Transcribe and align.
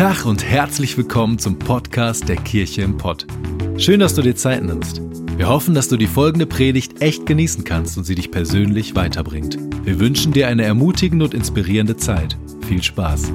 Tag 0.00 0.24
und 0.24 0.42
herzlich 0.42 0.96
willkommen 0.96 1.38
zum 1.38 1.58
Podcast 1.58 2.26
der 2.26 2.36
Kirche 2.36 2.80
im 2.80 2.96
Pott. 2.96 3.26
Schön, 3.76 4.00
dass 4.00 4.14
du 4.14 4.22
dir 4.22 4.34
Zeit 4.34 4.62
nimmst. 4.62 5.02
Wir 5.36 5.46
hoffen, 5.46 5.74
dass 5.74 5.88
du 5.88 5.98
die 5.98 6.06
folgende 6.06 6.46
Predigt 6.46 7.02
echt 7.02 7.26
genießen 7.26 7.64
kannst 7.64 7.98
und 7.98 8.04
sie 8.04 8.14
dich 8.14 8.30
persönlich 8.30 8.96
weiterbringt. 8.96 9.58
Wir 9.84 10.00
wünschen 10.00 10.32
dir 10.32 10.48
eine 10.48 10.64
ermutigende 10.64 11.26
und 11.26 11.34
inspirierende 11.34 11.98
Zeit. 11.98 12.38
Viel 12.66 12.82
Spaß. 12.82 13.30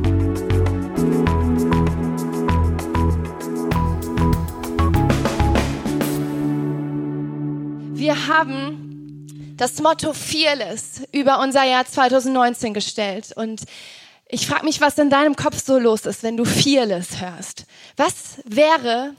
Wir 7.94 8.28
haben 8.28 9.54
das 9.56 9.80
Motto 9.84 10.14
Fearless 10.14 11.04
über 11.12 11.44
unser 11.44 11.64
Jahr 11.64 11.86
2019 11.86 12.74
gestellt 12.74 13.34
und 13.36 13.62
ich 14.36 14.48
frage 14.48 14.66
mich, 14.66 14.82
was 14.82 14.98
in 14.98 15.10
deinem 15.10 15.38
Kopf 15.38 15.64
so 15.64 15.80
los 15.80 16.06
ist, 16.06 16.22
wenn 16.22 16.36
du 16.36 16.44
Fearless 16.44 17.22
hörst. 17.22 17.64
Was 17.96 18.42
wäre 18.44 19.16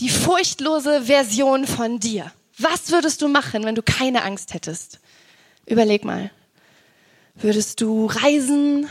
die 0.00 0.08
furchtlose 0.08 1.02
Version 1.02 1.68
von 1.68 2.00
dir? 2.00 2.32
Was 2.58 2.90
würdest 2.90 3.22
du 3.22 3.28
machen, 3.28 3.62
wenn 3.62 3.76
du 3.76 3.82
keine 3.82 4.24
Angst 4.24 4.52
hättest? 4.52 4.98
Überleg 5.66 6.04
mal. 6.04 6.32
Würdest 7.36 7.80
du 7.80 8.06
reisen? 8.06 8.88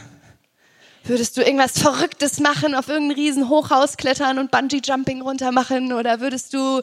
Würdest 1.04 1.35
du 1.35 1.41
irgendwas 1.41 1.77
Verrücktes 1.77 2.40
machen, 2.40 2.73
auf 2.73 2.88
irgendein 2.88 3.18
Riesenhochhaus 3.18 3.98
klettern 3.98 4.40
und 4.40 4.52
Bungee-Jumping 4.52 5.21
runter 5.21 5.52
machen? 5.52 5.91
Oder 5.91 6.21
würdest 6.21 6.54
du, 6.54 6.82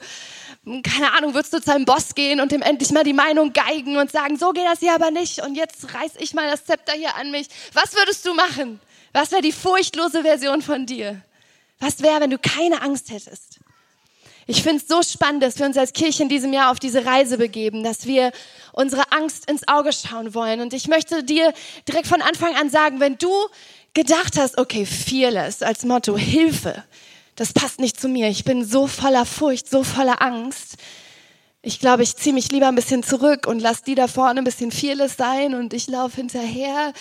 keine 0.82 1.12
Ahnung, 1.12 1.34
würdest 1.34 1.52
du 1.52 1.60
zu 1.60 1.72
einem 1.72 1.84
Boss 1.84 2.14
gehen 2.14 2.40
und 2.40 2.52
ihm 2.52 2.62
endlich 2.62 2.90
mal 2.90 3.04
die 3.04 3.12
Meinung 3.12 3.52
geigen 3.52 3.96
und 3.98 4.10
sagen, 4.10 4.36
so 4.36 4.50
geht 4.50 4.64
das 4.64 4.80
hier 4.80 4.94
aber 4.94 5.12
nicht 5.12 5.40
und 5.40 5.54
jetzt 5.54 5.94
reiß 5.94 6.12
ich 6.18 6.34
mal 6.34 6.50
das 6.50 6.64
Zepter 6.64 6.92
hier 6.92 7.14
an 7.14 7.30
mich. 7.30 7.46
Was 7.72 7.94
würdest 7.94 8.26
du 8.26 8.34
machen? 8.34 8.80
Was 9.12 9.30
wäre 9.30 9.42
die 9.42 9.52
furchtlose 9.52 10.22
Version 10.22 10.62
von 10.62 10.84
dir? 10.84 11.22
Was 11.78 12.02
wäre, 12.02 12.20
wenn 12.20 12.30
du 12.30 12.38
keine 12.38 12.82
Angst 12.82 13.10
hättest? 13.10 13.60
Ich 14.48 14.62
finde 14.62 14.82
es 14.82 14.88
so 14.88 15.02
spannend, 15.02 15.42
dass 15.42 15.58
wir 15.58 15.66
uns 15.66 15.76
als 15.76 15.92
Kirche 15.92 16.22
in 16.22 16.28
diesem 16.28 16.52
Jahr 16.52 16.70
auf 16.70 16.78
diese 16.78 17.04
Reise 17.04 17.38
begeben, 17.38 17.82
dass 17.82 18.06
wir 18.06 18.32
unsere 18.72 19.10
Angst 19.12 19.48
ins 19.50 19.66
Auge 19.66 19.92
schauen 19.92 20.34
wollen. 20.34 20.60
Und 20.60 20.72
ich 20.72 20.86
möchte 20.86 21.24
dir 21.24 21.52
direkt 21.88 22.06
von 22.06 22.22
Anfang 22.22 22.54
an 22.56 22.70
sagen, 22.70 23.00
wenn 23.00 23.18
du 23.18 23.32
gedacht 23.94 24.36
hast, 24.36 24.58
okay, 24.58 24.86
fearless 24.86 25.62
als 25.62 25.84
Motto, 25.84 26.16
Hilfe, 26.16 26.84
das 27.36 27.52
passt 27.52 27.78
nicht 27.78 28.00
zu 28.00 28.08
mir. 28.08 28.28
Ich 28.28 28.44
bin 28.44 28.64
so 28.64 28.86
voller 28.86 29.26
Furcht, 29.26 29.70
so 29.70 29.84
voller 29.84 30.22
Angst. 30.22 30.76
Ich 31.62 31.78
glaube, 31.78 32.02
ich 32.02 32.16
ziehe 32.16 32.34
mich 32.34 32.50
lieber 32.50 32.68
ein 32.68 32.74
bisschen 32.74 33.02
zurück 33.02 33.46
und 33.46 33.60
lass 33.60 33.82
die 33.82 33.94
da 33.94 34.08
vorne 34.08 34.40
ein 34.40 34.44
bisschen 34.44 34.72
fearless 34.72 35.16
sein 35.16 35.54
und 35.54 35.74
ich 35.74 35.86
laufe 35.88 36.16
hinterher. 36.16 36.92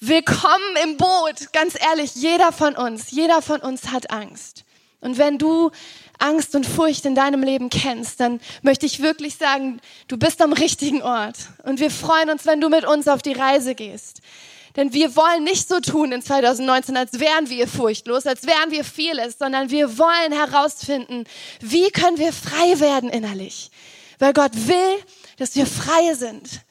Willkommen 0.00 0.76
im 0.82 0.96
Boot. 0.96 1.52
Ganz 1.52 1.74
ehrlich, 1.80 2.16
jeder 2.16 2.50
von 2.50 2.74
uns, 2.74 3.12
jeder 3.12 3.40
von 3.40 3.60
uns 3.60 3.92
hat 3.92 4.10
Angst. 4.10 4.64
Und 5.00 5.18
wenn 5.18 5.38
du 5.38 5.70
Angst 6.18 6.54
und 6.54 6.66
Furcht 6.66 7.04
in 7.04 7.14
deinem 7.14 7.42
Leben 7.42 7.70
kennst, 7.70 8.18
dann 8.18 8.40
möchte 8.62 8.86
ich 8.86 9.00
wirklich 9.00 9.36
sagen, 9.36 9.80
du 10.08 10.16
bist 10.16 10.40
am 10.42 10.52
richtigen 10.52 11.02
Ort. 11.02 11.36
Und 11.64 11.78
wir 11.78 11.90
freuen 11.90 12.30
uns, 12.30 12.46
wenn 12.46 12.60
du 12.60 12.68
mit 12.68 12.84
uns 12.84 13.06
auf 13.06 13.22
die 13.22 13.32
Reise 13.32 13.74
gehst. 13.74 14.22
Denn 14.76 14.92
wir 14.92 15.14
wollen 15.16 15.44
nicht 15.44 15.68
so 15.68 15.80
tun 15.80 16.12
in 16.12 16.22
2019, 16.22 16.96
als 16.96 17.20
wären 17.20 17.48
wir 17.48 17.68
furchtlos, 17.68 18.26
als 18.26 18.46
wären 18.46 18.70
wir 18.70 18.84
vieles, 18.84 19.38
sondern 19.38 19.70
wir 19.70 19.98
wollen 19.98 20.32
herausfinden, 20.32 21.24
wie 21.60 21.90
können 21.90 22.18
wir 22.18 22.32
frei 22.32 22.80
werden 22.80 23.10
innerlich. 23.10 23.70
Weil 24.18 24.32
Gott 24.32 24.52
will, 24.54 24.98
dass 25.36 25.56
wir 25.56 25.66
frei 25.66 26.14
sind 26.14 26.62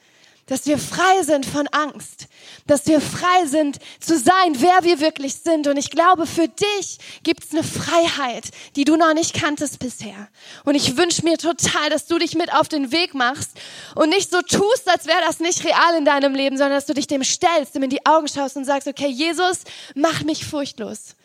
dass 0.46 0.66
wir 0.66 0.78
frei 0.78 1.22
sind 1.22 1.46
von 1.46 1.66
Angst, 1.68 2.26
dass 2.66 2.86
wir 2.86 3.00
frei 3.00 3.46
sind 3.46 3.78
zu 4.00 4.18
sein, 4.18 4.54
wer 4.54 4.82
wir 4.82 5.00
wirklich 5.00 5.34
sind. 5.34 5.66
Und 5.66 5.76
ich 5.76 5.90
glaube, 5.90 6.26
für 6.26 6.48
dich 6.48 6.98
gibt 7.22 7.44
es 7.44 7.52
eine 7.52 7.62
Freiheit, 7.62 8.50
die 8.76 8.84
du 8.84 8.96
noch 8.96 9.14
nicht 9.14 9.34
kanntest 9.34 9.78
bisher. 9.78 10.28
Und 10.64 10.74
ich 10.74 10.96
wünsche 10.96 11.24
mir 11.24 11.38
total, 11.38 11.90
dass 11.90 12.06
du 12.06 12.18
dich 12.18 12.34
mit 12.34 12.52
auf 12.52 12.68
den 12.68 12.92
Weg 12.92 13.14
machst 13.14 13.50
und 13.94 14.10
nicht 14.10 14.30
so 14.30 14.40
tust, 14.42 14.88
als 14.88 15.06
wäre 15.06 15.20
das 15.26 15.40
nicht 15.40 15.64
real 15.64 15.96
in 15.96 16.04
deinem 16.04 16.34
Leben, 16.34 16.56
sondern 16.56 16.76
dass 16.76 16.86
du 16.86 16.94
dich 16.94 17.06
dem 17.06 17.24
stellst, 17.24 17.74
ihm 17.74 17.82
in 17.82 17.90
die 17.90 18.06
Augen 18.06 18.28
schaust 18.28 18.56
und 18.56 18.64
sagst, 18.64 18.88
okay, 18.88 19.08
Jesus, 19.08 19.60
mach 19.94 20.22
mich 20.22 20.44
furchtlos. 20.44 21.16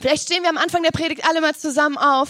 Vielleicht 0.00 0.24
stehen 0.24 0.42
wir 0.42 0.50
am 0.50 0.58
Anfang 0.58 0.82
der 0.82 0.92
Predigt 0.92 1.28
alle 1.28 1.40
mal 1.40 1.56
zusammen 1.56 1.98
auf 1.98 2.28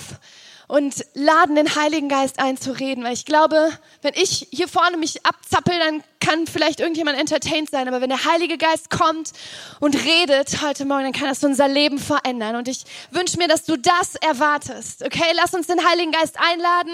und 0.69 1.05
laden 1.15 1.57
den 1.57 1.75
Heiligen 1.75 2.09
Geist 2.09 2.39
ein 2.39 2.59
zu 2.59 2.73
reden, 2.73 3.03
weil 3.03 3.15
ich 3.15 3.25
glaube, 3.25 3.71
wenn 4.03 4.15
ich 4.15 4.49
hier 4.51 4.69
vorne 4.69 4.97
mich 4.97 5.25
abzappel, 5.25 5.79
dann 5.79 6.03
kann 6.29 6.47
vielleicht 6.47 6.81
irgendjemand 6.81 7.19
entertained 7.19 7.71
sein, 7.71 7.89
aber 7.89 8.03
wenn 8.03 8.11
der 8.11 8.27
Heilige 8.27 8.59
Geist 8.59 8.91
kommt 8.91 9.33
und 9.81 9.95
redet 10.05 10.61
heute 10.61 10.85
Morgen, 10.85 11.05
dann 11.05 11.13
kann 11.13 11.29
das 11.29 11.43
unser 11.43 11.69
Leben 11.69 11.99
verändern 11.99 12.57
und 12.57 12.69
ich 12.69 12.85
wünsche 13.11 13.39
mir, 13.39 13.49
dass 13.49 13.65
du 13.65 13.79
das 13.79 14.15
erwartest. 14.17 15.03
Okay, 15.05 15.33
lass 15.37 15.55
uns 15.55 15.69
den 15.69 15.89
Heiligen 15.89 16.13
Geist 16.13 16.37
einladen 16.39 16.93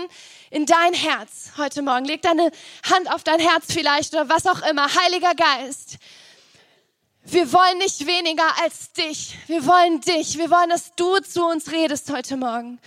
in 0.50 0.66
dein 0.66 0.94
Herz 0.94 1.50
heute 1.56 1.82
Morgen. 1.82 2.04
Leg 2.04 2.22
deine 2.22 2.52
Hand 2.88 3.12
auf 3.12 3.24
dein 3.24 3.40
Herz 3.40 3.64
vielleicht 3.72 4.14
oder 4.14 4.28
was 4.28 4.46
auch 4.46 4.62
immer. 4.70 4.86
Heiliger 5.02 5.34
Geist, 5.34 5.96
wir 7.24 7.52
wollen 7.52 7.78
nicht 7.78 8.06
weniger 8.06 8.46
als 8.62 8.92
dich. 8.92 9.36
Wir 9.48 9.66
wollen 9.66 10.00
dich. 10.00 10.38
Wir 10.38 10.50
wollen, 10.50 10.68
dass 10.68 10.94
du 10.94 11.18
zu 11.18 11.44
uns 11.44 11.72
redest 11.72 12.12
heute 12.12 12.36
Morgen. 12.36 12.78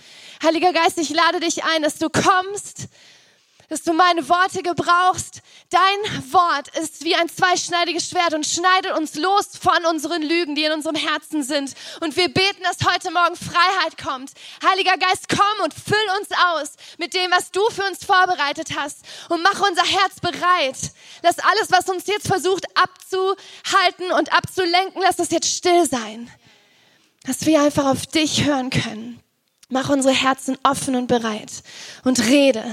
Heiliger 0.42 0.72
Geist, 0.72 0.96
ich 0.96 1.10
lade 1.10 1.40
dich 1.40 1.64
ein, 1.64 1.82
dass 1.82 1.98
du 1.98 2.08
kommst, 2.08 2.88
dass 3.68 3.82
du 3.82 3.92
meine 3.92 4.28
Worte 4.28 4.62
gebrauchst. 4.62 5.42
Dein 5.70 6.32
Wort 6.32 6.68
ist 6.78 7.04
wie 7.04 7.14
ein 7.14 7.28
zweischneidiges 7.28 8.08
Schwert 8.08 8.32
und 8.32 8.46
schneidet 8.46 8.96
uns 8.96 9.14
los 9.14 9.50
von 9.60 9.84
unseren 9.90 10.22
Lügen, 10.22 10.54
die 10.54 10.64
in 10.64 10.72
unserem 10.72 10.96
Herzen 10.96 11.42
sind. 11.42 11.74
Und 12.00 12.16
wir 12.16 12.32
beten, 12.32 12.62
dass 12.62 12.88
heute 12.90 13.10
Morgen 13.10 13.36
Freiheit 13.36 13.98
kommt. 14.02 14.32
Heiliger 14.64 14.96
Geist, 14.96 15.28
komm 15.28 15.64
und 15.64 15.74
füll 15.74 15.96
uns 16.18 16.28
aus 16.52 16.72
mit 16.96 17.12
dem, 17.14 17.30
was 17.30 17.50
du 17.50 17.60
für 17.70 17.84
uns 17.84 18.04
vorbereitet 18.04 18.70
hast 18.76 19.00
und 19.28 19.42
mach 19.42 19.60
unser 19.60 19.84
Herz 19.84 20.20
bereit. 20.20 20.78
Lass 21.22 21.38
alles, 21.38 21.70
was 21.70 21.88
uns 21.88 22.06
jetzt 22.06 22.26
versucht 22.26 22.64
abzuhalten 22.74 24.12
und 24.16 24.32
abzulenken, 24.32 25.02
lass 25.02 25.16
das 25.16 25.30
jetzt 25.30 25.54
still 25.54 25.86
sein. 25.86 26.30
Dass 27.24 27.44
wir 27.44 27.60
einfach 27.60 27.84
auf 27.84 28.06
dich 28.06 28.44
hören 28.44 28.70
können. 28.70 29.20
Mach 29.68 29.90
unsere 29.90 30.14
Herzen 30.14 30.56
offen 30.62 30.96
und 30.96 31.08
bereit 31.08 31.62
und 32.04 32.20
rede. 32.20 32.64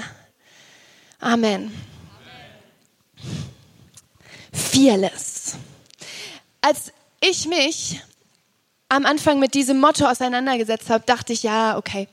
Amen. 1.19 1.71
Fearless. 4.51 5.55
Als 6.61 6.91
ich 7.21 7.47
mich 7.47 8.01
am 8.89 9.05
Anfang 9.05 9.39
mit 9.39 9.53
diesem 9.53 9.79
Motto 9.79 10.05
auseinandergesetzt 10.05 10.89
habe, 10.89 11.03
dachte 11.05 11.33
ich, 11.33 11.43
ja, 11.43 11.77
okay, 11.77 12.07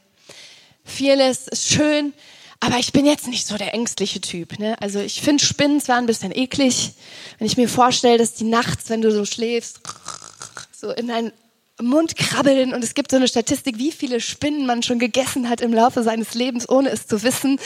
Fearless 0.85 1.49
ist 1.49 1.69
schön, 1.69 2.12
aber 2.61 2.79
ich 2.79 2.93
bin 2.93 3.07
jetzt 3.07 3.27
nicht 3.27 3.47
so 3.47 3.57
der 3.57 3.75
ängstliche 3.75 4.21
Typ. 4.21 4.59
Ne? 4.59 4.81
Also 4.81 5.01
ich 5.01 5.21
finde 5.21 5.45
Spinnen 5.45 5.81
zwar 5.81 5.97
ein 5.97 6.07
bisschen 6.07 6.33
eklig, 6.33 6.93
wenn 7.39 7.47
ich 7.47 7.57
mir 7.57 7.69
vorstelle, 7.69 8.19
dass 8.19 8.35
die 8.35 8.45
nachts, 8.45 8.89
wenn 8.89 9.03
du 9.03 9.11
so 9.11 9.25
schläfst, 9.25 9.81
so 10.73 10.91
in 10.91 11.09
deinen 11.09 11.33
Mund 11.81 12.17
krabbeln 12.17 12.73
und 12.75 12.85
es 12.85 12.95
gibt 12.95 13.11
so 13.11 13.17
eine 13.17 13.29
Statistik, 13.29 13.79
wie 13.79 13.93
viele 13.93 14.21
Spinnen 14.21 14.67
man 14.67 14.83
schon 14.83 14.99
gegessen 14.99 15.49
hat 15.49 15.61
im 15.61 15.73
Laufe 15.73 16.03
seines 16.03 16.35
Lebens, 16.35 16.69
ohne 16.69 16.91
es 16.91 17.07
zu 17.07 17.23
wissen 17.23 17.59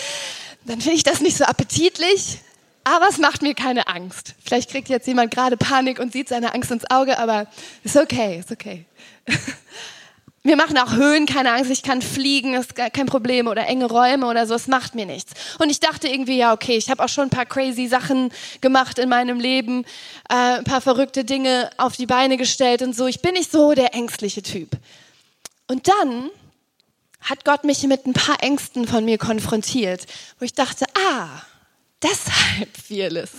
dann 0.67 0.81
finde 0.81 0.97
ich 0.97 1.05
das 1.05 1.21
nicht 1.21 1.37
so 1.37 1.45
appetitlich, 1.45 2.39
aber 2.85 3.09
es 3.09 3.19
macht 3.19 3.43
mir 3.43 3.55
keine 3.55 3.89
Angst. 3.89 4.35
Vielleicht 4.45 4.71
kriegt 4.71 4.89
jetzt 4.89 5.07
jemand 5.07 5.33
gerade 5.33 5.57
Panik 5.57 5.99
und 5.99 6.13
sieht 6.13 6.29
seine 6.29 6.55
Angst 6.55 6.71
ins 6.71 6.89
Auge, 6.91 7.19
aber 7.19 7.47
ist 7.83 7.97
okay, 7.97 8.39
ist 8.39 8.53
okay. 8.53 8.85
Mir 10.45 10.55
machen 10.55 10.79
auch 10.79 10.93
Höhen 10.93 11.27
keine 11.27 11.51
Angst, 11.51 11.73
ich 11.73 11.83
kann 11.83 12.01
fliegen, 12.01 12.55
ist 12.55 12.77
kein 12.77 13.07
Problem 13.07 13.49
oder 13.49 13.67
enge 13.67 13.87
Räume 13.87 14.29
oder 14.29 14.47
so, 14.47 14.55
es 14.55 14.69
macht 14.69 14.95
mir 14.95 15.05
nichts. 15.05 15.33
Und 15.59 15.71
ich 15.71 15.81
dachte 15.81 16.07
irgendwie, 16.07 16.37
ja, 16.37 16.53
okay, 16.53 16.77
ich 16.77 16.89
habe 16.89 17.03
auch 17.03 17.09
schon 17.09 17.25
ein 17.25 17.31
paar 17.31 17.47
crazy 17.47 17.89
Sachen 17.89 18.31
gemacht 18.61 19.01
in 19.01 19.09
meinem 19.09 19.41
Leben, 19.41 19.83
äh, 20.31 20.59
ein 20.59 20.65
paar 20.65 20.81
verrückte 20.81 21.25
Dinge 21.25 21.71
auf 21.79 21.97
die 21.97 22.07
Beine 22.07 22.37
gestellt 22.37 22.83
und 22.83 22.95
so. 22.95 23.09
Ich 23.09 23.23
bin 23.23 23.33
nicht 23.33 23.51
so 23.51 23.75
der 23.75 23.93
ängstliche 23.93 24.43
Typ. 24.43 24.71
Und 25.67 25.89
dann 25.89 26.31
hat 27.21 27.45
Gott 27.45 27.65
mich 27.65 27.83
mit 27.85 28.07
ein 28.07 28.13
paar 28.13 28.43
Ängsten 28.43 28.87
von 28.87 29.05
mir 29.05 29.19
konfrontiert, 29.19 30.07
wo 30.39 30.45
ich 30.45 30.55
dachte, 30.55 30.85
ah, 31.11 31.29
deshalb 32.03 32.77
vieles. 32.87 33.31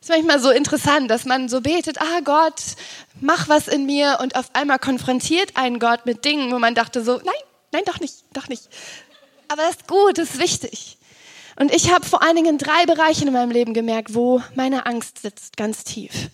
Das 0.00 0.08
ist 0.08 0.16
manchmal 0.16 0.40
so 0.40 0.50
interessant, 0.50 1.10
dass 1.10 1.26
man 1.26 1.48
so 1.48 1.60
betet, 1.60 2.00
ah 2.00 2.20
Gott, 2.24 2.60
mach 3.20 3.48
was 3.48 3.68
in 3.68 3.86
mir 3.86 4.18
und 4.20 4.34
auf 4.34 4.52
einmal 4.54 4.80
konfrontiert 4.80 5.56
einen 5.56 5.78
Gott 5.78 6.06
mit 6.06 6.24
Dingen, 6.24 6.50
wo 6.50 6.58
man 6.58 6.74
dachte 6.74 7.04
so, 7.04 7.18
nein, 7.18 7.34
nein, 7.70 7.84
doch 7.86 8.00
nicht, 8.00 8.24
doch 8.32 8.48
nicht. 8.48 8.68
Aber 9.46 9.62
das 9.62 9.76
ist 9.76 9.86
gut, 9.86 10.18
das 10.18 10.30
ist 10.30 10.38
wichtig. 10.40 10.98
Und 11.56 11.72
ich 11.72 11.92
habe 11.92 12.04
vor 12.04 12.22
allen 12.22 12.34
Dingen 12.34 12.58
drei 12.58 12.86
Bereichen 12.86 13.28
in 13.28 13.34
meinem 13.34 13.50
Leben 13.50 13.74
gemerkt, 13.74 14.14
wo 14.14 14.42
meine 14.54 14.86
Angst 14.86 15.20
sitzt, 15.20 15.56
ganz 15.56 15.84
tief. 15.84 16.30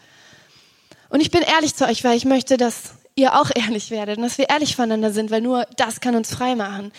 Und 1.10 1.20
ich 1.20 1.30
bin 1.30 1.42
ehrlich 1.42 1.74
zu 1.74 1.86
euch, 1.86 2.04
weil 2.04 2.16
ich 2.16 2.24
möchte, 2.24 2.56
dass 2.56 2.94
ihr 3.18 3.38
auch 3.38 3.50
ehrlich 3.54 3.90
werdet 3.90 4.16
und 4.16 4.22
dass 4.22 4.38
wir 4.38 4.48
ehrlich 4.48 4.76
voneinander 4.76 5.12
sind, 5.12 5.30
weil 5.30 5.42
nur 5.42 5.66
das 5.76 6.00
kann 6.00 6.14
uns 6.14 6.32
frei 6.32 6.54
machen. 6.54 6.92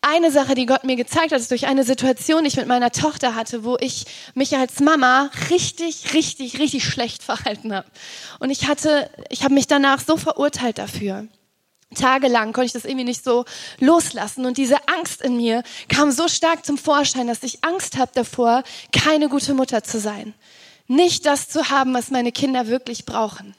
Eine 0.00 0.30
Sache, 0.30 0.54
die 0.54 0.66
Gott 0.66 0.84
mir 0.84 0.94
gezeigt 0.94 1.32
hat, 1.32 1.40
ist 1.40 1.50
durch 1.50 1.66
eine 1.66 1.82
Situation, 1.82 2.42
die 2.42 2.48
ich 2.48 2.56
mit 2.56 2.68
meiner 2.68 2.92
Tochter 2.92 3.34
hatte, 3.34 3.64
wo 3.64 3.76
ich 3.80 4.06
mich 4.34 4.56
als 4.56 4.78
Mama 4.80 5.30
richtig, 5.50 6.14
richtig, 6.14 6.58
richtig 6.60 6.84
schlecht 6.84 7.22
verhalten 7.24 7.74
habe. 7.74 7.88
Und 8.38 8.50
ich 8.50 8.68
hatte, 8.68 9.10
ich 9.28 9.42
habe 9.44 9.54
mich 9.54 9.66
danach 9.66 10.00
so 10.00 10.16
verurteilt 10.16 10.78
dafür. 10.78 11.26
tagelang 11.94 12.52
konnte 12.52 12.66
ich 12.66 12.72
das 12.72 12.84
irgendwie 12.84 13.04
nicht 13.04 13.24
so 13.24 13.44
loslassen. 13.80 14.46
Und 14.46 14.56
diese 14.56 14.76
Angst 14.88 15.20
in 15.20 15.36
mir 15.36 15.64
kam 15.88 16.12
so 16.12 16.28
stark 16.28 16.64
zum 16.64 16.78
Vorschein, 16.78 17.26
dass 17.26 17.42
ich 17.42 17.64
Angst 17.64 17.98
habe 17.98 18.12
davor, 18.14 18.62
keine 18.92 19.28
gute 19.28 19.52
Mutter 19.52 19.82
zu 19.82 19.98
sein. 19.98 20.32
Nicht 20.86 21.26
das 21.26 21.48
zu 21.48 21.70
haben, 21.70 21.92
was 21.92 22.10
meine 22.10 22.30
Kinder 22.30 22.68
wirklich 22.68 23.04
brauchen. 23.04 23.54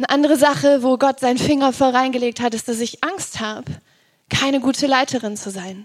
Eine 0.00 0.10
andere 0.10 0.36
Sache, 0.36 0.82
wo 0.82 0.96
Gott 0.96 1.20
seinen 1.20 1.38
Finger 1.38 1.72
voll 1.72 1.90
reingelegt 1.90 2.40
hat, 2.40 2.54
ist, 2.54 2.68
dass 2.68 2.80
ich 2.80 3.04
Angst 3.04 3.40
habe, 3.40 3.70
keine 4.28 4.60
gute 4.60 4.86
Leiterin 4.86 5.36
zu 5.36 5.50
sein. 5.50 5.84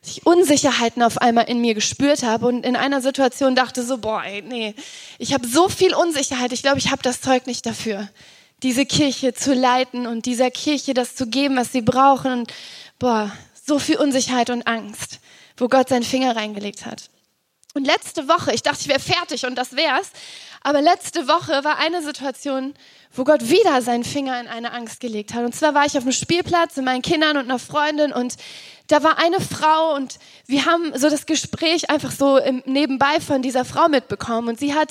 Dass 0.00 0.12
ich 0.12 0.26
Unsicherheiten 0.26 1.02
auf 1.02 1.18
einmal 1.18 1.44
in 1.48 1.60
mir 1.60 1.74
gespürt 1.74 2.22
habe 2.22 2.46
und 2.46 2.64
in 2.64 2.74
einer 2.74 3.02
Situation 3.02 3.54
dachte 3.54 3.82
so, 3.84 3.98
boah, 3.98 4.24
ey, 4.24 4.42
nee, 4.42 4.74
ich 5.18 5.34
habe 5.34 5.46
so 5.46 5.68
viel 5.68 5.94
Unsicherheit, 5.94 6.52
ich 6.52 6.62
glaube, 6.62 6.78
ich 6.78 6.90
habe 6.90 7.02
das 7.02 7.20
Zeug 7.20 7.46
nicht 7.46 7.66
dafür 7.66 8.08
diese 8.62 8.86
Kirche 8.86 9.34
zu 9.34 9.54
leiten 9.54 10.06
und 10.06 10.26
dieser 10.26 10.50
Kirche 10.50 10.94
das 10.94 11.14
zu 11.14 11.26
geben, 11.26 11.56
was 11.56 11.72
sie 11.72 11.82
brauchen. 11.82 12.32
Und 12.32 12.52
boah, 12.98 13.32
so 13.66 13.78
viel 13.78 13.96
Unsicherheit 13.96 14.50
und 14.50 14.66
Angst, 14.66 15.20
wo 15.56 15.68
Gott 15.68 15.88
seinen 15.88 16.02
Finger 16.02 16.36
reingelegt 16.36 16.86
hat. 16.86 17.10
Und 17.74 17.86
letzte 17.86 18.28
Woche, 18.28 18.52
ich 18.52 18.62
dachte, 18.62 18.80
ich 18.82 18.88
wäre 18.88 19.00
fertig 19.00 19.46
und 19.46 19.54
das 19.54 19.76
wär's. 19.76 20.10
Aber 20.62 20.82
letzte 20.82 21.26
Woche 21.26 21.64
war 21.64 21.78
eine 21.78 22.02
Situation, 22.02 22.74
wo 23.12 23.24
Gott 23.24 23.48
wieder 23.48 23.80
seinen 23.82 24.04
Finger 24.04 24.38
in 24.40 24.46
eine 24.46 24.72
Angst 24.72 25.00
gelegt 25.00 25.34
hat. 25.34 25.44
Und 25.44 25.54
zwar 25.54 25.74
war 25.74 25.86
ich 25.86 25.96
auf 25.96 26.04
dem 26.04 26.12
Spielplatz 26.12 26.76
mit 26.76 26.84
meinen 26.84 27.02
Kindern 27.02 27.36
und 27.38 27.44
einer 27.44 27.58
Freundin 27.58 28.12
und 28.12 28.36
da 28.88 29.04
war 29.04 29.18
eine 29.18 29.40
Frau 29.40 29.94
und 29.94 30.18
wir 30.46 30.66
haben 30.66 30.92
so 30.98 31.08
das 31.08 31.24
Gespräch 31.26 31.90
einfach 31.90 32.10
so 32.10 32.38
im 32.38 32.62
nebenbei 32.66 33.20
von 33.20 33.40
dieser 33.40 33.64
Frau 33.64 33.88
mitbekommen 33.88 34.48
und 34.48 34.58
sie 34.58 34.74
hat 34.74 34.90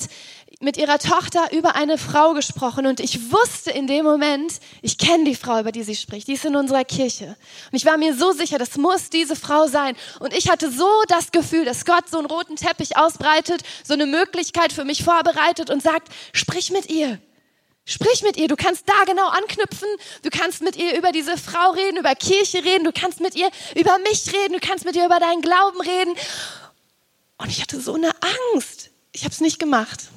mit 0.62 0.76
ihrer 0.76 0.98
Tochter 0.98 1.52
über 1.52 1.74
eine 1.74 1.96
Frau 1.96 2.34
gesprochen 2.34 2.86
und 2.86 3.00
ich 3.00 3.32
wusste 3.32 3.70
in 3.70 3.86
dem 3.86 4.04
Moment, 4.04 4.60
ich 4.82 4.98
kenne 4.98 5.24
die 5.24 5.34
Frau, 5.34 5.58
über 5.58 5.72
die 5.72 5.82
sie 5.82 5.96
spricht, 5.96 6.28
die 6.28 6.34
ist 6.34 6.44
in 6.44 6.54
unserer 6.54 6.84
Kirche. 6.84 7.34
Und 7.72 7.76
ich 7.76 7.86
war 7.86 7.96
mir 7.96 8.14
so 8.14 8.32
sicher, 8.32 8.58
das 8.58 8.76
muss 8.76 9.08
diese 9.08 9.36
Frau 9.36 9.66
sein. 9.68 9.96
Und 10.18 10.34
ich 10.34 10.50
hatte 10.50 10.70
so 10.70 10.86
das 11.08 11.32
Gefühl, 11.32 11.64
dass 11.64 11.86
Gott 11.86 12.10
so 12.10 12.18
einen 12.18 12.26
roten 12.26 12.56
Teppich 12.56 12.98
ausbreitet, 12.98 13.62
so 13.82 13.94
eine 13.94 14.04
Möglichkeit 14.04 14.74
für 14.74 14.84
mich 14.84 15.02
vorbereitet 15.02 15.70
und 15.70 15.82
sagt, 15.82 16.08
sprich 16.34 16.70
mit 16.70 16.90
ihr. 16.90 17.18
Sprich 17.86 18.22
mit 18.22 18.36
ihr, 18.36 18.46
du 18.46 18.56
kannst 18.56 18.86
da 18.86 19.04
genau 19.06 19.28
anknüpfen, 19.28 19.88
du 20.22 20.28
kannst 20.28 20.60
mit 20.60 20.76
ihr 20.76 20.96
über 20.96 21.10
diese 21.10 21.38
Frau 21.38 21.70
reden, 21.70 21.96
über 21.96 22.14
Kirche 22.14 22.62
reden, 22.62 22.84
du 22.84 22.92
kannst 22.92 23.20
mit 23.20 23.34
ihr 23.34 23.48
über 23.74 23.96
mich 24.10 24.30
reden, 24.30 24.52
du 24.52 24.60
kannst 24.60 24.84
mit 24.84 24.94
ihr 24.94 25.06
über 25.06 25.20
deinen 25.20 25.40
Glauben 25.40 25.80
reden. 25.80 26.14
Und 27.38 27.48
ich 27.48 27.62
hatte 27.62 27.80
so 27.80 27.94
eine 27.94 28.12
Angst. 28.52 28.90
Ich 29.12 29.24
habe 29.24 29.32
es 29.32 29.40
nicht 29.40 29.58
gemacht. 29.58 30.10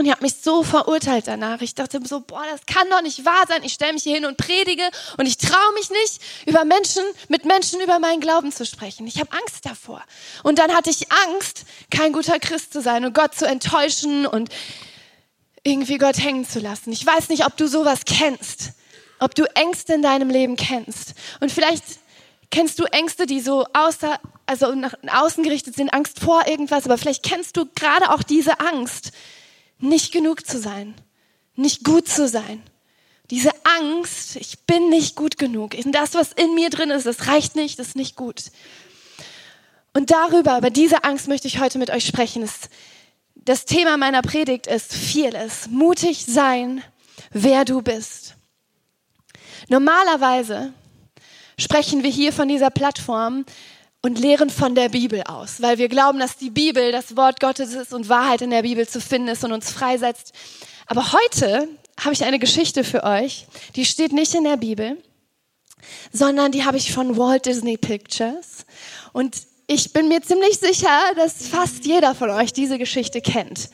Und 0.00 0.06
ich 0.06 0.12
habe 0.12 0.22
mich 0.22 0.36
so 0.40 0.62
verurteilt 0.62 1.26
danach. 1.26 1.60
Ich 1.60 1.74
dachte 1.74 2.00
so, 2.02 2.20
boah, 2.20 2.42
das 2.50 2.64
kann 2.64 2.88
doch 2.88 3.02
nicht 3.02 3.26
wahr 3.26 3.44
sein. 3.46 3.62
Ich 3.64 3.74
stelle 3.74 3.92
mich 3.92 4.02
hier 4.02 4.14
hin 4.14 4.24
und 4.24 4.38
predige 4.38 4.88
und 5.18 5.26
ich 5.26 5.36
traue 5.36 5.74
mich 5.74 5.90
nicht, 5.90 6.22
über 6.46 6.64
Menschen, 6.64 7.02
mit 7.28 7.44
Menschen 7.44 7.82
über 7.82 7.98
meinen 7.98 8.22
Glauben 8.22 8.50
zu 8.50 8.64
sprechen. 8.64 9.06
Ich 9.06 9.20
habe 9.20 9.30
Angst 9.32 9.66
davor. 9.66 10.02
Und 10.42 10.58
dann 10.58 10.72
hatte 10.74 10.88
ich 10.88 11.12
Angst, 11.12 11.66
kein 11.90 12.14
guter 12.14 12.38
Christ 12.38 12.72
zu 12.72 12.80
sein 12.80 13.04
und 13.04 13.12
Gott 13.12 13.34
zu 13.34 13.44
enttäuschen 13.44 14.24
und 14.24 14.48
irgendwie 15.64 15.98
Gott 15.98 16.16
hängen 16.16 16.48
zu 16.48 16.60
lassen. 16.60 16.92
Ich 16.92 17.04
weiß 17.04 17.28
nicht, 17.28 17.44
ob 17.44 17.58
du 17.58 17.68
sowas 17.68 18.06
kennst, 18.06 18.70
ob 19.18 19.34
du 19.34 19.44
Ängste 19.54 19.92
in 19.92 20.00
deinem 20.00 20.30
Leben 20.30 20.56
kennst. 20.56 21.12
Und 21.40 21.52
vielleicht 21.52 21.84
kennst 22.50 22.78
du 22.78 22.84
Ängste, 22.84 23.26
die 23.26 23.40
so 23.40 23.66
außer, 23.74 24.18
also 24.46 24.74
nach 24.74 24.94
außen 25.12 25.44
gerichtet 25.44 25.76
sind, 25.76 25.92
Angst 25.92 26.20
vor 26.20 26.46
irgendwas, 26.46 26.86
aber 26.86 26.96
vielleicht 26.96 27.22
kennst 27.22 27.58
du 27.58 27.66
gerade 27.74 28.10
auch 28.14 28.22
diese 28.22 28.60
Angst, 28.60 29.12
nicht 29.80 30.12
genug 30.12 30.46
zu 30.46 30.58
sein, 30.58 30.94
nicht 31.54 31.84
gut 31.84 32.08
zu 32.08 32.28
sein. 32.28 32.62
Diese 33.30 33.50
Angst, 33.64 34.36
ich 34.36 34.60
bin 34.66 34.88
nicht 34.88 35.14
gut 35.14 35.38
genug. 35.38 35.76
Das, 35.86 36.14
was 36.14 36.32
in 36.32 36.54
mir 36.54 36.68
drin 36.68 36.90
ist, 36.90 37.06
das 37.06 37.28
reicht 37.28 37.54
nicht, 37.54 37.78
das 37.78 37.88
ist 37.88 37.96
nicht 37.96 38.16
gut. 38.16 38.42
Und 39.92 40.10
darüber, 40.10 40.58
über 40.58 40.70
diese 40.70 41.04
Angst 41.04 41.28
möchte 41.28 41.48
ich 41.48 41.60
heute 41.60 41.78
mit 41.78 41.90
euch 41.90 42.06
sprechen. 42.06 42.48
Das 43.34 43.64
Thema 43.64 43.96
meiner 43.96 44.22
Predigt 44.22 44.66
ist 44.66 44.92
vieles. 44.92 45.68
Mutig 45.68 46.24
sein, 46.26 46.82
wer 47.30 47.64
du 47.64 47.82
bist. 47.82 48.34
Normalerweise 49.68 50.72
sprechen 51.58 52.02
wir 52.02 52.10
hier 52.10 52.32
von 52.32 52.48
dieser 52.48 52.70
Plattform 52.70 53.44
und 54.02 54.18
lehren 54.18 54.50
von 54.50 54.74
der 54.74 54.88
Bibel 54.88 55.22
aus, 55.24 55.60
weil 55.60 55.78
wir 55.78 55.88
glauben, 55.88 56.18
dass 56.18 56.36
die 56.36 56.50
Bibel 56.50 56.90
das 56.92 57.16
Wort 57.16 57.40
Gottes 57.40 57.74
ist 57.74 57.92
und 57.92 58.08
Wahrheit 58.08 58.40
in 58.42 58.50
der 58.50 58.62
Bibel 58.62 58.88
zu 58.88 59.00
finden 59.00 59.28
ist 59.28 59.44
und 59.44 59.52
uns 59.52 59.70
freisetzt. 59.70 60.32
Aber 60.86 61.12
heute 61.12 61.68
habe 62.00 62.14
ich 62.14 62.24
eine 62.24 62.38
Geschichte 62.38 62.82
für 62.82 63.04
euch, 63.04 63.46
die 63.76 63.84
steht 63.84 64.12
nicht 64.12 64.34
in 64.34 64.44
der 64.44 64.56
Bibel, 64.56 64.96
sondern 66.12 66.52
die 66.52 66.64
habe 66.64 66.78
ich 66.78 66.92
von 66.92 67.16
Walt 67.16 67.46
Disney 67.46 67.76
Pictures. 67.76 68.64
Und 69.12 69.36
ich 69.66 69.92
bin 69.92 70.08
mir 70.08 70.22
ziemlich 70.22 70.58
sicher, 70.58 70.98
dass 71.16 71.46
fast 71.46 71.84
jeder 71.84 72.14
von 72.14 72.30
euch 72.30 72.52
diese 72.52 72.78
Geschichte 72.78 73.20
kennt. 73.20 73.68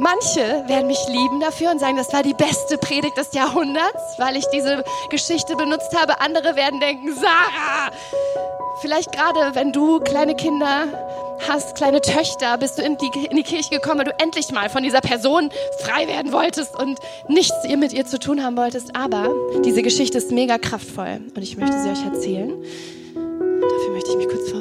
Manche 0.00 0.64
werden 0.66 0.86
mich 0.86 0.98
lieben 1.08 1.40
dafür 1.40 1.70
und 1.70 1.78
sagen, 1.78 1.98
das 1.98 2.10
war 2.14 2.22
die 2.22 2.32
beste 2.32 2.78
Predigt 2.78 3.18
des 3.18 3.34
Jahrhunderts, 3.34 4.18
weil 4.18 4.34
ich 4.34 4.46
diese 4.46 4.82
Geschichte 5.10 5.56
benutzt 5.56 5.94
habe. 5.94 6.22
Andere 6.22 6.56
werden 6.56 6.80
denken, 6.80 7.14
Sarah, 7.14 7.90
vielleicht 8.80 9.12
gerade 9.12 9.54
wenn 9.54 9.72
du 9.72 10.00
kleine 10.00 10.34
Kinder 10.34 10.86
hast, 11.46 11.74
kleine 11.76 12.00
Töchter, 12.00 12.56
bist 12.56 12.78
du 12.78 12.82
in 12.82 12.96
die, 12.96 13.10
in 13.30 13.36
die 13.36 13.42
Kirche 13.42 13.68
gekommen, 13.68 13.98
weil 13.98 14.06
du 14.06 14.18
endlich 14.18 14.50
mal 14.52 14.70
von 14.70 14.82
dieser 14.82 15.02
Person 15.02 15.50
frei 15.80 16.08
werden 16.08 16.32
wolltest 16.32 16.74
und 16.78 16.98
nichts 17.28 17.56
mit 17.68 17.92
ihr 17.92 18.06
zu 18.06 18.18
tun 18.18 18.42
haben 18.42 18.56
wolltest. 18.56 18.96
Aber 18.96 19.28
diese 19.66 19.82
Geschichte 19.82 20.16
ist 20.16 20.30
mega 20.30 20.56
kraftvoll 20.56 21.20
und 21.36 21.42
ich 21.42 21.58
möchte 21.58 21.78
sie 21.82 21.90
euch 21.90 22.06
erzählen. 22.06 22.54
Dafür 23.14 23.90
möchte 23.92 24.12
ich 24.12 24.16
mich 24.16 24.28
kurz 24.28 24.48
vorbereiten. 24.48 24.59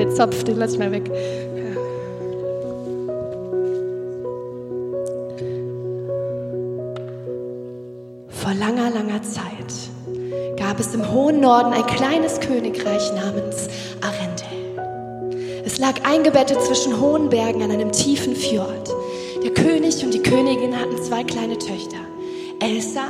Den 0.00 0.16
Zopf, 0.16 0.44
den 0.44 0.56
lass 0.56 0.72
ich 0.72 0.78
mal 0.78 0.90
weg. 0.92 1.10
Vor 8.30 8.54
langer, 8.54 8.88
langer 8.88 9.22
Zeit 9.22 9.46
gab 10.56 10.80
es 10.80 10.94
im 10.94 11.12
hohen 11.12 11.40
Norden 11.40 11.74
ein 11.74 11.84
kleines 11.84 12.40
Königreich 12.40 13.12
namens 13.12 13.68
Arendelle. 14.00 15.66
Es 15.66 15.78
lag 15.78 15.96
eingebettet 16.04 16.62
zwischen 16.62 16.98
hohen 16.98 17.28
Bergen 17.28 17.62
an 17.62 17.70
einem 17.70 17.92
tiefen 17.92 18.34
Fjord. 18.34 18.88
Der 19.44 19.50
König 19.50 20.02
und 20.02 20.14
die 20.14 20.22
Königin 20.22 20.80
hatten 20.80 20.96
zwei 21.02 21.24
kleine 21.24 21.58
Töchter. 21.58 21.98
Elsa, 22.60 23.02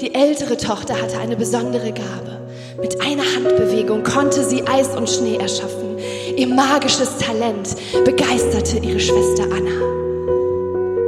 die 0.00 0.12
ältere 0.12 0.56
Tochter, 0.56 1.00
hatte 1.00 1.18
eine 1.18 1.36
besondere 1.36 1.92
Gabe. 1.92 2.40
Mit 2.80 3.00
einer 3.00 3.22
Handbewegung 3.36 4.02
konnte 4.02 4.44
sie 4.44 4.66
Eis 4.66 4.96
und 4.96 5.08
Schnee 5.08 5.36
erschaffen. 5.36 5.91
Ihr 6.36 6.48
magisches 6.48 7.18
Talent 7.18 7.76
begeisterte 8.04 8.78
ihre 8.78 9.00
Schwester 9.00 9.44
Anna. 9.44 9.70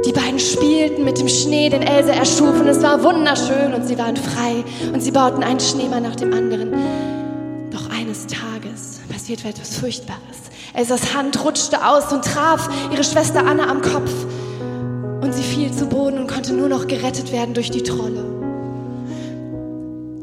Die 0.05 0.11
beiden 0.11 0.39
spielten 0.39 1.03
mit 1.03 1.19
dem 1.19 1.27
Schnee, 1.27 1.69
den 1.69 1.81
Else 1.81 2.11
erschuf, 2.11 2.59
und 2.59 2.67
es 2.67 2.81
war 2.83 3.03
wunderschön 3.03 3.73
und 3.73 3.87
sie 3.87 3.97
waren 3.97 4.15
frei 4.15 4.63
und 4.93 5.01
sie 5.01 5.11
bauten 5.11 5.43
einen 5.43 5.59
Schneemann 5.59 6.03
nach 6.03 6.15
dem 6.15 6.31
anderen. 6.31 6.73
Doch 7.71 7.89
eines 7.89 8.27
Tages 8.27 8.99
passierte 9.11 9.47
etwas 9.47 9.77
Furchtbares. 9.77 10.19
Elsas 10.73 11.15
Hand 11.15 11.43
rutschte 11.43 11.85
aus 11.85 12.13
und 12.13 12.23
traf 12.23 12.69
ihre 12.91 13.03
Schwester 13.03 13.45
Anna 13.45 13.67
am 13.67 13.81
Kopf 13.81 14.11
und 15.21 15.33
sie 15.33 15.43
fiel 15.43 15.71
zu 15.71 15.87
Boden 15.87 16.19
und 16.19 16.27
konnte 16.27 16.53
nur 16.53 16.69
noch 16.69 16.85
gerettet 16.85 17.31
werden 17.31 17.53
durch 17.55 17.71
die 17.71 17.83
Trolle. 17.83 18.44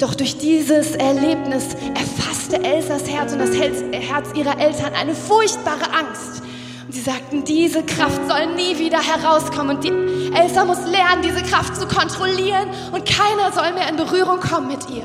Doch 0.03 0.17
durch 0.17 0.37
dieses 0.37 0.97
Erlebnis 0.97 1.63
erfasste 1.95 2.61
Elsas 2.65 3.09
Herz 3.09 3.35
und 3.35 3.39
das 3.39 3.55
Herz 3.55 4.27
ihrer 4.35 4.59
Eltern 4.59 4.95
eine 4.95 5.15
furchtbare 5.15 5.93
Angst. 5.93 6.43
Und 6.85 6.93
sie 6.93 7.03
sagten, 7.03 7.45
diese 7.45 7.85
Kraft 7.85 8.21
soll 8.29 8.53
nie 8.57 8.77
wieder 8.81 8.99
herauskommen. 9.01 9.77
Und 9.77 9.85
die 9.85 9.93
Elsa 10.37 10.65
muss 10.65 10.85
lernen, 10.91 11.23
diese 11.23 11.45
Kraft 11.49 11.77
zu 11.77 11.87
kontrollieren 11.87 12.69
und 12.91 13.07
keiner 13.07 13.53
soll 13.53 13.73
mehr 13.75 13.89
in 13.89 13.97
Berührung 13.97 14.41
kommen 14.41 14.67
mit 14.67 14.91
ihr. 14.91 15.05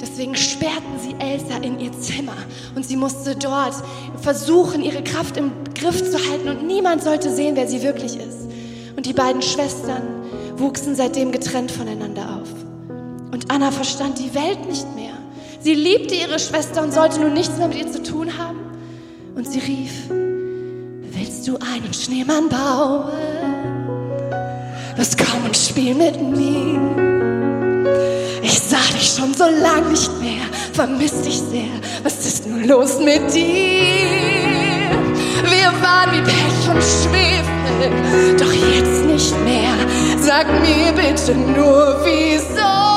Deswegen 0.00 0.34
sperrten 0.36 0.98
sie 1.02 1.14
Elsa 1.18 1.58
in 1.58 1.78
ihr 1.78 1.92
Zimmer 2.00 2.36
und 2.74 2.86
sie 2.86 2.96
musste 2.96 3.36
dort 3.36 3.74
versuchen, 4.22 4.82
ihre 4.82 5.04
Kraft 5.04 5.36
im 5.36 5.52
Griff 5.74 6.02
zu 6.10 6.16
halten 6.30 6.48
und 6.48 6.66
niemand 6.66 7.02
sollte 7.02 7.30
sehen, 7.30 7.56
wer 7.56 7.68
sie 7.68 7.82
wirklich 7.82 8.16
ist. 8.16 8.48
Und 8.96 9.04
die 9.04 9.12
beiden 9.12 9.42
Schwestern 9.42 10.02
wuchsen 10.56 10.96
seitdem 10.96 11.30
getrennt 11.30 11.70
voneinander 11.70 12.17
Anna 13.48 13.70
verstand 13.70 14.18
die 14.18 14.34
Welt 14.34 14.66
nicht 14.68 14.94
mehr. 14.94 15.14
Sie 15.60 15.74
liebte 15.74 16.14
ihre 16.14 16.38
Schwester 16.38 16.82
und 16.82 16.92
sollte 16.92 17.20
nun 17.20 17.34
nichts 17.34 17.56
mehr 17.58 17.68
mit 17.68 17.78
ihr 17.78 17.90
zu 17.90 18.02
tun 18.02 18.38
haben. 18.38 18.60
Und 19.34 19.50
sie 19.50 19.58
rief, 19.58 19.92
willst 20.08 21.48
du 21.48 21.56
einen 21.58 21.92
Schneemann 21.92 22.48
bauen? 22.48 23.12
Los 24.96 25.16
komm 25.16 25.44
und 25.44 25.56
spiel 25.56 25.94
mit 25.94 26.20
mir. 26.20 27.08
dich 28.98 29.14
schon 29.16 29.32
so 29.34 29.44
lang 29.44 29.90
nicht 29.90 30.10
mehr, 30.20 30.44
vermisst 30.72 31.24
dich 31.24 31.38
sehr. 31.38 31.80
Was 32.02 32.26
ist 32.26 32.46
nun 32.46 32.64
los 32.64 32.98
mit 32.98 33.32
dir? 33.32 33.78
Wir 35.44 35.72
waren 35.82 36.12
wie 36.12 36.22
Pech 36.22 36.70
und 36.70 36.82
Schwefel, 36.82 38.36
doch 38.38 38.52
jetzt 38.52 39.04
nicht 39.04 39.34
mehr. 39.44 39.74
Sag 40.20 40.46
mir 40.60 40.92
bitte 40.92 41.34
nur, 41.34 42.00
wieso? 42.04 42.87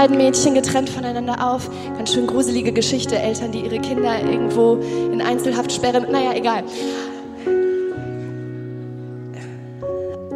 Beiden 0.00 0.16
Mädchen 0.16 0.54
getrennt 0.54 0.88
voneinander 0.88 1.46
auf. 1.46 1.68
Ganz 1.98 2.14
schön 2.14 2.26
gruselige 2.26 2.72
Geschichte. 2.72 3.18
Eltern, 3.18 3.52
die 3.52 3.60
ihre 3.60 3.78
Kinder 3.80 4.18
irgendwo 4.18 4.76
in 5.12 5.20
Einzelhaft 5.20 5.70
sperren. 5.70 6.06
Naja, 6.10 6.32
egal. 6.32 6.64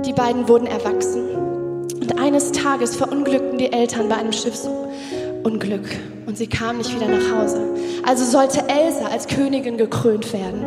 Die 0.04 0.12
beiden 0.12 0.49
wurden 0.49 0.66
erwachsen. 0.66 1.30
Und 1.99 2.18
eines 2.18 2.52
Tages 2.52 2.94
verunglückten 2.94 3.56
die 3.56 3.73
Eltern 3.73 4.11
bei 4.11 4.16
einem 4.16 4.33
Schiffsunglück. 4.33 5.88
Und 6.26 6.37
sie 6.37 6.47
kamen 6.47 6.76
nicht 6.76 6.94
wieder 6.94 7.09
nach 7.09 7.35
Hause. 7.35 7.62
Also 8.04 8.26
sollte 8.26 8.68
Elsa 8.68 9.06
als 9.06 9.26
Königin 9.28 9.78
gekrönt 9.78 10.30
werden. 10.35 10.62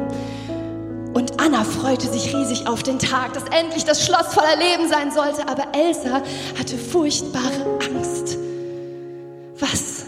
Und 1.13 1.39
Anna 1.39 1.63
freute 1.63 2.08
sich 2.08 2.36
riesig 2.36 2.66
auf 2.66 2.82
den 2.82 2.98
Tag, 2.98 3.34
dass 3.34 3.44
endlich 3.44 3.86
das 3.86 4.04
Schloss 4.04 4.34
voller 4.34 4.56
Leben 4.58 4.89
sein 4.89 5.12
sollte. 5.12 5.48
Aber 5.48 5.68
Elsa 5.75 6.24
hatte 6.58 6.80
furchtbare 6.80 7.77
Angst. 7.94 8.17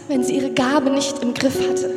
Wenn 0.10 0.24
sie 0.24 0.38
ihre 0.38 0.52
Gabe 0.52 0.90
nicht 0.90 1.20
im 1.22 1.36
Griff 1.36 1.56
hatte? 1.70 1.92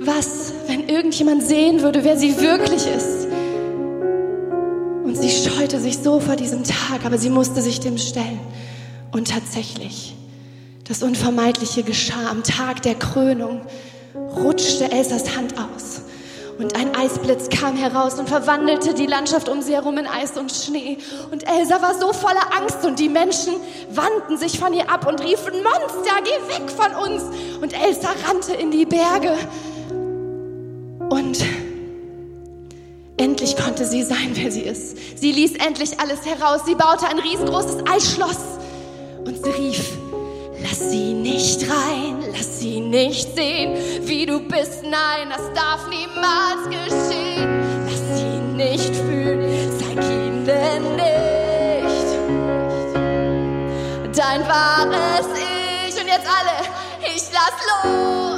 Was, 0.00 0.52
wenn 0.66 0.88
irgendjemand 0.88 1.46
sehen 1.46 1.82
würde, 1.82 2.02
wer 2.02 2.18
sie 2.18 2.40
wirklich 2.40 2.84
ist? 2.84 3.28
Und 5.04 5.16
sie 5.16 5.30
scheute 5.30 5.78
sich 5.78 5.98
so 5.98 6.18
vor 6.18 6.34
diesem 6.34 6.64
Tag, 6.64 7.04
aber 7.04 7.16
sie 7.16 7.30
musste 7.30 7.62
sich 7.62 7.78
dem 7.78 7.96
stellen. 7.96 8.40
Und 9.12 9.28
tatsächlich, 9.30 10.16
das 10.88 11.04
Unvermeidliche 11.04 11.84
geschah. 11.84 12.28
Am 12.28 12.42
Tag 12.42 12.82
der 12.82 12.96
Krönung 12.96 13.60
rutschte 14.16 14.90
Elsas 14.90 15.36
Hand 15.36 15.54
aus 15.56 15.83
und 16.58 16.76
ein 16.76 16.94
Eisblitz 16.94 17.48
kam 17.48 17.76
heraus 17.76 18.18
und 18.18 18.28
verwandelte 18.28 18.94
die 18.94 19.06
Landschaft 19.06 19.48
um 19.48 19.60
sie 19.60 19.74
herum 19.74 19.98
in 19.98 20.06
Eis 20.06 20.36
und 20.36 20.52
Schnee. 20.52 20.98
Und 21.30 21.48
Elsa 21.48 21.82
war 21.82 21.98
so 21.98 22.12
voller 22.12 22.54
Angst 22.56 22.84
und 22.84 22.98
die 22.98 23.08
Menschen 23.08 23.54
wandten 23.90 24.38
sich 24.38 24.58
von 24.58 24.72
ihr 24.72 24.88
ab 24.90 25.06
und 25.06 25.20
riefen, 25.20 25.52
Monster, 25.62 26.14
geh 26.22 26.54
weg 26.54 26.70
von 26.70 26.94
uns. 26.94 27.24
Und 27.60 27.72
Elsa 27.72 28.08
rannte 28.26 28.54
in 28.54 28.70
die 28.70 28.86
Berge. 28.86 29.36
Und 31.10 31.44
endlich 33.16 33.56
konnte 33.56 33.84
sie 33.84 34.02
sein, 34.02 34.30
wer 34.34 34.52
sie 34.52 34.62
ist. 34.62 34.96
Sie 35.18 35.32
ließ 35.32 35.56
endlich 35.56 35.98
alles 35.98 36.24
heraus. 36.24 36.62
Sie 36.66 36.74
baute 36.74 37.06
ein 37.06 37.18
riesengroßes 37.18 37.78
Eisschloss 37.90 38.38
und 39.24 39.44
sie 39.44 39.50
rief, 39.50 39.98
Lass 40.64 40.90
sie 40.90 41.12
nicht 41.12 41.60
rein, 41.70 42.24
lass 42.32 42.58
sie 42.58 42.80
nicht 42.80 43.36
sehen, 43.36 43.76
wie 44.08 44.24
du 44.26 44.40
bist. 44.40 44.82
Nein, 44.82 45.28
das 45.28 45.52
darf 45.54 45.86
niemals 45.88 46.64
geschehen. 46.68 47.62
Lass 47.86 48.18
sie 48.18 48.38
nicht 48.56 48.96
fühlen, 48.96 49.70
zeig 49.78 50.02
ihnen 50.04 50.44
nicht 50.96 51.04
dein 54.16 54.46
wahres 54.48 55.26
Ich. 55.36 56.00
Und 56.00 56.06
jetzt 56.08 56.26
alle, 56.26 56.68
ich 57.14 57.22
lass 57.32 57.84
los. 57.84 58.33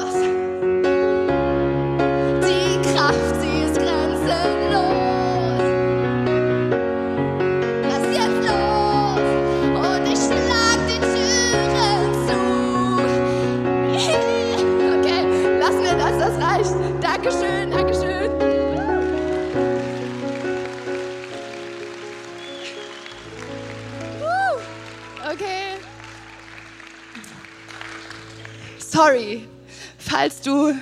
Dankeschön, 17.01 17.71
Dankeschön. 17.71 18.31
Okay. 25.33 25.77
Sorry, 28.79 29.47
falls 29.99 30.41
du 30.41 30.73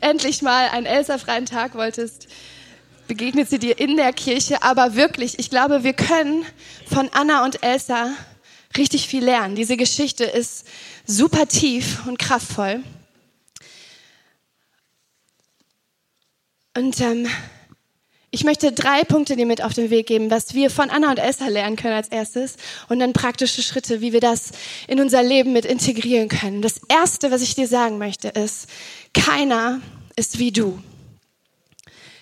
endlich 0.00 0.42
mal 0.42 0.68
einen 0.68 0.86
Elsa-freien 0.86 1.46
Tag 1.46 1.74
wolltest, 1.74 2.28
begegnet 3.08 3.48
sie 3.48 3.58
dir 3.58 3.78
in 3.78 3.96
der 3.96 4.12
Kirche. 4.12 4.62
Aber 4.62 4.94
wirklich, 4.94 5.38
ich 5.38 5.50
glaube, 5.50 5.84
wir 5.84 5.92
können 5.92 6.44
von 6.86 7.08
Anna 7.12 7.44
und 7.44 7.62
Elsa 7.62 8.10
richtig 8.76 9.06
viel 9.06 9.24
lernen. 9.24 9.54
Diese 9.54 9.76
Geschichte 9.76 10.24
ist 10.24 10.66
super 11.06 11.46
tief 11.46 12.06
und 12.06 12.18
kraftvoll. 12.18 12.82
Und 16.74 17.00
ähm, 17.00 17.28
ich 18.30 18.44
möchte 18.44 18.72
drei 18.72 19.04
Punkte 19.04 19.36
dir 19.36 19.44
mit 19.44 19.62
auf 19.62 19.74
den 19.74 19.90
Weg 19.90 20.06
geben, 20.06 20.30
was 20.30 20.54
wir 20.54 20.70
von 20.70 20.88
Anna 20.88 21.10
und 21.10 21.18
Elsa 21.18 21.48
lernen 21.48 21.76
können 21.76 21.94
als 21.94 22.08
erstes 22.08 22.56
und 22.88 22.98
dann 22.98 23.12
praktische 23.12 23.62
Schritte, 23.62 24.00
wie 24.00 24.14
wir 24.14 24.20
das 24.20 24.52
in 24.88 25.00
unser 25.00 25.22
Leben 25.22 25.52
mit 25.52 25.66
integrieren 25.66 26.28
können. 26.28 26.62
Das 26.62 26.80
erste, 26.88 27.30
was 27.30 27.42
ich 27.42 27.54
dir 27.54 27.68
sagen 27.68 27.98
möchte, 27.98 28.28
ist, 28.28 28.68
keiner 29.12 29.82
ist 30.16 30.38
wie 30.38 30.50
du. 30.50 30.82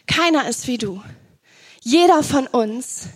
Keiner 0.09 0.49
ist 0.49 0.67
wie 0.67 0.79
du. 0.79 1.01
Jeder 1.83 2.25
von 2.25 2.49
uns 2.49 3.07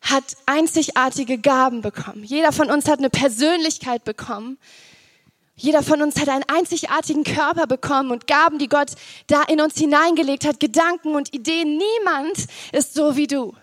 hat 0.00 0.24
einzigartige 0.46 1.36
Gaben 1.36 1.82
bekommen. 1.82 2.24
Jeder 2.24 2.52
von 2.52 2.70
uns 2.70 2.88
hat 2.88 3.00
eine 3.00 3.10
Persönlichkeit 3.10 4.04
bekommen, 4.04 4.56
jeder 5.60 5.82
von 5.82 6.00
uns 6.00 6.18
hat 6.18 6.30
einen 6.30 6.44
einzigartigen 6.48 7.22
Körper 7.22 7.66
bekommen 7.66 8.10
und 8.10 8.26
Gaben, 8.26 8.58
die 8.58 8.68
Gott 8.68 8.92
da 9.26 9.42
in 9.42 9.60
uns 9.60 9.76
hineingelegt 9.76 10.46
hat, 10.46 10.58
Gedanken 10.58 11.14
und 11.14 11.34
Ideen. 11.34 11.76
Niemand 11.76 12.46
ist 12.72 12.94
so 12.94 13.14
wie 13.16 13.26
du. 13.26 13.54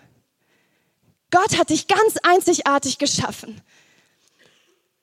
Gott 1.32 1.58
hat 1.58 1.70
dich 1.70 1.88
ganz 1.88 2.16
einzigartig 2.22 2.98
geschaffen. 2.98 3.60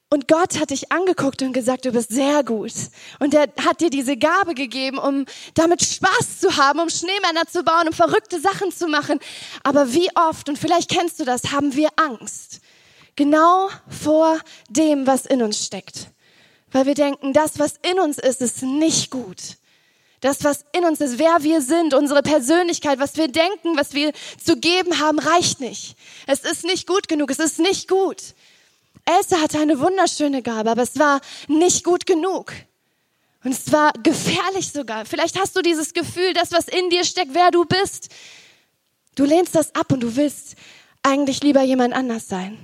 Und 0.10 0.30
Gott 0.30 0.58
hat 0.58 0.70
dich 0.70 0.94
angeguckt 0.94 1.42
und 1.42 1.52
gesagt, 1.52 1.84
du 1.84 1.92
bist 1.92 2.12
sehr 2.12 2.46
gut. 2.46 2.72
Und 3.20 3.34
er 3.34 3.50
hat 3.66 3.82
dir 3.82 3.90
diese 3.90 4.16
Gabe 4.16 4.54
gegeben, 4.54 4.98
um 4.98 5.25
damit 5.54 5.84
Spaß 5.84 6.40
zu 6.40 6.56
haben, 6.56 6.80
um 6.80 6.90
Schneemänner 6.90 7.46
zu 7.46 7.64
bauen, 7.64 7.90
um 7.90 7.94
verrückte 7.94 8.40
Sachen 8.40 8.72
zu 8.72 8.88
machen. 8.88 9.20
Aber 9.64 9.92
wie 9.92 10.10
oft, 10.16 10.48
und 10.48 10.58
vielleicht 10.58 10.90
kennst 10.90 11.20
du 11.20 11.25
das, 11.25 11.52
haben 11.52 11.75
wir 11.75 11.90
Angst. 11.98 12.62
Genau 13.18 13.70
vor 13.90 14.40
dem, 14.70 15.06
was 15.06 15.25
in 15.25 15.42
uns 15.42 15.66
steckt 15.66 16.14
weil 16.72 16.86
wir 16.86 16.95
denken, 16.95 17.34
das, 17.34 17.60
was 17.60 17.75
in 17.89 18.00
uns 18.00 18.17
ist, 18.17 18.41
ist 18.41 18.63
nicht 18.63 19.12
gut. 19.12 19.57
Das, 20.22 20.43
was 20.43 20.65
in 20.74 20.86
uns 20.86 21.01
ist, 21.01 21.19
wer 21.19 21.43
wir 21.43 21.62
sind, 21.62 21.93
unsere 21.93 22.24
Persönlichkeit, 22.24 23.00
was 23.00 23.15
wir 23.15 23.27
denken, 23.27 23.77
was 23.77 23.93
wir 23.93 24.12
zu 24.43 24.57
geben 24.57 25.00
haben, 25.00 25.19
reicht 25.19 25.60
nicht. 25.60 25.95
Es 26.25 26.39
ist 26.39 26.63
nicht 26.63 26.88
gut 26.88 27.07
genug, 27.07 27.29
es 27.29 27.39
ist 27.39 27.60
nicht 27.60 27.88
gut. 27.88 28.34
Elsa 29.05 29.39
hatte 29.39 29.60
eine 29.60 29.79
wunderschöne 29.79 30.41
Gabe, 30.41 30.72
aber 30.72 30.81
es 30.81 30.98
war 30.98 31.22
nicht 31.48 31.84
gut 31.84 32.05
genug. 32.05 32.53
Und 33.43 33.51
es 33.51 33.72
war 33.72 33.93
gefährlich 34.01 34.72
sogar. 34.72 35.05
Vielleicht 35.05 35.39
hast 35.39 35.55
du 35.55 35.62
dieses 35.62 35.93
Gefühl, 35.93 36.34
das, 36.34 36.51
was 36.51 36.67
in 36.67 36.89
dir 36.89 37.03
steckt, 37.03 37.36
wer 37.36 37.51
du 37.51 37.63
bist. 37.65 38.10
Du 39.13 39.24
lehnst 39.24 39.53
das 39.53 39.75
ab 39.75 39.91
und 39.91 40.00
du 40.00 40.15
willst 40.15 40.55
eigentlich 41.03 41.43
lieber 41.43 41.62
jemand 41.62 41.93
anders 41.93 42.27
sein. 42.27 42.57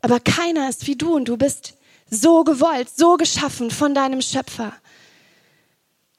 Aber 0.00 0.20
keiner 0.20 0.68
ist 0.68 0.86
wie 0.86 0.94
du 0.94 1.16
und 1.16 1.24
du 1.24 1.36
bist 1.36 1.74
so 2.14 2.44
gewollt, 2.44 2.88
so 2.94 3.16
geschaffen 3.16 3.70
von 3.70 3.94
deinem 3.94 4.22
Schöpfer. 4.22 4.72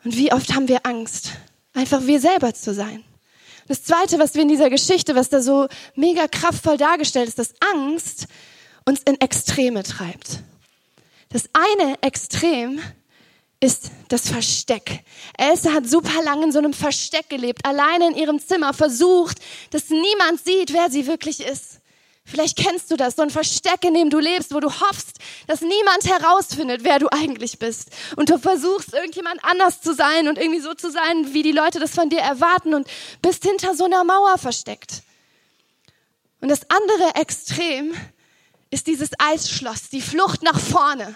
Und 0.04 0.16
wie 0.16 0.32
oft 0.32 0.54
haben 0.54 0.68
wir 0.68 0.86
Angst, 0.86 1.32
einfach 1.74 2.06
wir 2.06 2.20
selber 2.20 2.54
zu 2.54 2.74
sein. 2.74 3.04
Das 3.68 3.84
Zweite, 3.84 4.20
was 4.20 4.36
wir 4.36 4.44
in 4.44 4.50
dieser 4.50 4.70
Geschichte, 4.70 5.16
was 5.16 5.30
da 5.30 5.42
so 5.42 5.68
mega 5.96 6.28
kraftvoll 6.28 6.78
dargestellt 6.78 7.28
ist, 7.28 7.40
dass 7.40 7.54
Angst 7.74 8.28
uns 8.86 9.02
in 9.06 9.20
Extreme 9.20 9.82
treibt. 9.82 10.40
Das 11.30 11.50
eine 11.54 12.02
Extrem 12.02 12.80
ist 13.60 13.90
das 14.10 14.30
Versteck. 14.30 15.04
Elsa 15.38 15.74
hat 15.74 15.90
super 15.90 16.24
lange 16.24 16.46
in 16.46 16.52
so 16.52 16.60
einem 16.60 16.74
Versteck 16.74 17.30
gelebt, 17.30 17.66
alleine 17.66 18.10
in 18.10 18.16
ihrem 18.16 18.40
Zimmer, 18.40 18.74
versucht, 18.74 19.40
dass 19.72 19.90
niemand 19.90 20.44
sieht, 20.44 20.72
wer 20.72 20.92
sie 20.92 21.08
wirklich 21.08 21.40
ist. 21.40 21.80
Vielleicht 22.28 22.58
kennst 22.58 22.90
du 22.90 22.98
das, 22.98 23.16
so 23.16 23.22
ein 23.22 23.30
Versteck, 23.30 23.84
in 23.86 23.94
dem 23.94 24.10
du 24.10 24.18
lebst, 24.18 24.52
wo 24.54 24.60
du 24.60 24.68
hoffst, 24.68 25.20
dass 25.46 25.62
niemand 25.62 26.06
herausfindet, 26.06 26.84
wer 26.84 26.98
du 26.98 27.08
eigentlich 27.10 27.60
bist. 27.60 27.90
Und 28.16 28.32
du 28.32 28.40
versuchst, 28.40 28.94
irgendjemand 28.94 29.44
anders 29.44 29.80
zu 29.82 29.94
sein 29.94 30.28
und 30.28 30.40
irgendwie 30.40 30.60
so 30.60 30.74
zu 30.74 30.90
sein, 30.90 31.34
wie 31.34 31.44
die 31.44 31.52
Leute 31.52 31.80
das 31.80 31.94
von 31.94 32.10
dir 32.10 32.20
erwarten 32.20 32.74
und 32.74 32.88
bist 33.22 33.44
hinter 33.44 33.76
so 33.76 33.86
einer 33.86 34.04
Mauer 34.04 34.40
versteckt. 34.40 35.04
Und 36.42 36.50
das 36.50 36.62
andere 36.70 37.16
Extrem 37.16 37.94
ist 38.72 38.88
dieses 38.88 39.12
Eisschloss, 39.20 39.90
die 39.90 40.02
Flucht 40.02 40.42
nach 40.42 40.60
vorne. 40.60 41.16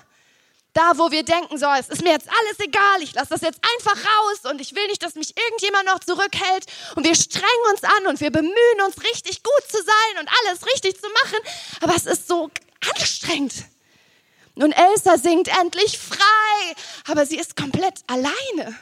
Da, 0.73 0.97
wo 0.97 1.09
wir 1.11 1.23
denken, 1.23 1.57
so, 1.57 1.65
es 1.79 1.89
ist 1.89 2.03
mir 2.03 2.11
jetzt 2.11 2.27
alles 2.29 2.59
egal, 2.59 3.01
ich 3.01 3.13
lasse 3.13 3.29
das 3.29 3.41
jetzt 3.41 3.59
einfach 3.75 3.95
raus 3.95 4.51
und 4.51 4.61
ich 4.61 4.75
will 4.75 4.85
nicht, 4.87 5.03
dass 5.03 5.15
mich 5.15 5.35
irgendjemand 5.35 5.85
noch 5.87 5.99
zurückhält. 5.99 6.65
Und 6.95 7.05
wir 7.05 7.15
strengen 7.15 7.65
uns 7.71 7.83
an 7.83 8.07
und 8.07 8.21
wir 8.21 8.31
bemühen 8.31 8.81
uns, 8.85 9.03
richtig 9.03 9.41
gut 9.41 9.63
zu 9.67 9.77
sein 9.77 10.19
und 10.19 10.29
alles 10.29 10.65
richtig 10.67 11.01
zu 11.01 11.07
machen. 11.09 11.39
Aber 11.81 11.95
es 11.95 12.05
ist 12.05 12.27
so 12.27 12.51
anstrengend. 12.95 13.53
Und 14.55 14.73
Elsa 14.73 15.17
singt 15.17 15.47
endlich 15.59 15.97
frei, 15.97 16.75
aber 17.07 17.25
sie 17.25 17.37
ist 17.37 17.55
komplett 17.55 18.01
alleine. 18.07 18.75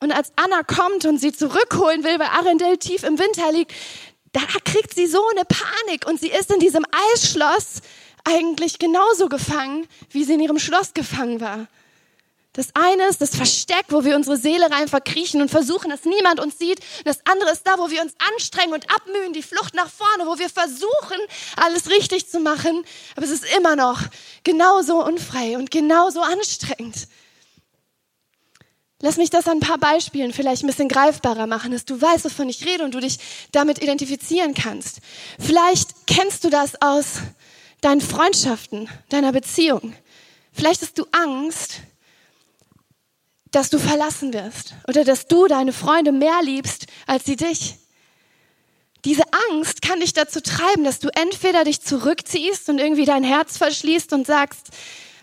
Und 0.00 0.12
als 0.12 0.32
Anna 0.36 0.62
kommt 0.62 1.06
und 1.06 1.18
sie 1.18 1.32
zurückholen 1.32 2.04
will, 2.04 2.18
weil 2.18 2.28
Arendelle 2.28 2.78
tief 2.78 3.02
im 3.04 3.18
Winter 3.18 3.50
liegt, 3.52 3.72
da 4.32 4.40
kriegt 4.64 4.94
sie 4.94 5.06
so 5.06 5.26
eine 5.28 5.44
Panik 5.44 6.06
und 6.06 6.20
sie 6.20 6.28
ist 6.28 6.52
in 6.52 6.60
diesem 6.60 6.84
Eisschloss 7.14 7.80
eigentlich 8.28 8.78
genauso 8.78 9.28
gefangen, 9.28 9.86
wie 10.10 10.24
sie 10.24 10.34
in 10.34 10.40
ihrem 10.40 10.58
Schloss 10.58 10.94
gefangen 10.94 11.40
war. 11.40 11.66
Das 12.58 12.70
eine 12.74 13.06
ist 13.06 13.20
das 13.20 13.36
Versteck, 13.36 13.84
wo 13.88 14.04
wir 14.04 14.16
unsere 14.16 14.36
Seele 14.36 14.68
rein 14.70 14.88
verkriechen 14.88 15.40
und 15.40 15.48
versuchen, 15.48 15.90
dass 15.90 16.04
niemand 16.04 16.40
uns 16.40 16.58
sieht. 16.58 16.80
Das 17.04 17.20
andere 17.24 17.52
ist 17.52 17.64
da, 17.64 17.78
wo 17.78 17.88
wir 17.88 18.02
uns 18.02 18.14
anstrengen 18.32 18.72
und 18.72 18.90
abmühen, 18.90 19.32
die 19.32 19.44
Flucht 19.44 19.74
nach 19.74 19.88
vorne, 19.88 20.26
wo 20.26 20.38
wir 20.40 20.48
versuchen, 20.48 21.18
alles 21.56 21.88
richtig 21.88 22.28
zu 22.28 22.40
machen. 22.40 22.84
Aber 23.14 23.24
es 23.24 23.30
ist 23.30 23.44
immer 23.56 23.76
noch 23.76 24.00
genauso 24.42 25.04
unfrei 25.04 25.56
und 25.56 25.70
genauso 25.70 26.20
anstrengend. 26.20 27.06
Lass 29.00 29.18
mich 29.18 29.30
das 29.30 29.46
an 29.46 29.58
ein 29.58 29.60
paar 29.60 29.78
Beispielen 29.78 30.32
vielleicht 30.32 30.64
ein 30.64 30.66
bisschen 30.66 30.88
greifbarer 30.88 31.46
machen, 31.46 31.70
dass 31.70 31.84
du 31.84 32.00
weißt, 32.00 32.24
wovon 32.24 32.48
ich 32.48 32.66
rede 32.66 32.82
und 32.82 32.92
du 32.92 32.98
dich 32.98 33.20
damit 33.52 33.80
identifizieren 33.80 34.54
kannst. 34.54 34.98
Vielleicht 35.38 35.90
kennst 36.08 36.42
du 36.42 36.50
das 36.50 36.82
aus 36.82 37.18
deinen 37.80 38.00
Freundschaften, 38.00 38.88
deiner 39.08 39.32
Beziehung. 39.32 39.94
Vielleicht 40.52 40.82
hast 40.82 40.98
du 40.98 41.06
Angst, 41.12 41.80
dass 43.50 43.70
du 43.70 43.78
verlassen 43.78 44.32
wirst 44.32 44.74
oder 44.88 45.04
dass 45.04 45.26
du 45.26 45.46
deine 45.46 45.72
Freunde 45.72 46.12
mehr 46.12 46.40
liebst 46.42 46.86
als 47.06 47.24
sie 47.24 47.36
dich. 47.36 47.76
Diese 49.04 49.22
Angst 49.50 49.80
kann 49.80 50.00
dich 50.00 50.12
dazu 50.12 50.40
treiben, 50.40 50.84
dass 50.84 50.98
du 50.98 51.08
entweder 51.14 51.64
dich 51.64 51.80
zurückziehst 51.80 52.68
und 52.68 52.78
irgendwie 52.78 53.04
dein 53.04 53.22
Herz 53.22 53.56
verschließt 53.56 54.12
und 54.12 54.26
sagst, 54.26 54.68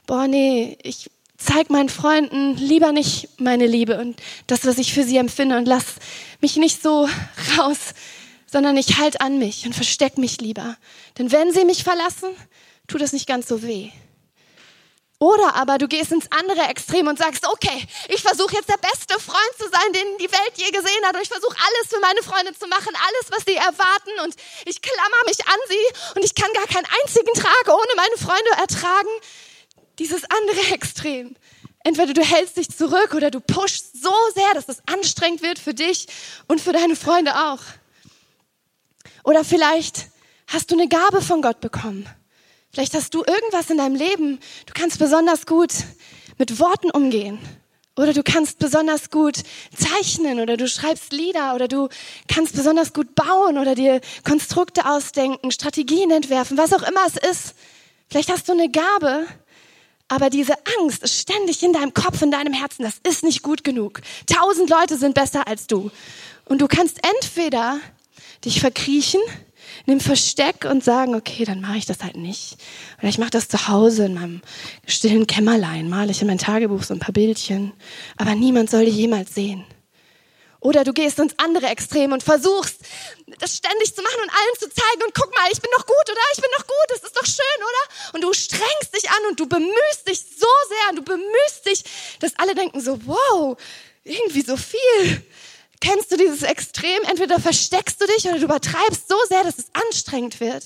boah, 0.08 0.28
nee, 0.28 0.78
ich 0.82 1.10
zeig 1.38 1.70
meinen 1.70 1.90
Freunden 1.90 2.56
lieber 2.56 2.94
nicht 2.94 3.30
meine 3.40 3.68
Liebe 3.68 4.00
und 4.00 4.22
das, 4.48 4.66
was 4.66 4.78
ich 4.78 4.94
für 4.94 5.04
sie 5.04 5.18
empfinde 5.18 5.58
und 5.58 5.68
lass 5.68 5.86
mich 6.40 6.56
nicht 6.56 6.82
so 6.82 7.10
raus, 7.58 7.94
sondern 8.46 8.78
ich 8.78 8.98
halt 8.98 9.22
an 9.22 9.38
mich 9.40 9.66
und 9.66 9.74
versteck 9.74 10.18
mich 10.18 10.40
lieber. 10.42 10.78
Denn 11.18 11.32
wenn 11.32 11.52
sie 11.52 11.66
mich 11.66 11.84
verlassen, 11.84 12.30
tut 12.88 13.02
es 13.02 13.14
nicht 13.14 13.28
ganz 13.28 13.48
so 13.48 13.64
weh. 13.64 13.92
Oder 15.18 15.56
aber 15.56 15.78
du 15.78 15.88
gehst 15.88 16.12
ins 16.12 16.30
andere 16.30 16.68
Extrem 16.68 17.08
und 17.08 17.18
sagst, 17.18 17.48
okay, 17.48 17.88
ich 18.10 18.22
versuche 18.22 18.56
jetzt 18.56 18.70
der 18.70 18.78
beste 18.78 19.20
Freund 19.20 19.54
zu 19.58 19.64
sein, 19.64 19.94
den 19.94 20.18
die 20.20 20.32
Welt 20.32 20.54
je 20.56 20.70
gesehen 20.70 21.06
hat. 21.06 21.16
Und 21.16 21.22
ich 21.22 21.30
versuche 21.30 21.56
alles 21.56 21.88
für 21.88 22.00
meine 22.02 22.22
Freunde 22.22 22.54
zu 22.58 22.68
machen, 22.68 22.94
alles, 22.94 23.32
was 23.32 23.46
sie 23.48 23.56
erwarten. 23.56 24.12
Und 24.24 24.36
ich 24.66 24.82
klammer 24.82 25.24
mich 25.26 25.40
an 25.48 25.60
sie 25.70 26.16
und 26.16 26.26
ich 26.26 26.36
kann 26.36 26.52
gar 26.54 26.68
keinen 26.68 26.88
einzigen 27.02 27.34
Tag 27.34 27.68
ohne 27.68 27.96
meine 27.96 28.18
Freunde 28.18 28.52
ertragen. 28.60 29.10
Dieses 30.00 30.24
andere 30.26 30.74
Extrem. 30.74 31.36
Entweder 31.86 32.14
du 32.14 32.24
hältst 32.24 32.58
dich 32.58 32.70
zurück 32.70 33.14
oder 33.14 33.32
du 33.32 33.40
pushst 33.40 34.02
so 34.02 34.14
sehr, 34.34 34.54
dass 34.54 34.68
es 34.68 34.82
anstrengend 34.88 35.44
wird 35.44 35.60
für 35.60 35.74
dich 35.74 36.08
und 36.48 36.60
für 36.60 36.74
deine 36.74 36.96
Freunde 36.96 37.32
auch. 37.52 37.62
Oder 39.26 39.44
vielleicht 39.44 40.08
hast 40.48 40.72
du 40.72 40.76
eine 40.76 40.88
Gabe 40.88 41.20
von 41.20 41.42
Gott 41.42 41.60
bekommen. 41.60 42.08
Vielleicht 42.72 42.94
hast 42.94 43.14
du 43.14 43.24
irgendwas 43.26 43.70
in 43.72 43.78
deinem 43.78 43.96
Leben, 43.96 44.40
du 44.68 44.74
kannst 44.74 45.00
besonders 45.00 45.46
gut 45.48 45.72
mit 46.38 46.60
Worten 46.60 46.92
umgehen. 46.92 47.40
Oder 47.98 48.14
du 48.14 48.24
kannst 48.24 48.60
besonders 48.60 49.10
gut 49.10 49.38
zeichnen 49.76 50.42
oder 50.42 50.58
du 50.58 50.68
schreibst 50.68 51.12
Lieder 51.14 51.56
oder 51.56 51.68
du 51.68 51.88
kannst 52.28 52.56
besonders 52.56 52.94
gut 52.94 53.16
bauen 53.16 53.58
oder 53.58 53.74
dir 53.74 54.02
Konstrukte 54.26 54.86
ausdenken, 54.86 55.50
Strategien 55.50 56.12
entwerfen, 56.12 56.58
was 56.58 56.74
auch 56.74 56.84
immer 56.84 57.06
es 57.08 57.16
ist. 57.16 57.56
Vielleicht 58.10 58.30
hast 58.30 58.48
du 58.50 58.52
eine 58.52 58.70
Gabe, 58.70 59.26
aber 60.10 60.30
diese 60.30 60.56
Angst 60.80 61.04
ist 61.04 61.18
ständig 61.22 61.64
in 61.64 61.74
deinem 61.74 61.94
Kopf, 61.94 62.22
in 62.22 62.32
deinem 62.32 62.54
Herzen. 62.54 62.84
Das 62.84 63.00
ist 63.08 63.24
nicht 63.24 63.42
gut 63.42 63.64
genug. 63.64 64.02
Tausend 64.28 64.70
Leute 64.70 64.98
sind 64.98 65.16
besser 65.16 65.48
als 65.48 65.66
du. 65.66 65.90
Und 66.44 66.60
du 66.60 66.68
kannst 66.68 67.00
entweder 67.02 67.80
dich 68.46 68.60
verkriechen 68.60 69.22
in 69.86 69.98
dem 69.98 70.00
Versteck 70.00 70.66
und 70.66 70.84
sagen, 70.84 71.16
okay, 71.16 71.46
dann 71.46 71.62
mache 71.62 71.78
ich 71.78 71.86
das 71.86 72.04
halt 72.04 72.16
nicht. 72.16 72.58
Oder 73.00 73.10
ich 73.10 73.18
mache 73.18 73.32
das 73.32 73.48
zu 73.48 73.68
Hause 73.68 74.06
in 74.06 74.14
meinem 74.14 74.42
stillen 74.88 75.28
Kämmerlein, 75.28 75.90
male 75.90 76.12
ich 76.12 76.22
in 76.22 76.28
mein 76.28 76.38
Tagebuch 76.38 76.84
so 76.84 76.94
ein 76.94 77.00
paar 77.00 77.14
Bildchen. 77.14 77.74
Aber 78.18 78.36
niemand 78.36 78.70
soll 78.70 78.86
dich 78.86 78.96
jemals 78.96 79.36
sehen. 79.36 79.66
Oder 80.66 80.84
du 80.84 80.94
gehst 80.94 81.20
ins 81.20 81.38
andere 81.38 81.68
Extrem 81.68 82.12
und 82.12 82.24
versuchst, 82.24 82.78
das 83.38 83.56
ständig 83.56 83.94
zu 83.94 84.02
machen 84.02 84.20
und 84.24 84.30
allen 84.32 84.56
zu 84.58 84.68
zeigen 84.68 85.04
und 85.06 85.14
guck 85.14 85.32
mal, 85.36 85.48
ich 85.52 85.62
bin 85.62 85.70
noch 85.78 85.86
gut, 85.86 86.10
oder? 86.10 86.22
Ich 86.34 86.42
bin 86.42 86.50
noch 86.58 86.66
gut, 86.66 86.90
das 86.90 87.04
ist 87.04 87.16
doch 87.16 87.26
schön, 87.26 87.62
oder? 87.62 88.14
Und 88.14 88.24
du 88.24 88.34
strengst 88.34 88.96
dich 88.96 89.08
an 89.08 89.30
und 89.30 89.40
du 89.40 89.46
bemühst 89.48 90.08
dich 90.08 90.20
so 90.20 90.48
sehr 90.70 90.90
und 90.90 90.96
du 90.96 91.04
bemühst 91.04 91.66
dich, 91.68 91.84
dass 92.20 92.34
alle 92.40 92.56
denken 92.56 92.82
so, 92.82 93.00
wow, 93.06 93.56
irgendwie 94.04 94.42
so 94.42 94.58
viel. 94.58 95.24
Kennst 95.80 96.12
du 96.12 96.18
dieses 96.18 96.44
Extrem? 96.44 97.04
Entweder 97.04 97.40
versteckst 97.40 98.02
du 98.02 98.08
dich 98.08 98.26
oder 98.26 98.40
du 98.40 98.46
übertreibst 98.46 99.08
so 99.08 99.16
sehr, 99.30 99.44
dass 99.44 99.58
es 99.58 99.68
anstrengend 99.74 100.40
wird. 100.40 100.64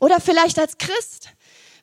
Oder 0.00 0.20
vielleicht 0.20 0.58
als 0.58 0.78
Christ. 0.78 1.30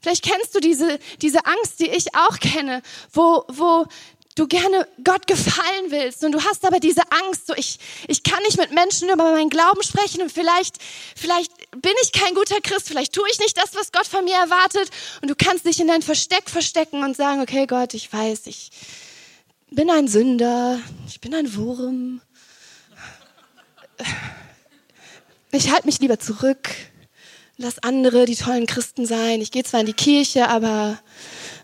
Vielleicht 0.02 0.24
kennst 0.24 0.54
du 0.54 0.60
diese, 0.60 1.00
diese 1.22 1.46
Angst, 1.46 1.80
die 1.80 1.90
ich 1.90 2.14
auch 2.16 2.40
kenne, 2.40 2.84
wo, 3.12 3.44
wo 3.48 3.86
du 4.36 4.48
gerne 4.48 4.88
Gott 5.04 5.28
gefallen 5.28 5.90
willst 5.90 6.24
und 6.24 6.34
du 6.34 6.44
hast 6.44 6.66
aber 6.66 6.80
diese 6.80 7.02
Angst, 7.10 7.48
so 7.48 7.54
ich, 7.56 7.80
ich 8.08 8.22
kann 8.22 8.44
nicht 8.44 8.58
mit 8.58 8.72
Menschen 8.72 9.10
über 9.10 9.32
meinen 9.32 9.50
Glauben 9.50 9.82
sprechen 9.82 10.22
und 10.22 10.32
vielleicht, 10.32 10.76
vielleicht 11.16 11.52
bin 11.72 11.94
ich 12.04 12.12
kein 12.12 12.36
guter 12.36 12.60
Christ, 12.62 12.90
vielleicht 12.90 13.14
tue 13.14 13.28
ich 13.32 13.40
nicht 13.40 13.58
das, 13.58 13.74
was 13.76 13.92
Gott 13.92 14.06
von 14.06 14.26
mir 14.26 14.36
erwartet 14.36 14.90
und 15.22 15.30
du 15.30 15.36
kannst 15.36 15.66
dich 15.66 15.80
in 15.80 15.88
dein 15.88 16.02
Versteck 16.02 16.50
verstecken 16.50 17.04
und 17.04 17.16
sagen, 17.16 17.42
okay 17.42 17.66
Gott, 17.66 17.94
ich 17.94 18.12
weiß, 18.12 18.48
ich 18.48 18.70
bin 19.76 19.90
ein 19.90 20.08
Sünder, 20.08 20.80
ich 21.06 21.20
bin 21.20 21.36
ein 21.36 21.54
Wurm. 21.54 22.22
Ich 25.52 25.70
halte 25.70 25.86
mich 25.86 26.00
lieber 26.00 26.18
zurück, 26.18 26.70
lass 27.58 27.80
andere 27.80 28.26
die 28.26 28.38
tollen 28.38 28.68
Christen 28.68 29.06
sein. 29.06 29.42
Ich 29.42 29.52
gehe 29.52 29.64
zwar 29.64 29.82
in 29.82 29.86
die 29.86 29.94
Kirche, 29.94 30.48
aber 30.48 30.98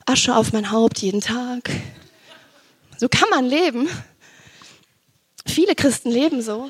Asche 0.06 0.36
auf 0.36 0.52
mein 0.52 0.72
Haupt 0.72 1.00
jeden 1.00 1.22
Tag. 1.22 1.70
So 2.98 3.08
kann 3.08 3.30
man 3.30 3.46
leben. 3.46 3.88
Viele 5.46 5.74
Christen 5.74 6.12
leben 6.12 6.42
so. 6.42 6.70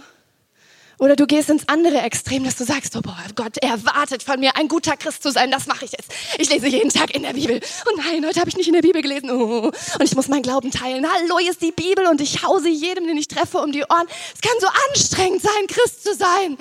Oder 1.01 1.15
du 1.15 1.25
gehst 1.25 1.49
ins 1.49 1.67
andere 1.67 1.99
Extrem, 2.01 2.43
dass 2.43 2.57
du 2.57 2.63
sagst, 2.63 2.95
oh 2.95 3.01
boah, 3.01 3.17
Gott 3.33 3.57
erwartet 3.57 4.21
von 4.21 4.39
mir, 4.39 4.55
ein 4.55 4.67
guter 4.67 4.95
Christ 4.95 5.23
zu 5.23 5.31
sein, 5.31 5.49
das 5.49 5.65
mache 5.65 5.83
ich 5.85 5.93
jetzt. 5.93 6.13
Ich 6.37 6.47
lese 6.47 6.67
jeden 6.67 6.91
Tag 6.91 7.15
in 7.15 7.23
der 7.23 7.33
Bibel. 7.33 7.59
Oh 7.87 7.97
nein, 7.97 8.23
heute 8.23 8.39
habe 8.39 8.51
ich 8.51 8.55
nicht 8.55 8.67
in 8.67 8.73
der 8.73 8.83
Bibel 8.83 9.01
gelesen. 9.01 9.31
Oh, 9.31 9.71
und 9.71 10.03
ich 10.03 10.15
muss 10.15 10.27
meinen 10.27 10.43
Glauben 10.43 10.69
teilen. 10.69 11.07
Hallo, 11.11 11.39
hier 11.39 11.49
ist 11.49 11.61
die 11.63 11.71
Bibel 11.71 12.05
und 12.05 12.21
ich 12.21 12.43
hause 12.43 12.69
jedem, 12.69 13.07
den 13.07 13.17
ich 13.17 13.27
treffe, 13.27 13.57
um 13.57 13.71
die 13.71 13.81
Ohren. 13.81 14.05
Es 14.35 14.41
kann 14.41 14.55
so 14.59 14.67
anstrengend 14.89 15.41
sein, 15.41 15.65
Christ 15.67 16.03
zu 16.03 16.13
sein. 16.13 16.55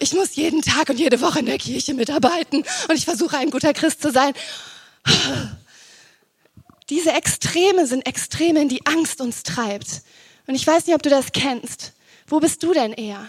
Ich 0.00 0.14
muss 0.14 0.34
jeden 0.34 0.62
Tag 0.62 0.88
und 0.88 0.98
jede 0.98 1.20
Woche 1.20 1.40
in 1.40 1.46
der 1.46 1.58
Kirche 1.58 1.92
mitarbeiten 1.92 2.64
und 2.88 2.96
ich 2.96 3.04
versuche, 3.04 3.36
ein 3.36 3.50
guter 3.50 3.74
Christ 3.74 4.00
zu 4.00 4.10
sein. 4.10 4.32
Diese 6.88 7.12
Extreme 7.12 7.86
sind 7.86 8.06
Extreme, 8.06 8.62
in 8.62 8.70
die 8.70 8.86
Angst 8.86 9.20
uns 9.20 9.42
treibt. 9.42 10.00
Und 10.46 10.54
ich 10.54 10.66
weiß 10.66 10.86
nicht, 10.86 10.94
ob 10.94 11.02
du 11.02 11.10
das 11.10 11.32
kennst. 11.32 11.92
Wo 12.26 12.40
bist 12.40 12.62
du 12.62 12.72
denn 12.72 12.94
eher? 12.94 13.28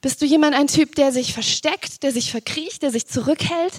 Bist 0.00 0.22
du 0.22 0.26
jemand, 0.26 0.54
ein 0.54 0.68
Typ, 0.68 0.94
der 0.94 1.12
sich 1.12 1.32
versteckt, 1.32 2.02
der 2.02 2.12
sich 2.12 2.30
verkriecht, 2.30 2.82
der 2.82 2.90
sich 2.90 3.06
zurückhält, 3.06 3.74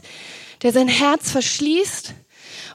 der 0.62 0.74
sein 0.74 0.88
Herz 0.88 1.32
verschließt? 1.32 2.14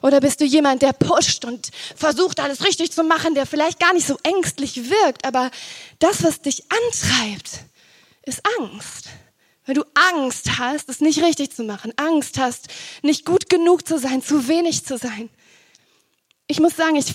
Oder 0.01 0.19
bist 0.19 0.41
du 0.41 0.45
jemand, 0.45 0.81
der 0.81 0.93
pusht 0.93 1.45
und 1.45 1.69
versucht, 1.95 2.39
alles 2.39 2.65
richtig 2.65 2.91
zu 2.91 3.03
machen, 3.03 3.35
der 3.35 3.45
vielleicht 3.45 3.79
gar 3.79 3.93
nicht 3.93 4.07
so 4.07 4.17
ängstlich 4.23 4.89
wirkt, 4.89 5.25
aber 5.25 5.51
das, 5.99 6.23
was 6.23 6.41
dich 6.41 6.63
antreibt, 6.71 7.59
ist 8.23 8.41
Angst. 8.59 9.09
Weil 9.65 9.75
du 9.75 9.83
Angst 10.13 10.57
hast, 10.59 10.89
es 10.89 11.01
nicht 11.01 11.21
richtig 11.23 11.51
zu 11.51 11.63
machen, 11.63 11.91
Angst 11.97 12.37
hast, 12.37 12.67
nicht 13.01 13.25
gut 13.25 13.49
genug 13.49 13.87
zu 13.87 13.97
sein, 13.97 14.21
zu 14.21 14.47
wenig 14.47 14.85
zu 14.85 14.97
sein 14.97 15.29
ich 16.47 16.59
muss 16.59 16.75
sagen, 16.75 16.95
ich, 16.95 17.13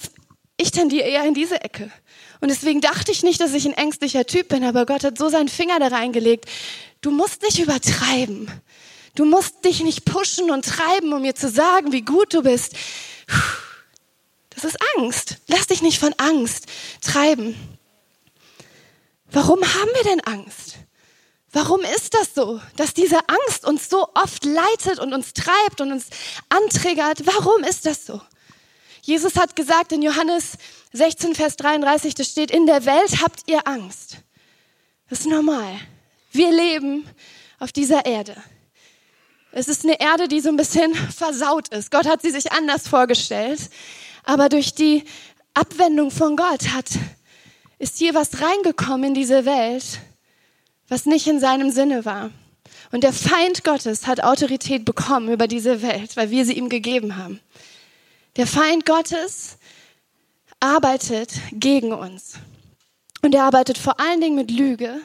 ich 0.56 0.70
tendiere 0.70 1.06
eher 1.06 1.24
in 1.24 1.34
diese 1.34 1.60
Ecke. 1.62 1.90
Und 2.40 2.48
deswegen 2.48 2.80
dachte 2.80 3.12
ich 3.12 3.22
nicht, 3.22 3.40
dass 3.40 3.52
ich 3.52 3.66
ein 3.66 3.74
ängstlicher 3.74 4.24
Typ 4.24 4.48
bin, 4.48 4.64
aber 4.64 4.86
Gott 4.86 5.04
hat 5.04 5.18
so 5.18 5.28
seinen 5.28 5.48
Finger 5.48 5.78
da 5.78 5.88
reingelegt. 5.88 6.46
Du 7.00 7.10
musst 7.10 7.42
nicht 7.42 7.58
übertreiben. 7.58 8.50
Du 9.14 9.24
musst 9.24 9.64
dich 9.64 9.82
nicht 9.82 10.04
pushen 10.04 10.50
und 10.50 10.64
treiben, 10.64 11.12
um 11.12 11.22
mir 11.22 11.34
zu 11.34 11.48
sagen, 11.50 11.92
wie 11.92 12.02
gut 12.02 12.32
du 12.32 12.42
bist. 12.42 12.74
Das 14.50 14.64
ist 14.64 14.78
Angst. 14.96 15.36
Lass 15.46 15.66
dich 15.66 15.82
nicht 15.82 15.98
von 15.98 16.14
Angst 16.14 16.66
treiben. 17.00 17.54
Warum 19.30 19.62
haben 19.62 19.90
wir 19.94 20.04
denn 20.04 20.20
Angst? 20.20 20.76
Warum 21.52 21.80
ist 21.80 22.14
das 22.14 22.34
so, 22.34 22.60
dass 22.76 22.94
diese 22.94 23.18
Angst 23.28 23.64
uns 23.64 23.88
so 23.88 24.08
oft 24.14 24.44
leitet 24.44 25.00
und 25.00 25.12
uns 25.12 25.32
treibt 25.32 25.80
und 25.80 25.92
uns 25.92 26.06
antriggert? 26.48 27.26
Warum 27.26 27.64
ist 27.64 27.86
das 27.86 28.06
so? 28.06 28.20
Jesus 29.02 29.36
hat 29.36 29.56
gesagt 29.56 29.92
in 29.92 30.02
Johannes 30.02 30.52
16, 30.92 31.34
Vers 31.34 31.56
33, 31.56 32.14
da 32.14 32.24
steht, 32.24 32.50
in 32.50 32.66
der 32.66 32.84
Welt 32.84 33.22
habt 33.22 33.48
ihr 33.48 33.66
Angst. 33.66 34.18
Das 35.08 35.20
ist 35.20 35.28
normal. 35.28 35.78
Wir 36.32 36.50
leben 36.50 37.06
auf 37.58 37.72
dieser 37.72 38.06
Erde. 38.06 38.36
Es 39.52 39.68
ist 39.68 39.84
eine 39.84 40.00
Erde, 40.00 40.28
die 40.28 40.40
so 40.40 40.48
ein 40.48 40.56
bisschen 40.56 40.94
versaut 41.16 41.68
ist. 41.68 41.90
Gott 41.90 42.06
hat 42.06 42.22
sie 42.22 42.30
sich 42.30 42.52
anders 42.52 42.88
vorgestellt. 42.88 43.70
Aber 44.24 44.48
durch 44.48 44.74
die 44.74 45.04
Abwendung 45.54 46.10
von 46.10 46.36
Gott 46.36 46.68
hat, 46.68 46.86
ist 47.78 47.98
hier 47.98 48.14
was 48.14 48.40
reingekommen 48.40 49.08
in 49.08 49.14
diese 49.14 49.44
Welt, 49.44 50.00
was 50.88 51.06
nicht 51.06 51.26
in 51.26 51.40
seinem 51.40 51.70
Sinne 51.70 52.04
war. 52.04 52.30
Und 52.92 53.04
der 53.04 53.12
Feind 53.12 53.64
Gottes 53.64 54.06
hat 54.06 54.22
Autorität 54.22 54.84
bekommen 54.84 55.32
über 55.32 55.46
diese 55.46 55.82
Welt, 55.82 56.16
weil 56.16 56.30
wir 56.30 56.44
sie 56.44 56.54
ihm 56.54 56.68
gegeben 56.68 57.16
haben. 57.16 57.40
Der 58.36 58.46
Feind 58.46 58.86
Gottes 58.86 59.58
arbeitet 60.60 61.32
gegen 61.52 61.92
uns. 61.92 62.34
Und 63.22 63.34
er 63.34 63.44
arbeitet 63.44 63.76
vor 63.76 64.00
allen 64.00 64.20
Dingen 64.20 64.36
mit 64.36 64.50
Lüge 64.50 64.98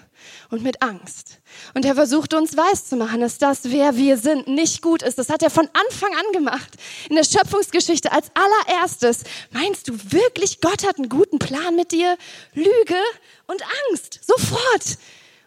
und 0.49 0.63
mit 0.63 0.81
Angst. 0.81 1.39
Und 1.73 1.83
er 1.83 1.95
versucht 1.95 2.33
uns 2.33 2.55
weiszumachen, 2.55 3.19
dass 3.19 3.37
das, 3.37 3.71
wer 3.71 3.97
wir 3.97 4.17
sind, 4.17 4.47
nicht 4.47 4.81
gut 4.81 5.01
ist. 5.01 5.17
Das 5.17 5.29
hat 5.29 5.43
er 5.43 5.49
von 5.49 5.67
Anfang 5.73 6.11
an 6.13 6.31
gemacht. 6.31 6.75
In 7.09 7.17
der 7.17 7.25
Schöpfungsgeschichte 7.25 8.11
als 8.13 8.27
allererstes. 8.33 9.23
Meinst 9.51 9.89
du 9.89 9.93
wirklich, 10.11 10.61
Gott 10.61 10.87
hat 10.87 10.97
einen 10.97 11.09
guten 11.09 11.39
Plan 11.39 11.75
mit 11.75 11.91
dir? 11.91 12.17
Lüge 12.53 13.01
und 13.47 13.61
Angst. 13.89 14.21
Sofort. 14.25 14.97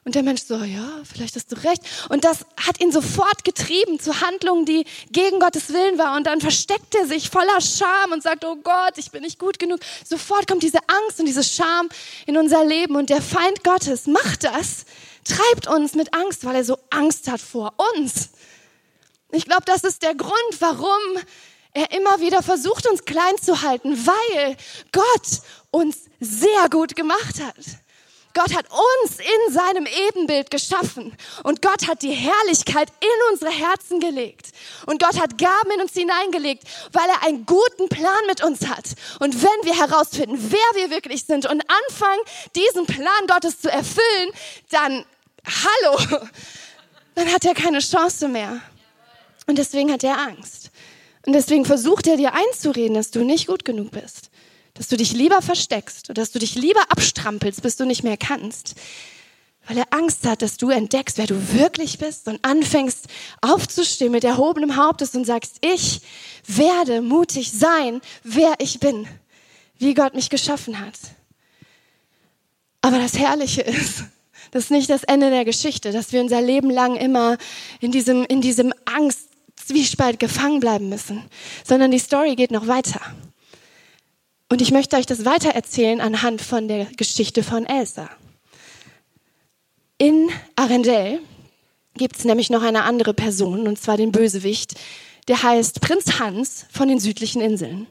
Und 0.09 0.15
der 0.15 0.23
Mensch 0.23 0.41
so, 0.41 0.55
ja, 0.65 1.03
vielleicht 1.05 1.37
hast 1.37 1.53
du 1.53 1.57
recht. 1.65 1.83
Und 2.09 2.25
das 2.25 2.47
hat 2.57 2.81
ihn 2.81 2.91
sofort 2.91 3.45
getrieben 3.45 4.01
zu 4.01 4.23
Handlungen, 4.23 4.65
die 4.65 4.87
gegen 5.13 5.39
Gottes 5.39 5.69
Willen 5.69 5.99
war. 5.99 6.17
Und 6.17 6.27
dann 6.27 6.41
versteckt 6.41 6.95
er 6.95 7.07
sich 7.07 7.29
voller 7.29 7.61
Scham 7.61 8.13
und 8.13 8.23
sagt, 8.23 8.43
oh 8.47 8.57
Gott, 8.57 8.95
ich 8.97 9.11
bin 9.11 9.21
nicht 9.21 9.39
gut 9.39 9.59
genug. 9.59 9.81
Sofort 10.09 10.49
kommt 10.49 10.63
diese 10.63 10.79
Angst 10.87 11.21
und 11.21 11.27
diese 11.27 11.45
Scham 11.45 11.91
in 12.25 12.39
unser 12.39 12.65
Leben. 12.65 12.97
Und 12.97 13.11
der 13.11 13.21
Feind 13.21 13.63
Gottes 13.65 14.07
macht 14.07 14.45
das, 14.45 14.87
treibt 15.25 15.67
uns 15.67 15.93
mit 15.93 16.15
Angst, 16.15 16.43
weil 16.47 16.55
er 16.55 16.65
so 16.65 16.79
Angst 16.89 17.31
hat 17.31 17.43
vor 17.43 17.75
uns. 17.95 18.31
Ich 19.31 19.45
glaube, 19.45 19.65
das 19.67 19.85
ist 19.85 20.03
der 20.03 20.15
Grund, 20.15 20.33
warum 20.61 21.19
er 21.75 21.91
immer 21.93 22.19
wieder 22.21 22.43
versucht, 22.43 22.87
uns 22.87 23.05
klein 23.05 23.37
zu 23.37 23.61
halten, 23.61 23.95
weil 24.07 24.57
Gott 24.91 25.43
uns 25.71 25.99
sehr 26.19 26.71
gut 26.71 26.97
gemacht 26.97 27.43
hat. 27.43 27.57
Gott 28.35 28.55
hat 28.55 28.67
uns 28.71 29.19
in 29.19 29.53
seinem 29.53 29.87
Ebenbild 29.87 30.51
geschaffen 30.51 31.17
und 31.43 31.63
Gott 31.63 31.89
hat 31.89 32.03
die 32.03 32.13
Herrlichkeit 32.13 32.89
in 33.01 33.33
unsere 33.33 33.51
Herzen 33.51 34.01
gelegt 34.01 34.53
und 34.87 35.03
Gott 35.03 35.21
hat 35.21 35.39
Gaben 35.39 35.71
in 35.75 35.81
uns 35.81 35.93
hineingelegt, 35.93 36.65
weil 36.93 37.09
er 37.09 37.27
einen 37.27 37.47
guten 37.47 37.89
Plan 37.89 38.27
mit 38.27 38.45
uns 38.45 38.67
hat. 38.69 38.95
Und 39.21 39.43
wenn 39.43 39.65
wir 39.65 39.77
herausfinden, 39.77 40.39
wer 40.51 40.81
wir 40.81 40.91
wirklich 40.91 41.25
sind 41.25 41.47
und 41.47 41.63
anfangen, 41.69 42.21
diesen 42.55 42.87
Plan 42.87 43.27
Gottes 43.27 43.61
zu 43.61 43.71
erfüllen, 43.71 44.31
dann, 44.71 45.05
hallo, 45.45 46.21
dann 47.15 47.33
hat 47.33 47.45
er 47.45 47.55
keine 47.55 47.81
Chance 47.81 48.29
mehr. 48.29 48.61
Und 49.47 49.59
deswegen 49.59 49.91
hat 49.91 50.05
er 50.05 50.19
Angst. 50.19 50.71
Und 51.27 51.33
deswegen 51.33 51.65
versucht 51.65 52.07
er 52.07 52.17
dir 52.17 52.35
einzureden, 52.35 52.95
dass 52.95 53.11
du 53.11 53.25
nicht 53.25 53.47
gut 53.47 53.65
genug 53.65 53.91
bist 53.91 54.28
dass 54.79 54.87
du 54.87 54.97
dich 54.97 55.13
lieber 55.13 55.43
versteckst 55.43 56.09
oder 56.09 56.23
dass 56.23 56.31
du 56.31 56.39
dich 56.39 56.55
lieber 56.55 56.81
abstrampelst, 56.89 57.63
bis 57.63 57.75
du 57.75 57.85
nicht 57.85 58.05
mehr 58.05 58.17
kannst, 58.17 58.77
weil 59.67 59.77
er 59.77 59.87
Angst 59.91 60.25
hat, 60.25 60.41
dass 60.41 60.57
du 60.57 60.71
entdeckst, 60.71 61.19
wer 61.19 61.27
du 61.27 61.53
wirklich 61.53 61.99
bist 61.99 62.29
und 62.29 62.43
anfängst 62.45 63.09
aufzustehen 63.43 64.13
mit 64.13 64.23
erhobenem 64.23 64.77
Hauptes 64.77 65.17
und 65.17 65.25
sagst, 65.25 65.57
ich 65.63 66.01
werde 66.47 67.03
mutig 67.03 67.51
sein, 67.51 68.01
wer 68.23 68.55
ich 68.61 68.79
bin, 68.79 69.09
wie 69.79 69.95
Gott 69.95 70.15
mich 70.15 70.31
geschaffen 70.31 70.79
hat. 70.79 70.95
Aber 72.81 73.01
das 73.01 73.19
Herrliche 73.19 73.63
ist, 73.63 74.05
das 74.53 74.65
ist 74.65 74.71
nicht 74.71 74.89
das 74.89 75.03
Ende 75.03 75.29
der 75.31 75.45
Geschichte, 75.45 75.91
dass 75.91 76.13
wir 76.13 76.21
unser 76.21 76.41
Leben 76.41 76.71
lang 76.71 76.95
immer 76.95 77.37
in 77.81 77.91
diesem, 77.91 78.25
in 78.27 78.41
diesem 78.41 78.73
Angst-Zwiespalt 78.85 80.21
gefangen 80.21 80.61
bleiben 80.61 80.89
müssen, 80.89 81.25
sondern 81.65 81.91
die 81.91 81.99
Story 81.99 82.37
geht 82.37 82.53
noch 82.53 82.69
weiter. 82.69 83.01
Und 84.51 84.63
ich 84.63 84.71
möchte 84.71 84.97
euch 84.97 85.07
das 85.07 85.25
weitererzählen 85.25 86.01
anhand 86.01 86.41
von 86.41 86.69
der 86.69 86.87
Geschichte 86.97 87.43
von 87.43 87.67
Elsa. 87.67 88.09
In 89.99 90.31
Arendelle 90.57 91.21
gibt 91.95 92.17
es 92.17 92.25
nämlich 92.25 92.49
noch 92.49 92.63
eine 92.63 92.85
andere 92.85 93.13
Person, 93.13 93.67
und 93.67 93.79
zwar 93.79 93.97
den 93.97 94.13
Bösewicht, 94.13 94.75
der 95.27 95.43
heißt 95.43 95.81
Prinz 95.81 96.19
Hans 96.19 96.67
von 96.71 96.89
den 96.89 97.01
südlichen 97.01 97.43
Inseln. 97.43 97.87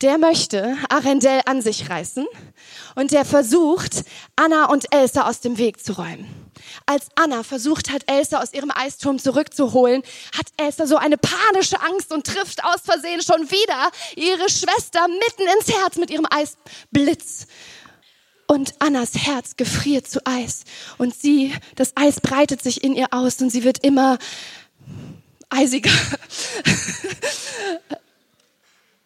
Der 0.00 0.18
möchte 0.18 0.76
Arendelle 0.88 1.46
an 1.46 1.62
sich 1.62 1.90
reißen 1.90 2.26
und 2.94 3.10
der 3.10 3.24
versucht, 3.24 4.04
Anna 4.36 4.66
und 4.66 4.92
Elsa 4.92 5.28
aus 5.28 5.40
dem 5.40 5.58
Weg 5.58 5.84
zu 5.84 5.92
räumen. 5.92 6.44
Als 6.86 7.06
Anna 7.14 7.42
versucht 7.42 7.90
hat, 7.90 8.02
Elsa 8.06 8.42
aus 8.42 8.52
ihrem 8.52 8.70
Eisturm 8.74 9.18
zurückzuholen, 9.18 10.02
hat 10.36 10.46
Elsa 10.56 10.86
so 10.86 10.96
eine 10.96 11.18
panische 11.18 11.80
Angst 11.80 12.12
und 12.12 12.26
trifft 12.26 12.64
aus 12.64 12.80
Versehen 12.84 13.22
schon 13.22 13.50
wieder 13.50 13.90
ihre 14.16 14.48
Schwester 14.48 15.06
mitten 15.08 15.48
ins 15.58 15.76
Herz 15.76 15.96
mit 15.96 16.10
ihrem 16.10 16.26
Eisblitz. 16.30 17.46
Und 18.46 18.74
Annas 18.78 19.12
Herz 19.14 19.56
gefriert 19.56 20.06
zu 20.06 20.20
Eis 20.26 20.64
und 20.98 21.14
sie, 21.14 21.54
das 21.76 21.92
Eis 21.96 22.20
breitet 22.20 22.62
sich 22.62 22.84
in 22.84 22.94
ihr 22.94 23.08
aus 23.10 23.40
und 23.40 23.50
sie 23.50 23.64
wird 23.64 23.82
immer 23.82 24.18
eisiger. 25.48 25.90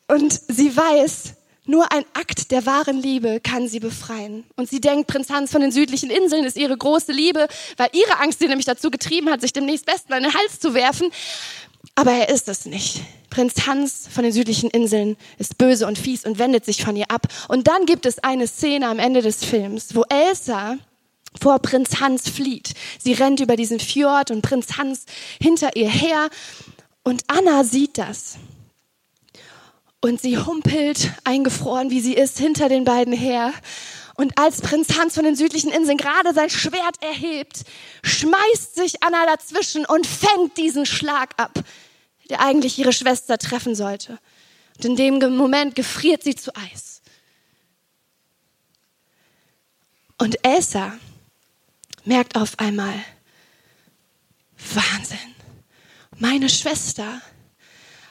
und 0.08 0.40
sie 0.48 0.76
weiß, 0.76 1.34
nur 1.68 1.92
ein 1.92 2.04
Akt 2.14 2.50
der 2.50 2.64
wahren 2.64 2.96
Liebe 2.96 3.40
kann 3.40 3.68
sie 3.68 3.78
befreien. 3.78 4.44
Und 4.56 4.70
sie 4.70 4.80
denkt, 4.80 5.06
Prinz 5.06 5.28
Hans 5.28 5.52
von 5.52 5.60
den 5.60 5.70
südlichen 5.70 6.08
Inseln 6.08 6.46
ist 6.46 6.56
ihre 6.56 6.76
große 6.76 7.12
Liebe, 7.12 7.46
weil 7.76 7.90
ihre 7.92 8.20
Angst 8.20 8.38
sie 8.38 8.48
nämlich 8.48 8.64
dazu 8.64 8.90
getrieben 8.90 9.28
hat, 9.28 9.42
sich 9.42 9.52
demnächst 9.52 9.84
besten 9.84 10.14
an 10.14 10.22
den 10.22 10.32
Hals 10.32 10.60
zu 10.60 10.72
werfen. 10.72 11.10
Aber 11.94 12.12
er 12.12 12.30
ist 12.30 12.48
es 12.48 12.64
nicht. 12.64 13.02
Prinz 13.28 13.66
Hans 13.66 14.08
von 14.10 14.24
den 14.24 14.32
südlichen 14.32 14.70
Inseln 14.70 15.18
ist 15.36 15.58
böse 15.58 15.86
und 15.86 15.98
fies 15.98 16.24
und 16.24 16.38
wendet 16.38 16.64
sich 16.64 16.82
von 16.82 16.96
ihr 16.96 17.10
ab. 17.10 17.26
Und 17.48 17.68
dann 17.68 17.84
gibt 17.84 18.06
es 18.06 18.18
eine 18.18 18.46
Szene 18.46 18.88
am 18.88 18.98
Ende 18.98 19.20
des 19.20 19.44
Films, 19.44 19.94
wo 19.94 20.04
Elsa 20.08 20.78
vor 21.38 21.58
Prinz 21.58 22.00
Hans 22.00 22.30
flieht. 22.30 22.72
Sie 22.98 23.12
rennt 23.12 23.40
über 23.40 23.56
diesen 23.56 23.78
Fjord 23.78 24.30
und 24.30 24.40
Prinz 24.40 24.78
Hans 24.78 25.04
hinter 25.38 25.76
ihr 25.76 25.90
her. 25.90 26.30
Und 27.04 27.24
Anna 27.26 27.62
sieht 27.64 27.98
das. 27.98 28.38
Und 30.00 30.20
sie 30.20 30.38
humpelt, 30.38 31.10
eingefroren 31.24 31.90
wie 31.90 32.00
sie 32.00 32.14
ist, 32.14 32.38
hinter 32.38 32.68
den 32.68 32.84
beiden 32.84 33.12
her. 33.12 33.52
Und 34.14 34.38
als 34.38 34.60
Prinz 34.60 34.96
Hans 34.96 35.14
von 35.14 35.24
den 35.24 35.36
südlichen 35.36 35.70
Inseln 35.70 35.98
gerade 35.98 36.32
sein 36.34 36.50
Schwert 36.50 37.02
erhebt, 37.02 37.64
schmeißt 38.02 38.74
sich 38.76 39.02
Anna 39.02 39.26
dazwischen 39.26 39.84
und 39.84 40.06
fängt 40.06 40.56
diesen 40.56 40.86
Schlag 40.86 41.34
ab, 41.36 41.52
der 42.30 42.40
eigentlich 42.40 42.78
ihre 42.78 42.92
Schwester 42.92 43.38
treffen 43.38 43.74
sollte. 43.74 44.18
Und 44.76 44.84
in 44.84 44.96
dem 44.96 45.36
Moment 45.36 45.74
gefriert 45.74 46.22
sie 46.22 46.36
zu 46.36 46.54
Eis. 46.54 47.02
Und 50.18 50.44
Elsa 50.44 50.96
merkt 52.04 52.36
auf 52.36 52.58
einmal, 52.58 52.94
Wahnsinn, 54.74 55.18
meine 56.16 56.48
Schwester 56.48 57.20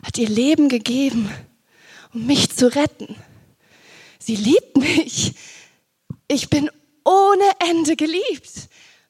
hat 0.04 0.18
ihr 0.18 0.30
Leben 0.30 0.70
gegeben 0.70 1.30
um 2.18 2.26
mich 2.26 2.50
zu 2.56 2.74
retten. 2.74 3.16
Sie 4.18 4.36
liebt 4.36 4.76
mich. 4.76 5.34
Ich 6.28 6.50
bin 6.50 6.70
ohne 7.06 7.50
Ende 7.60 7.96
geliebt. 7.96 8.50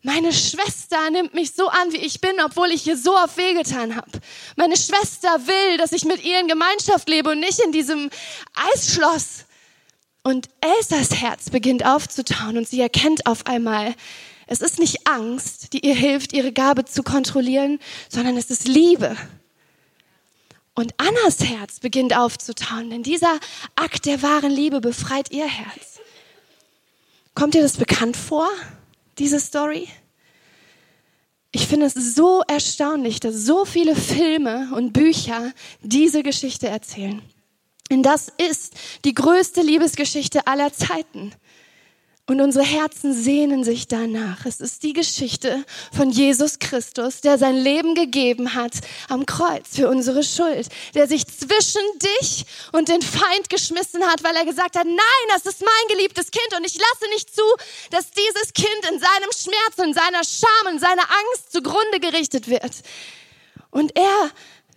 Meine 0.03 0.33
Schwester 0.33 1.09
nimmt 1.09 1.33
mich 1.33 1.53
so 1.53 1.69
an, 1.69 1.91
wie 1.93 1.97
ich 1.97 2.19
bin, 2.19 2.33
obwohl 2.43 2.69
ich 2.71 2.85
ihr 2.85 2.97
so 2.97 3.15
auf 3.15 3.37
wehgetan 3.37 3.95
habe. 3.95 4.11
Meine 4.57 4.75
Schwester 4.75 5.29
will, 5.47 5.77
dass 5.77 5.93
ich 5.93 6.03
mit 6.03 6.23
ihr 6.23 6.39
in 6.39 6.47
Gemeinschaft 6.47 7.09
lebe 7.09 7.31
und 7.31 7.39
nicht 7.39 7.59
in 7.59 7.71
diesem 7.71 8.09
Eisschloss. 8.73 9.45
Und 10.23 10.49
Elsas 10.59 11.15
Herz 11.15 11.49
beginnt 11.49 11.85
aufzutauen 11.85 12.57
und 12.57 12.67
sie 12.67 12.81
erkennt 12.81 13.25
auf 13.25 13.45
einmal, 13.45 13.95
es 14.47 14.59
ist 14.59 14.79
nicht 14.79 15.07
Angst, 15.07 15.71
die 15.73 15.85
ihr 15.85 15.95
hilft, 15.95 16.33
ihre 16.33 16.51
Gabe 16.51 16.83
zu 16.83 17.03
kontrollieren, 17.03 17.79
sondern 18.09 18.35
es 18.35 18.49
ist 18.49 18.67
Liebe. 18.67 19.15
Und 20.77 20.93
Annas 20.97 21.39
Herz 21.39 21.79
beginnt 21.79 22.15
aufzutauen, 22.15 22.91
denn 22.91 23.01
dieser 23.01 23.39
Akt 23.75 24.05
der 24.05 24.21
wahren 24.21 24.51
Liebe 24.51 24.79
befreit 24.79 25.31
ihr 25.31 25.47
Herz. 25.47 25.99
Kommt 27.33 27.55
dir 27.55 27.63
das 27.63 27.77
bekannt 27.77 28.15
vor, 28.15 28.47
diese 29.17 29.39
Story? 29.39 29.87
Ich 31.51 31.65
finde 31.65 31.87
es 31.87 31.95
so 31.95 32.43
erstaunlich, 32.47 33.19
dass 33.19 33.33
so 33.33 33.65
viele 33.65 33.95
Filme 33.95 34.69
und 34.75 34.93
Bücher 34.93 35.51
diese 35.81 36.21
Geschichte 36.21 36.67
erzählen. 36.67 37.23
Denn 37.89 38.03
das 38.03 38.31
ist 38.37 38.75
die 39.03 39.15
größte 39.15 39.63
Liebesgeschichte 39.63 40.45
aller 40.45 40.73
Zeiten. 40.73 41.33
Und 42.29 42.41
unsere 42.41 42.65
Herzen 42.65 43.13
sehnen 43.13 43.63
sich 43.63 43.87
danach. 43.87 44.45
Es 44.45 44.59
ist 44.59 44.83
die 44.83 44.91
Geschichte 44.91 45.63
von 45.95 46.09
Jesus 46.09 46.59
Christus, 46.59 47.21
der 47.21 47.37
sein 47.37 47.55
Leben 47.55 47.95
gegeben 47.95 48.53
hat 48.53 48.73
am 49.07 49.25
Kreuz 49.25 49.77
für 49.77 49.87
unsere 49.87 50.25
Schuld, 50.25 50.67
der 50.93 51.07
sich 51.07 51.25
zwischen 51.25 51.81
dich 52.19 52.45
und 52.73 52.89
den 52.89 53.01
Feind 53.01 53.49
geschmissen 53.49 54.03
hat, 54.03 54.25
weil 54.25 54.35
er 54.35 54.43
gesagt 54.43 54.75
hat, 54.75 54.85
nein, 54.85 55.27
das 55.29 55.45
ist 55.45 55.61
mein 55.61 55.97
geliebtes 55.97 56.29
Kind 56.29 56.53
und 56.57 56.65
ich 56.65 56.75
lasse 56.75 57.09
nicht 57.13 57.33
zu, 57.33 57.43
dass 57.91 58.11
dieses 58.11 58.53
Kind 58.53 58.91
in 58.91 58.99
seinem 58.99 59.31
Schmerz, 59.31 59.77
in 59.77 59.93
seiner 59.93 60.23
Scham, 60.25 60.73
in 60.73 60.79
seiner 60.79 61.03
Angst 61.03 61.53
zugrunde 61.53 62.01
gerichtet 62.01 62.49
wird. 62.49 62.81
Und 63.71 63.95
er 63.95 64.31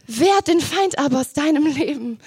wehrt 0.07 0.47
den 0.47 0.61
Feind 0.61 0.99
aber 1.01 1.19
aus 1.19 1.33
deinem 1.33 1.67
Leben. 1.67 2.21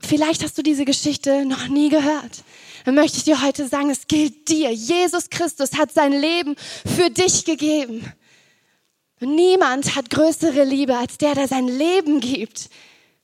Vielleicht 0.00 0.42
hast 0.42 0.56
du 0.56 0.62
diese 0.62 0.84
Geschichte 0.84 1.44
noch 1.44 1.68
nie 1.68 1.88
gehört. 1.88 2.44
Dann 2.84 2.94
möchte 2.94 3.18
ich 3.18 3.24
dir 3.24 3.42
heute 3.42 3.66
sagen, 3.68 3.90
es 3.90 4.06
gilt 4.06 4.48
dir. 4.48 4.70
Jesus 4.70 5.28
Christus 5.28 5.72
hat 5.76 5.92
sein 5.92 6.12
Leben 6.12 6.56
für 6.86 7.10
dich 7.10 7.44
gegeben. 7.44 8.12
Niemand 9.20 9.96
hat 9.96 10.10
größere 10.10 10.62
Liebe 10.64 10.96
als 10.96 11.18
der, 11.18 11.34
der 11.34 11.48
sein 11.48 11.66
Leben 11.66 12.20
gibt 12.20 12.70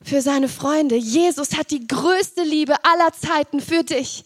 für 0.02 0.20
seine 0.20 0.48
Freunde. 0.48 0.96
Jesus 0.96 1.56
hat 1.56 1.70
die 1.70 1.86
größte 1.86 2.42
Liebe 2.42 2.74
aller 2.84 3.12
Zeiten 3.12 3.60
für 3.60 3.84
dich. 3.84 4.24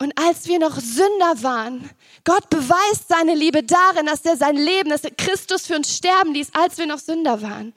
Und 0.00 0.16
als 0.16 0.46
wir 0.46 0.60
noch 0.60 0.78
Sünder 0.78 1.42
waren, 1.42 1.90
Gott 2.24 2.48
beweist 2.50 3.08
seine 3.08 3.34
Liebe 3.34 3.64
darin, 3.64 4.06
dass 4.06 4.24
er 4.24 4.36
sein 4.36 4.54
Leben, 4.54 4.90
dass 4.90 5.02
er 5.02 5.10
Christus 5.10 5.66
für 5.66 5.74
uns 5.74 5.96
sterben 5.96 6.34
ließ, 6.34 6.50
als 6.52 6.78
wir 6.78 6.86
noch 6.86 7.00
Sünder 7.00 7.42
waren. 7.42 7.74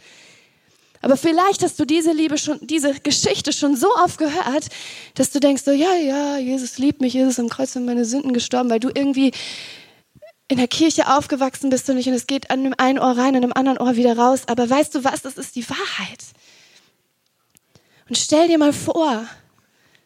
Aber 1.01 1.17
vielleicht 1.17 1.63
hast 1.63 1.79
du 1.79 1.85
diese 1.85 2.11
Liebe 2.11 2.37
schon, 2.37 2.59
diese 2.61 2.93
Geschichte 2.99 3.53
schon 3.53 3.75
so 3.75 3.87
oft 3.95 4.17
gehört, 4.17 4.67
dass 5.15 5.31
du 5.31 5.39
denkst 5.39 5.63
so, 5.63 5.71
ja, 5.71 5.95
ja, 5.95 6.37
Jesus 6.37 6.77
liebt 6.77 7.01
mich, 7.01 7.13
Jesus 7.13 7.39
am 7.39 7.49
Kreuz 7.49 7.73
für 7.73 7.79
meine 7.79 8.05
Sünden 8.05 8.33
gestorben, 8.33 8.69
weil 8.69 8.79
du 8.79 8.89
irgendwie 8.93 9.31
in 10.47 10.57
der 10.57 10.67
Kirche 10.67 11.07
aufgewachsen 11.07 11.69
bist 11.69 11.89
und 11.89 11.95
nicht 11.95 12.07
und 12.07 12.13
es 12.13 12.27
geht 12.27 12.51
an 12.51 12.63
dem 12.63 12.75
einen 12.77 12.99
Ohr 12.99 13.17
rein, 13.17 13.35
an 13.35 13.41
dem 13.41 13.53
anderen 13.53 13.79
Ohr 13.79 13.95
wieder 13.95 14.17
raus. 14.17 14.43
Aber 14.47 14.69
weißt 14.69 14.93
du 14.93 15.03
was? 15.03 15.21
Das 15.21 15.37
ist 15.37 15.55
die 15.55 15.67
Wahrheit. 15.67 16.19
Und 18.07 18.17
stell 18.17 18.49
dir 18.49 18.57
mal 18.57 18.73
vor, 18.73 19.25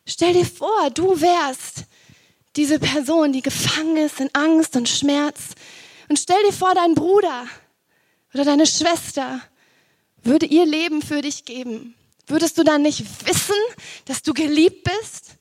stell 0.06 0.34
dir 0.34 0.46
vor, 0.46 0.92
du 0.94 1.20
wärst 1.20 1.86
diese 2.56 2.80
Person, 2.80 3.34
die 3.34 3.42
gefangen 3.42 3.98
ist 3.98 4.22
in 4.22 4.30
Angst 4.34 4.76
und 4.76 4.88
Schmerz. 4.88 5.56
Und 6.08 6.20
stell 6.20 6.42
dir 6.48 6.54
vor, 6.54 6.74
dein 6.76 6.94
Bruder 6.94 7.48
oder 8.34 8.46
deine 8.46 8.68
Schwester 8.68 9.42
würde 10.26 10.46
ihr 10.46 10.66
Leben 10.66 11.02
für 11.02 11.22
dich 11.22 11.46
geben, 11.46 11.96
würdest 12.28 12.58
du 12.58 12.64
dann 12.64 12.82
nicht 12.82 13.06
wissen, 13.26 13.56
dass 14.06 14.22
du 14.22 14.34
geliebt 14.34 14.84
bist? 14.84 15.36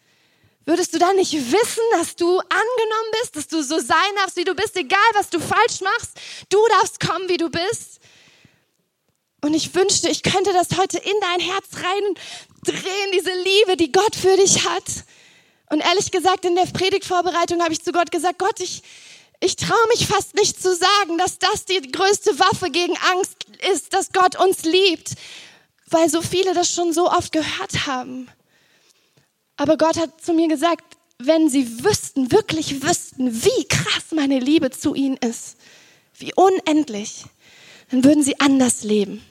Würdest 0.66 0.94
du 0.94 0.98
dann 0.98 1.16
nicht 1.16 1.32
wissen, 1.32 1.82
dass 1.92 2.16
du 2.16 2.38
angenommen 2.38 3.10
bist, 3.20 3.36
dass 3.36 3.48
du 3.48 3.62
so 3.62 3.78
sein 3.78 4.14
darfst, 4.16 4.36
wie 4.36 4.44
du 4.44 4.54
bist, 4.54 4.76
egal 4.76 4.98
was 5.12 5.28
du 5.28 5.38
falsch 5.38 5.80
machst? 5.82 6.12
Du 6.48 6.58
darfst 6.80 7.00
kommen, 7.00 7.28
wie 7.28 7.36
du 7.36 7.50
bist. 7.50 8.00
Und 9.42 9.52
ich 9.52 9.74
wünschte, 9.74 10.08
ich 10.08 10.22
könnte 10.22 10.54
das 10.54 10.78
heute 10.78 10.96
in 10.96 11.12
dein 11.20 11.40
Herz 11.40 11.66
reindrehen, 11.74 13.12
diese 13.12 13.32
Liebe, 13.32 13.76
die 13.76 13.92
Gott 13.92 14.16
für 14.16 14.36
dich 14.38 14.66
hat. 14.66 15.04
Und 15.68 15.80
ehrlich 15.80 16.10
gesagt, 16.10 16.46
in 16.46 16.56
der 16.56 16.64
Predigtvorbereitung 16.64 17.62
habe 17.62 17.74
ich 17.74 17.82
zu 17.82 17.92
Gott 17.92 18.10
gesagt, 18.10 18.38
Gott, 18.38 18.58
ich, 18.60 18.82
ich 19.44 19.56
traue 19.56 19.88
mich 19.88 20.06
fast 20.06 20.34
nicht 20.34 20.60
zu 20.60 20.74
sagen, 20.74 21.18
dass 21.18 21.38
das 21.38 21.66
die 21.66 21.80
größte 21.92 22.38
Waffe 22.38 22.70
gegen 22.70 22.96
Angst 23.12 23.36
ist, 23.72 23.92
dass 23.92 24.12
Gott 24.12 24.40
uns 24.40 24.64
liebt, 24.64 25.14
weil 25.90 26.08
so 26.08 26.22
viele 26.22 26.54
das 26.54 26.72
schon 26.72 26.92
so 26.92 27.10
oft 27.10 27.30
gehört 27.30 27.86
haben. 27.86 28.28
Aber 29.56 29.76
Gott 29.76 29.98
hat 29.98 30.22
zu 30.22 30.32
mir 30.32 30.48
gesagt, 30.48 30.96
wenn 31.18 31.48
sie 31.48 31.84
wüssten, 31.84 32.32
wirklich 32.32 32.82
wüssten, 32.82 33.44
wie 33.44 33.64
krass 33.68 34.12
meine 34.12 34.40
Liebe 34.40 34.70
zu 34.70 34.94
ihnen 34.94 35.18
ist, 35.18 35.56
wie 36.18 36.32
unendlich, 36.34 37.24
dann 37.90 38.02
würden 38.02 38.24
sie 38.24 38.40
anders 38.40 38.82
leben. 38.82 39.22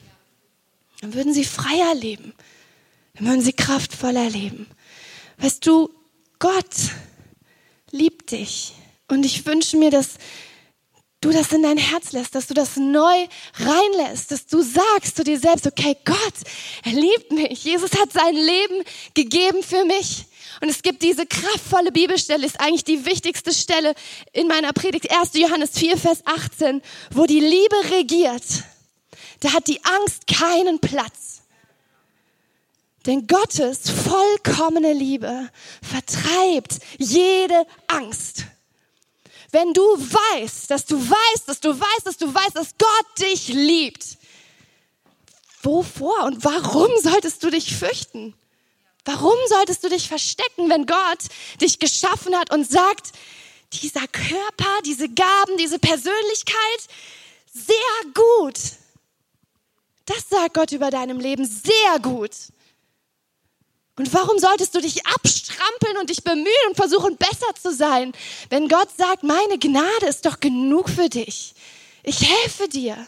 Dann 1.00 1.12
würden 1.14 1.34
sie 1.34 1.44
freier 1.44 1.94
leben. 1.94 2.32
Dann 3.14 3.26
würden 3.26 3.42
sie 3.42 3.52
kraftvoller 3.52 4.30
leben. 4.30 4.66
Weißt 5.38 5.66
du, 5.66 5.90
Gott 6.38 6.74
liebt 7.90 8.30
dich. 8.30 8.74
Und 9.08 9.24
ich 9.24 9.44
wünsche 9.46 9.76
mir, 9.76 9.90
dass 9.90 10.16
du 11.24 11.30
das 11.30 11.52
in 11.52 11.62
dein 11.62 11.78
Herz 11.78 12.12
lässt, 12.12 12.34
dass 12.34 12.46
du 12.46 12.54
das 12.54 12.76
neu 12.76 13.26
reinlässt, 13.54 14.30
dass 14.30 14.46
du 14.46 14.62
sagst 14.62 15.16
zu 15.16 15.24
dir 15.24 15.38
selbst, 15.38 15.66
okay, 15.66 15.96
Gott, 16.04 16.34
er 16.84 16.92
liebt 16.92 17.32
mich. 17.32 17.64
Jesus 17.64 17.92
hat 17.92 18.12
sein 18.12 18.34
Leben 18.34 18.84
gegeben 19.14 19.62
für 19.62 19.84
mich. 19.84 20.26
Und 20.60 20.68
es 20.68 20.82
gibt 20.82 21.02
diese 21.02 21.26
kraftvolle 21.26 21.92
Bibelstelle, 21.92 22.46
ist 22.46 22.60
eigentlich 22.60 22.84
die 22.84 23.06
wichtigste 23.06 23.52
Stelle 23.52 23.94
in 24.32 24.46
meiner 24.46 24.72
Predigt, 24.72 25.10
1. 25.10 25.30
Johannes 25.34 25.78
4, 25.78 25.96
Vers 25.96 26.20
18, 26.26 26.82
wo 27.10 27.26
die 27.26 27.40
Liebe 27.40 27.76
regiert. 27.90 28.44
Da 29.40 29.52
hat 29.52 29.66
die 29.66 29.82
Angst 29.84 30.26
keinen 30.26 30.78
Platz. 30.78 31.42
Denn 33.06 33.26
Gottes 33.26 33.90
vollkommene 33.90 34.92
Liebe 34.92 35.50
vertreibt 35.82 36.78
jede 36.98 37.66
Angst. 37.86 38.44
Wenn 39.54 39.72
du 39.72 39.82
weißt, 39.82 40.68
dass 40.68 40.84
du 40.84 40.98
weißt, 40.98 41.46
dass 41.48 41.60
du 41.60 41.68
weißt, 41.78 42.04
dass 42.04 42.16
du 42.16 42.34
weißt, 42.34 42.56
dass 42.56 42.74
Gott 42.76 43.18
dich 43.20 43.46
liebt, 43.46 44.18
wovor 45.62 46.24
und 46.24 46.44
warum 46.44 46.90
solltest 47.00 47.40
du 47.44 47.50
dich 47.50 47.76
fürchten? 47.76 48.34
Warum 49.04 49.36
solltest 49.48 49.84
du 49.84 49.88
dich 49.88 50.08
verstecken, 50.08 50.70
wenn 50.70 50.86
Gott 50.86 51.18
dich 51.60 51.78
geschaffen 51.78 52.36
hat 52.36 52.52
und 52.52 52.68
sagt, 52.68 53.12
dieser 53.74 54.08
Körper, 54.08 54.82
diese 54.84 55.08
Gaben, 55.08 55.56
diese 55.56 55.78
Persönlichkeit, 55.78 56.88
sehr 57.52 57.76
gut. 58.12 58.58
Das 60.06 60.28
sagt 60.30 60.54
Gott 60.54 60.72
über 60.72 60.90
deinem 60.90 61.20
Leben, 61.20 61.46
sehr 61.46 62.00
gut. 62.02 62.32
Und 63.96 64.12
warum 64.12 64.38
solltest 64.38 64.74
du 64.74 64.80
dich 64.80 65.06
abstrampeln 65.06 65.96
und 66.00 66.10
dich 66.10 66.24
bemühen 66.24 66.66
und 66.68 66.76
versuchen, 66.76 67.16
besser 67.16 67.54
zu 67.60 67.72
sein, 67.72 68.12
wenn 68.50 68.68
Gott 68.68 68.88
sagt, 68.96 69.22
meine 69.22 69.58
Gnade 69.58 70.06
ist 70.08 70.26
doch 70.26 70.40
genug 70.40 70.88
für 70.90 71.08
dich. 71.08 71.54
Ich 72.02 72.28
helfe 72.28 72.68
dir. 72.68 73.06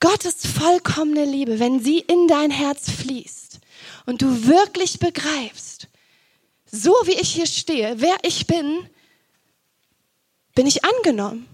Gottes 0.00 0.46
vollkommene 0.46 1.24
Liebe, 1.24 1.60
wenn 1.60 1.80
sie 1.80 2.00
in 2.00 2.26
dein 2.26 2.50
Herz 2.50 2.90
fließt 2.90 3.60
und 4.06 4.22
du 4.22 4.46
wirklich 4.46 4.98
begreifst, 4.98 5.88
so 6.66 6.92
wie 7.04 7.12
ich 7.12 7.34
hier 7.34 7.46
stehe, 7.46 8.00
wer 8.00 8.16
ich 8.22 8.46
bin, 8.46 8.88
bin 10.54 10.66
ich 10.66 10.84
angenommen. 10.84 11.46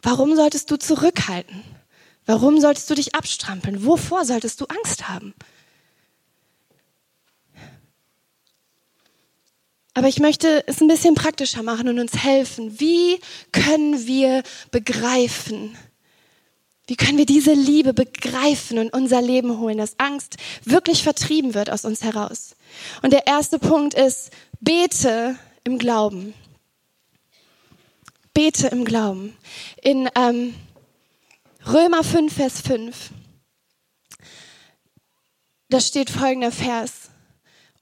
Warum 0.00 0.36
solltest 0.36 0.70
du 0.70 0.76
zurückhalten? 0.76 1.64
Warum 2.26 2.60
solltest 2.60 2.88
du 2.88 2.94
dich 2.94 3.14
abstrampeln? 3.14 3.84
Wovor 3.84 4.24
solltest 4.24 4.60
du 4.60 4.66
Angst 4.66 5.08
haben? 5.08 5.34
Aber 9.94 10.08
ich 10.08 10.18
möchte 10.18 10.64
es 10.66 10.80
ein 10.80 10.88
bisschen 10.88 11.14
praktischer 11.14 11.62
machen 11.62 11.88
und 11.88 12.00
uns 12.00 12.24
helfen. 12.24 12.80
Wie 12.80 13.20
können 13.52 14.06
wir 14.06 14.42
begreifen? 14.72 15.76
Wie 16.86 16.96
können 16.96 17.16
wir 17.16 17.26
diese 17.26 17.54
Liebe 17.54 17.94
begreifen 17.94 18.78
und 18.78 18.92
unser 18.92 19.22
Leben 19.22 19.58
holen, 19.58 19.78
dass 19.78 19.98
Angst 19.98 20.36
wirklich 20.64 21.02
vertrieben 21.02 21.54
wird 21.54 21.70
aus 21.70 21.84
uns 21.84 22.02
heraus? 22.02 22.56
Und 23.02 23.12
der 23.12 23.26
erste 23.26 23.58
Punkt 23.58 23.94
ist, 23.94 24.30
bete 24.60 25.38
im 25.62 25.78
Glauben. 25.78 26.34
Bete 28.34 28.66
im 28.66 28.84
Glauben. 28.84 29.34
In 29.80 30.10
ähm, 30.16 30.54
Römer 31.66 32.04
5, 32.04 32.34
Vers 32.34 32.60
5, 32.60 33.10
da 35.70 35.80
steht 35.80 36.10
folgender 36.10 36.52
Vers. 36.52 37.10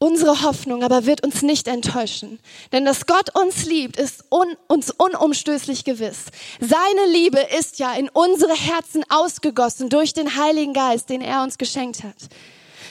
Unsere 0.02 0.42
Hoffnung 0.42 0.82
aber 0.82 1.06
wird 1.06 1.22
uns 1.22 1.42
nicht 1.42 1.68
enttäuschen. 1.68 2.40
Denn 2.72 2.84
dass 2.84 3.06
Gott 3.06 3.38
uns 3.38 3.66
liebt, 3.66 3.96
ist 3.96 4.24
un 4.32 4.56
uns 4.66 4.90
unumstößlich 4.90 5.84
gewiss. 5.84 6.24
Seine 6.58 7.12
Liebe 7.12 7.38
ist 7.56 7.78
ja 7.78 7.94
in 7.94 8.08
unsere 8.08 8.52
Herzen 8.52 9.04
ausgegossen 9.08 9.90
durch 9.90 10.12
den 10.12 10.34
Heiligen 10.34 10.72
Geist, 10.72 11.08
den 11.08 11.20
er 11.20 11.44
uns 11.44 11.56
geschenkt 11.56 12.02
hat. 12.02 12.16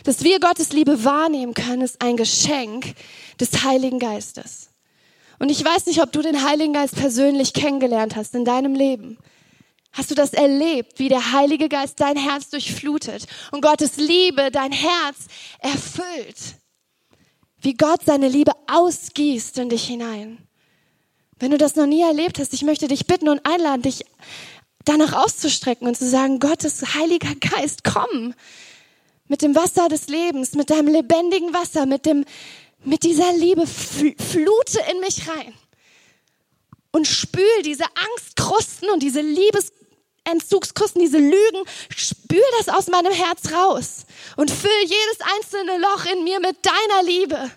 Dass 0.06 0.24
wir 0.24 0.40
Gottes 0.40 0.72
Liebe 0.72 1.04
wahrnehmen 1.04 1.54
können, 1.54 1.82
ist 1.82 2.02
ein 2.02 2.16
Geschenk 2.16 2.96
des 3.42 3.62
Heiligen 3.66 4.00
Geistes. 4.00 4.70
Und 5.38 5.52
ich 5.52 5.66
weiß 5.66 5.88
nicht, 5.88 6.02
ob 6.02 6.14
du 6.14 6.22
den 6.22 6.46
Heiligen 6.46 6.72
Geist 6.72 6.96
persönlich 6.96 7.52
kennengelernt 7.52 8.16
hast 8.16 8.36
in 8.36 8.46
deinem 8.46 8.74
Leben. 8.74 9.18
Hast 9.92 10.12
du 10.12 10.16
das 10.16 10.32
erlebt, 10.32 10.98
wie 10.98 11.10
der 11.10 11.34
Heilige 11.34 11.68
Geist 11.68 12.00
dein 12.00 12.16
Herz 12.16 12.50
durchflutet 12.52 13.28
und 13.52 13.60
Gottes 13.60 13.98
Liebe 13.98 14.50
dein 14.50 14.72
Herz 14.72 15.18
erfüllt? 15.60 16.61
Wie 17.62 17.76
Gott 17.76 18.02
seine 18.06 18.28
Liebe 18.28 18.52
ausgießt 18.68 19.58
in 19.60 19.70
dich 19.70 19.86
hinein. 19.86 20.40
Wenn 21.40 21.52
du 21.52 21.58
das 21.58 21.76
noch 21.76 21.86
nie 21.86 22.02
erlebt 22.02 22.40
hast, 22.40 22.54
ich 22.54 22.64
möchte 22.64 22.88
dich 22.88 23.08
bitten 23.08 23.30
und 23.30 23.46
einladen, 23.46 23.84
dich 23.84 24.06
danach 24.86 25.14
auszustrecken 25.14 25.88
und 25.88 25.96
zu 25.96 26.08
sagen, 26.10 26.40
Gottes 26.40 26.94
Heiliger 26.96 27.36
Geist, 27.36 27.84
komm 27.84 28.34
mit 29.28 29.42
dem 29.42 29.56
Wasser 29.56 29.88
des 29.88 30.08
Lebens, 30.08 30.56
mit 30.56 30.70
deinem 30.70 30.90
lebendigen 30.94 31.54
Wasser, 31.54 31.86
mit 31.86 32.06
dem, 32.06 32.26
mit 32.84 33.04
dieser 33.04 33.32
Liebe, 33.34 33.66
flute 33.66 34.80
in 34.92 35.00
mich 35.00 35.28
rein 35.28 35.54
und 36.92 37.08
spül 37.08 37.64
diese 37.64 37.86
Angstkrusten 37.86 38.90
und 38.90 39.02
diese 39.02 39.22
Liebesentzugskrusten, 40.26 41.02
diese 41.02 41.18
Lügen, 41.18 41.64
spül 41.96 42.44
das 42.60 42.70
aus 42.70 42.88
meinem 42.88 43.12
Herz 43.12 43.52
raus 43.52 44.06
und 44.38 44.52
füll 44.52 44.82
jedes 44.82 45.22
einzelne 45.36 45.78
Loch 45.78 46.06
in 46.06 46.24
mir 46.24 46.40
mit 46.40 46.58
deiner 46.66 47.04
Liebe. 47.04 47.52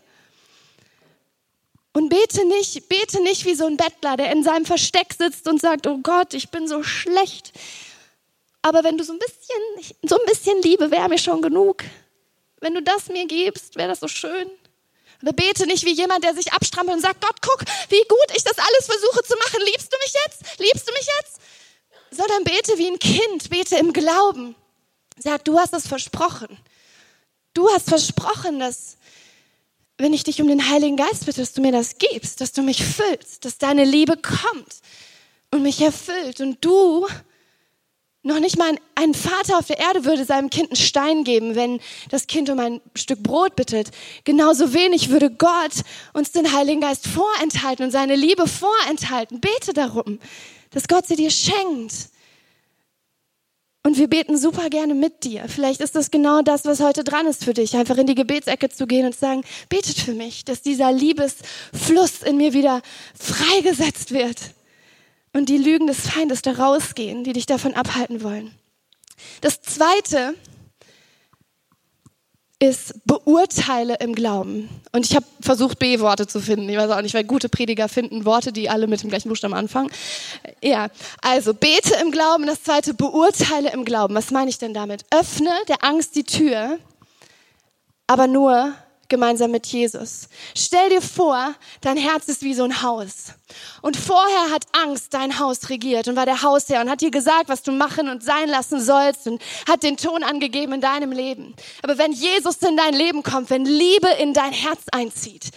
Und 1.92 2.08
bete 2.08 2.44
nicht, 2.46 2.88
bete 2.88 3.22
nicht 3.22 3.44
wie 3.44 3.54
so 3.54 3.66
ein 3.66 3.76
Bettler, 3.76 4.16
der 4.16 4.32
in 4.32 4.42
seinem 4.42 4.66
Versteck 4.66 5.14
sitzt 5.16 5.46
und 5.46 5.60
sagt, 5.60 5.86
oh 5.86 5.98
Gott, 6.02 6.34
ich 6.34 6.50
bin 6.50 6.66
so 6.66 6.82
schlecht. 6.82 7.52
Aber 8.62 8.82
wenn 8.82 8.98
du 8.98 9.04
so 9.04 9.12
ein 9.12 9.18
bisschen, 9.18 9.96
so 10.02 10.18
ein 10.18 10.26
bisschen 10.26 10.60
Liebe 10.62 10.90
wäre 10.90 11.08
mir 11.08 11.18
schon 11.18 11.40
genug. 11.40 11.84
Wenn 12.60 12.74
du 12.74 12.82
das 12.82 13.08
mir 13.08 13.26
gibst, 13.26 13.76
wäre 13.76 13.90
das 13.90 14.00
so 14.00 14.08
schön. 14.08 14.50
Aber 15.22 15.32
bete 15.32 15.66
nicht 15.66 15.84
wie 15.84 15.92
jemand, 15.92 16.24
der 16.24 16.34
sich 16.34 16.52
abstrampelt 16.52 16.96
und 16.96 17.02
sagt, 17.02 17.20
Gott, 17.20 17.36
guck, 17.40 17.60
wie 17.90 18.02
gut 18.08 18.36
ich 18.36 18.42
das 18.42 18.58
alles 18.58 18.86
versuche 18.86 19.22
zu 19.22 19.36
machen. 19.36 19.60
Liebst 19.64 19.92
du 19.92 19.96
mich 19.98 20.14
jetzt? 20.24 20.58
Liebst 20.58 20.88
du 20.88 20.92
mich 20.92 21.06
jetzt? 21.20 21.40
Sondern 22.16 22.44
bete 22.44 22.78
wie 22.78 22.88
ein 22.88 22.98
Kind, 22.98 23.50
bete 23.50 23.76
im 23.76 23.92
Glauben. 23.92 24.54
Sag, 25.18 25.44
du 25.44 25.58
hast 25.58 25.74
es 25.74 25.86
versprochen. 25.86 26.58
Du 27.54 27.68
hast 27.70 27.88
versprochen, 27.88 28.58
dass 28.58 28.96
wenn 29.96 30.12
ich 30.12 30.24
dich 30.24 30.40
um 30.40 30.48
den 30.48 30.68
Heiligen 30.68 30.96
Geist 30.96 31.26
bitte, 31.26 31.40
dass 31.40 31.52
du 31.52 31.60
mir 31.60 31.72
das 31.72 31.98
gibst, 31.98 32.40
dass 32.40 32.52
du 32.52 32.62
mich 32.62 32.84
füllst, 32.84 33.44
dass 33.44 33.58
deine 33.58 33.84
Liebe 33.84 34.16
kommt 34.16 34.80
und 35.50 35.62
mich 35.62 35.80
erfüllt 35.80 36.40
und 36.40 36.64
du 36.64 37.06
noch 38.24 38.40
nicht 38.40 38.58
mal 38.58 38.74
ein, 38.94 39.14
Vater 39.14 39.58
auf 39.58 39.66
der 39.66 39.78
Erde 39.78 40.04
würde 40.04 40.24
seinem 40.24 40.48
Kind 40.50 40.70
einen 40.70 40.76
Stein 40.76 41.24
geben, 41.24 41.54
wenn 41.54 41.78
das 42.08 42.26
Kind 42.26 42.48
um 42.48 42.58
ein 42.58 42.80
Stück 42.94 43.22
Brot 43.22 43.54
bittet. 43.54 43.90
Genauso 44.24 44.72
wenig 44.72 45.10
würde 45.10 45.30
Gott 45.30 45.82
uns 46.14 46.32
den 46.32 46.52
Heiligen 46.52 46.80
Geist 46.80 47.06
vorenthalten 47.06 47.84
und 47.84 47.90
seine 47.90 48.16
Liebe 48.16 48.48
vorenthalten. 48.48 49.40
Bete 49.40 49.74
darum, 49.74 50.18
dass 50.74 50.88
Gott 50.88 51.06
sie 51.06 51.16
dir 51.16 51.30
schenkt. 51.30 52.10
Und 53.86 53.98
wir 53.98 54.08
beten 54.08 54.38
super 54.38 54.70
gerne 54.70 54.94
mit 54.94 55.24
dir. 55.24 55.44
Vielleicht 55.46 55.80
ist 55.80 55.94
das 55.94 56.10
genau 56.10 56.40
das, 56.40 56.64
was 56.64 56.80
heute 56.80 57.04
dran 57.04 57.26
ist 57.26 57.44
für 57.44 57.52
dich, 57.52 57.76
einfach 57.76 57.98
in 57.98 58.06
die 58.06 58.14
Gebetsecke 58.14 58.70
zu 58.70 58.86
gehen 58.86 59.06
und 59.06 59.12
zu 59.12 59.20
sagen, 59.20 59.42
betet 59.68 59.98
für 59.98 60.14
mich, 60.14 60.44
dass 60.44 60.62
dieser 60.62 60.90
Liebesfluss 60.90 62.22
in 62.24 62.38
mir 62.38 62.54
wieder 62.54 62.80
freigesetzt 63.18 64.12
wird 64.12 64.38
und 65.34 65.50
die 65.50 65.58
Lügen 65.58 65.86
des 65.86 66.00
Feindes 66.00 66.40
da 66.40 66.52
rausgehen, 66.52 67.24
die 67.24 67.34
dich 67.34 67.44
davon 67.44 67.74
abhalten 67.74 68.22
wollen. 68.22 68.54
Das 69.42 69.60
zweite 69.60 70.34
ist 72.64 73.06
beurteile 73.06 73.96
im 74.00 74.14
Glauben. 74.14 74.68
Und 74.92 75.04
ich 75.04 75.14
habe 75.14 75.26
versucht, 75.40 75.78
B-Worte 75.78 76.26
zu 76.26 76.40
finden. 76.40 76.68
Ich 76.68 76.76
weiß 76.76 76.90
auch 76.90 77.02
nicht, 77.02 77.14
weil 77.14 77.24
gute 77.24 77.48
Prediger 77.48 77.88
finden 77.88 78.24
Worte, 78.24 78.52
die 78.52 78.70
alle 78.70 78.86
mit 78.86 79.02
dem 79.02 79.10
gleichen 79.10 79.28
Buchstaben 79.28 79.54
anfangen. 79.54 79.90
Ja, 80.62 80.88
also 81.20 81.52
bete 81.52 81.94
im 82.00 82.10
Glauben. 82.10 82.46
Das 82.46 82.62
zweite, 82.62 82.94
beurteile 82.94 83.72
im 83.72 83.84
Glauben. 83.84 84.14
Was 84.14 84.30
meine 84.30 84.50
ich 84.50 84.58
denn 84.58 84.72
damit? 84.72 85.04
Öffne 85.10 85.50
der 85.68 85.84
Angst 85.84 86.16
die 86.16 86.24
Tür, 86.24 86.78
aber 88.06 88.26
nur 88.26 88.74
gemeinsam 89.08 89.50
mit 89.50 89.66
Jesus. 89.66 90.28
Stell 90.56 90.88
dir 90.88 91.02
vor, 91.02 91.54
dein 91.80 91.96
Herz 91.96 92.28
ist 92.28 92.42
wie 92.42 92.54
so 92.54 92.64
ein 92.64 92.82
Haus. 92.82 93.32
Und 93.82 93.96
vorher 93.96 94.50
hat 94.50 94.64
Angst 94.72 95.14
dein 95.14 95.38
Haus 95.38 95.68
regiert 95.68 96.08
und 96.08 96.16
war 96.16 96.26
der 96.26 96.42
Hausherr 96.42 96.80
und 96.80 96.90
hat 96.90 97.00
dir 97.00 97.10
gesagt, 97.10 97.48
was 97.48 97.62
du 97.62 97.72
machen 97.72 98.08
und 98.08 98.22
sein 98.22 98.48
lassen 98.48 98.80
sollst 98.80 99.26
und 99.26 99.42
hat 99.68 99.82
den 99.82 99.96
Ton 99.96 100.22
angegeben 100.22 100.74
in 100.74 100.80
deinem 100.80 101.12
Leben. 101.12 101.54
Aber 101.82 101.98
wenn 101.98 102.12
Jesus 102.12 102.56
in 102.56 102.76
dein 102.76 102.94
Leben 102.94 103.22
kommt, 103.22 103.50
wenn 103.50 103.64
Liebe 103.64 104.08
in 104.20 104.34
dein 104.34 104.52
Herz 104.52 104.82
einzieht, 104.92 105.50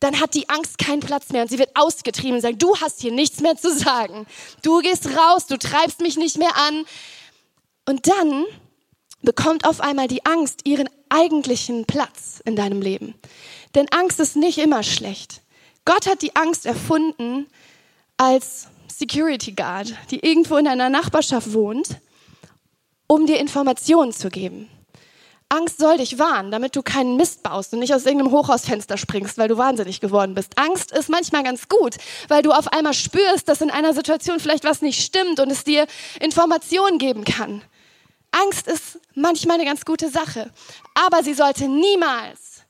dann 0.00 0.18
hat 0.18 0.34
die 0.34 0.48
Angst 0.48 0.78
keinen 0.78 1.00
Platz 1.00 1.28
mehr 1.28 1.42
und 1.42 1.48
sie 1.48 1.58
wird 1.58 1.76
ausgetrieben 1.76 2.36
und 2.36 2.40
sagt, 2.40 2.62
du 2.62 2.76
hast 2.78 3.00
hier 3.00 3.12
nichts 3.12 3.40
mehr 3.40 3.56
zu 3.56 3.72
sagen. 3.72 4.26
Du 4.62 4.80
gehst 4.80 5.06
raus, 5.16 5.46
du 5.46 5.58
treibst 5.58 6.00
mich 6.00 6.16
nicht 6.16 6.38
mehr 6.38 6.56
an. 6.56 6.84
Und 7.86 8.08
dann 8.08 8.46
bekommt 9.22 9.66
auf 9.66 9.80
einmal 9.80 10.08
die 10.08 10.24
Angst 10.24 10.60
ihren 10.64 10.88
eigentlichen 11.10 11.84
Platz 11.84 12.40
in 12.44 12.56
deinem 12.56 12.80
Leben. 12.80 13.14
Denn 13.74 13.88
Angst 13.90 14.18
ist 14.20 14.36
nicht 14.36 14.58
immer 14.58 14.82
schlecht. 14.82 15.42
Gott 15.84 16.06
hat 16.06 16.22
die 16.22 16.34
Angst 16.36 16.66
erfunden 16.66 17.46
als 18.16 18.68
Security 18.88 19.52
Guard, 19.52 19.94
die 20.10 20.20
irgendwo 20.20 20.56
in 20.56 20.64
deiner 20.66 20.88
Nachbarschaft 20.90 21.52
wohnt, 21.52 22.00
um 23.06 23.26
dir 23.26 23.38
Informationen 23.38 24.12
zu 24.12 24.28
geben. 24.28 24.68
Angst 25.52 25.78
soll 25.78 25.96
dich 25.96 26.16
warnen, 26.20 26.52
damit 26.52 26.76
du 26.76 26.82
keinen 26.82 27.16
Mist 27.16 27.42
baust 27.42 27.72
und 27.72 27.80
nicht 27.80 27.92
aus 27.92 28.06
irgendeinem 28.06 28.30
Hochhausfenster 28.30 28.96
springst, 28.96 29.36
weil 29.36 29.48
du 29.48 29.56
wahnsinnig 29.56 30.00
geworden 30.00 30.34
bist. 30.34 30.56
Angst 30.56 30.92
ist 30.92 31.08
manchmal 31.08 31.42
ganz 31.42 31.68
gut, 31.68 31.96
weil 32.28 32.42
du 32.42 32.52
auf 32.52 32.72
einmal 32.72 32.94
spürst, 32.94 33.48
dass 33.48 33.60
in 33.60 33.70
einer 33.70 33.92
Situation 33.92 34.38
vielleicht 34.38 34.62
was 34.62 34.80
nicht 34.80 35.02
stimmt 35.02 35.40
und 35.40 35.50
es 35.50 35.64
dir 35.64 35.88
Informationen 36.20 36.98
geben 36.98 37.24
kann. 37.24 37.62
Angst 38.32 38.66
ist 38.66 39.00
manchmal 39.14 39.56
eine 39.56 39.64
ganz 39.64 39.84
gute 39.84 40.08
Sache, 40.08 40.50
aber 40.94 41.22
sie 41.22 41.34
sollte 41.34 41.68
niemals 41.68 42.62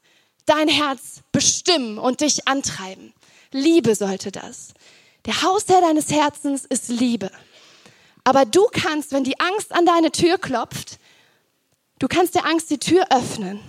dein 0.46 0.68
Herz 0.68 1.20
bestimmen 1.32 1.98
und 1.98 2.20
dich 2.20 2.48
antreiben. 2.48 3.12
Liebe 3.52 3.94
sollte 3.94 4.32
das. 4.32 4.74
Der 5.26 5.42
Hausherr 5.42 5.80
deines 5.80 6.10
Herzens 6.10 6.64
ist 6.64 6.88
Liebe. 6.88 7.30
Aber 8.24 8.44
du 8.44 8.66
kannst, 8.72 9.12
wenn 9.12 9.24
die 9.24 9.38
Angst 9.38 9.72
an 9.72 9.86
deine 9.86 10.12
Tür 10.12 10.38
klopft, 10.38 10.98
du 11.98 12.08
kannst 12.08 12.34
der 12.34 12.46
Angst 12.46 12.70
die 12.70 12.78
Tür 12.78 13.06
öffnen 13.10 13.60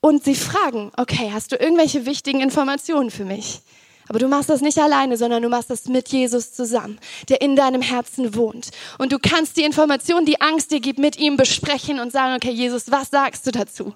und 0.00 0.24
sie 0.24 0.34
fragen, 0.34 0.90
okay, 0.96 1.30
hast 1.32 1.52
du 1.52 1.56
irgendwelche 1.56 2.06
wichtigen 2.06 2.40
Informationen 2.40 3.10
für 3.10 3.24
mich? 3.24 3.62
Aber 4.08 4.18
du 4.18 4.28
machst 4.28 4.48
das 4.48 4.60
nicht 4.60 4.78
alleine, 4.78 5.16
sondern 5.16 5.42
du 5.42 5.48
machst 5.48 5.70
das 5.70 5.86
mit 5.86 6.08
Jesus 6.08 6.52
zusammen, 6.52 6.98
der 7.28 7.40
in 7.40 7.56
deinem 7.56 7.82
Herzen 7.82 8.34
wohnt. 8.34 8.70
Und 8.98 9.12
du 9.12 9.18
kannst 9.18 9.56
die 9.56 9.62
Information, 9.62 10.26
die 10.26 10.40
Angst 10.40 10.70
dir 10.70 10.80
gibt, 10.80 10.98
mit 10.98 11.18
ihm 11.18 11.36
besprechen 11.36 12.00
und 12.00 12.12
sagen, 12.12 12.34
okay, 12.34 12.50
Jesus, 12.50 12.90
was 12.90 13.10
sagst 13.10 13.46
du 13.46 13.52
dazu? 13.52 13.94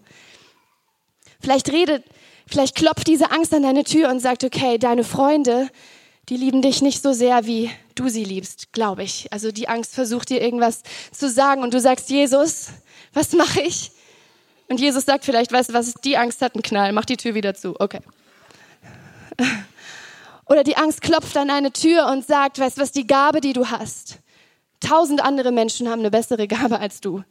Vielleicht 1.41 1.71
redet, 1.71 2.05
vielleicht 2.47 2.77
klopft 2.77 3.07
diese 3.07 3.31
Angst 3.31 3.53
an 3.53 3.63
deine 3.63 3.85
Tür 3.85 4.09
und 4.11 4.21
sagt, 4.21 4.45
okay, 4.45 4.79
deine 4.79 5.05
Freunde, 5.05 5.69
die 6.29 6.37
lieben 6.37 6.63
dich 6.63 6.83
nicht 6.83 7.03
so 7.03 7.13
sehr, 7.13 7.47
wie 7.47 7.71
du 7.95 8.09
sie 8.09 8.25
liebst, 8.25 8.73
glaube 8.73 9.03
ich. 9.03 9.33
Also 9.33 9.53
die 9.53 9.69
Angst 9.69 9.95
versucht 9.95 10.31
dir 10.31 10.41
irgendwas 10.41 10.83
zu 11.13 11.31
sagen 11.31 11.63
und 11.63 11.75
du 11.75 11.81
sagst, 11.81 12.11
Jesus, 12.11 12.69
was 13.13 13.33
mache 13.33 13.61
ich? 13.61 13.93
Und 14.69 14.81
Jesus 14.81 15.05
sagt 15.05 15.25
vielleicht, 15.25 15.53
weißt 15.53 15.71
du 15.71 15.75
was, 15.75 15.95
die 15.95 16.17
Angst 16.17 16.43
hat 16.43 16.55
einen 16.55 16.63
Knall, 16.63 16.93
mach 16.93 17.05
die 17.05 17.17
Tür 17.17 17.35
wieder 17.35 17.55
zu. 17.55 17.77
Okay. 17.79 18.01
Oder 20.47 20.65
die 20.65 20.77
Angst 20.77 21.03
klopft 21.03 21.37
an 21.37 21.51
eine 21.51 21.73
Tür 21.73 22.07
und 22.07 22.27
sagt, 22.27 22.59
weißt 22.59 22.79
du 22.79 22.83
was, 22.83 22.93
die 22.93 23.07
Gabe, 23.07 23.41
die 23.41 23.53
du 23.53 23.69
hast. 23.69 24.19
Tausend 24.81 25.23
andere 25.23 25.53
Menschen 25.53 25.89
haben 25.89 26.01
eine 26.01 26.11
bessere 26.11 26.47
Gabe 26.47 26.79
als 26.79 27.01
du. 27.01 27.25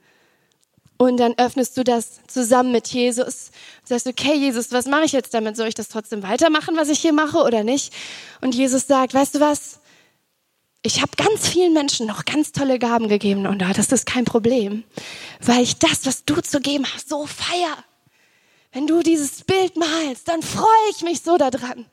Und 0.97 1.17
dann 1.17 1.33
öffnest 1.37 1.77
du 1.77 1.83
das 1.83 2.21
zusammen 2.27 2.71
mit 2.71 2.87
Jesus. 2.87 3.51
Und 3.81 3.87
sagst, 3.89 4.07
okay, 4.07 4.33
Jesus, 4.35 4.71
was 4.71 4.85
mache 4.85 5.05
ich 5.05 5.11
jetzt 5.11 5.33
damit? 5.33 5.57
Soll 5.57 5.67
ich 5.67 5.75
das 5.75 5.89
trotzdem 5.89 6.23
weitermachen, 6.23 6.77
was 6.77 6.89
ich 6.89 6.99
hier 6.99 7.13
mache 7.13 7.39
oder 7.39 7.63
nicht? 7.63 7.93
Und 8.41 8.55
Jesus 8.55 8.87
sagt, 8.87 9.13
weißt 9.13 9.35
du 9.35 9.39
was? 9.39 9.79
Ich 10.83 11.01
habe 11.01 11.11
ganz 11.17 11.47
vielen 11.47 11.73
Menschen 11.73 12.05
noch 12.05 12.25
ganz 12.25 12.51
tolle 12.51 12.77
Gaben 12.77 13.09
gegeben 13.09 13.47
und 13.47 13.59
das 13.59 13.91
ist 13.91 14.05
kein 14.05 14.23
Problem, 14.23 14.83
weil 15.41 15.63
ich 15.63 15.79
das, 15.79 16.05
was 16.05 16.25
du 16.25 16.41
zu 16.41 16.59
geben 16.59 16.85
hast, 16.93 17.09
so 17.09 17.25
feier. 17.25 17.75
Wenn 18.71 18.85
du 18.85 19.01
dieses 19.01 19.43
Bild 19.43 19.77
malst, 19.77 20.27
dann 20.27 20.43
freue 20.43 20.65
ich 20.91 21.01
mich 21.01 21.23
so 21.23 21.37
daran. 21.37 21.87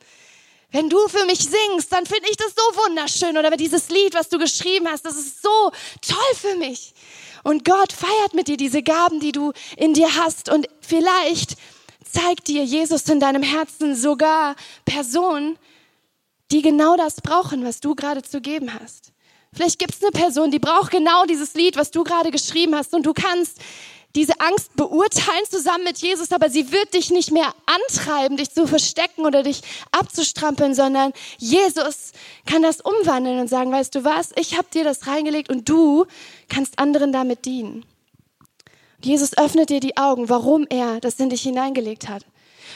Wenn 0.73 0.89
du 0.89 1.07
für 1.07 1.23
mich 1.25 1.39
singst, 1.39 1.93
dann 1.93 2.07
finde 2.07 2.27
ich 2.31 2.35
das 2.35 2.47
so 2.55 2.83
wunderschön. 2.87 3.37
Oder 3.37 3.51
dieses 3.51 3.89
Lied, 3.89 4.15
was 4.15 4.27
du 4.27 4.39
geschrieben 4.39 4.89
hast, 4.89 5.05
das 5.05 5.15
ist 5.15 5.43
so 5.43 5.71
toll 6.01 6.35
für 6.35 6.55
mich. 6.55 6.95
Und 7.43 7.63
Gott 7.63 7.93
feiert 7.93 8.33
mit 8.33 8.47
dir 8.47 8.57
diese 8.57 8.81
Gaben, 8.81 9.19
die 9.19 9.31
du 9.31 9.53
in 9.77 9.93
dir 9.93 10.15
hast. 10.15 10.49
Und 10.49 10.67
vielleicht 10.81 11.57
zeigt 12.03 12.47
dir 12.47 12.63
Jesus 12.63 13.07
in 13.07 13.19
deinem 13.19 13.43
Herzen 13.43 13.95
sogar 13.95 14.55
Personen, 14.83 15.59
die 16.51 16.63
genau 16.63 16.97
das 16.97 17.21
brauchen, 17.21 17.63
was 17.63 17.79
du 17.79 17.93
gerade 17.93 18.23
zu 18.23 18.41
geben 18.41 18.73
hast. 18.73 19.11
Vielleicht 19.53 19.77
gibt 19.77 19.93
es 19.93 20.01
eine 20.01 20.09
Person, 20.09 20.49
die 20.49 20.57
braucht 20.57 20.89
genau 20.89 21.25
dieses 21.25 21.53
Lied, 21.53 21.75
was 21.75 21.91
du 21.91 22.03
gerade 22.03 22.31
geschrieben 22.31 22.75
hast. 22.75 22.95
Und 22.95 23.05
du 23.05 23.13
kannst 23.13 23.59
diese 24.15 24.39
Angst 24.39 24.75
beurteilen 24.75 25.45
zusammen 25.49 25.85
mit 25.85 25.97
Jesus, 25.97 26.31
aber 26.31 26.49
sie 26.49 26.71
wird 26.71 26.93
dich 26.93 27.09
nicht 27.09 27.31
mehr 27.31 27.53
antreiben, 27.65 28.37
dich 28.37 28.51
zu 28.51 28.67
verstecken 28.67 29.25
oder 29.25 29.41
dich 29.41 29.61
abzustrampeln, 29.91 30.75
sondern 30.75 31.13
Jesus 31.37 32.11
kann 32.45 32.61
das 32.61 32.79
umwandeln 32.79 33.39
und 33.39 33.47
sagen, 33.47 33.71
weißt 33.71 33.95
du 33.95 34.03
was, 34.03 34.31
ich 34.35 34.57
habe 34.57 34.67
dir 34.71 34.83
das 34.83 35.07
reingelegt 35.07 35.49
und 35.49 35.67
du 35.67 36.05
kannst 36.47 36.77
anderen 36.77 37.11
damit 37.11 37.45
dienen. 37.45 37.85
Jesus 39.01 39.37
öffnet 39.37 39.69
dir 39.69 39.79
die 39.79 39.97
Augen, 39.97 40.29
warum 40.29 40.65
er 40.69 40.99
das 40.99 41.19
in 41.19 41.29
dich 41.29 41.41
hineingelegt 41.41 42.07
hat. 42.07 42.25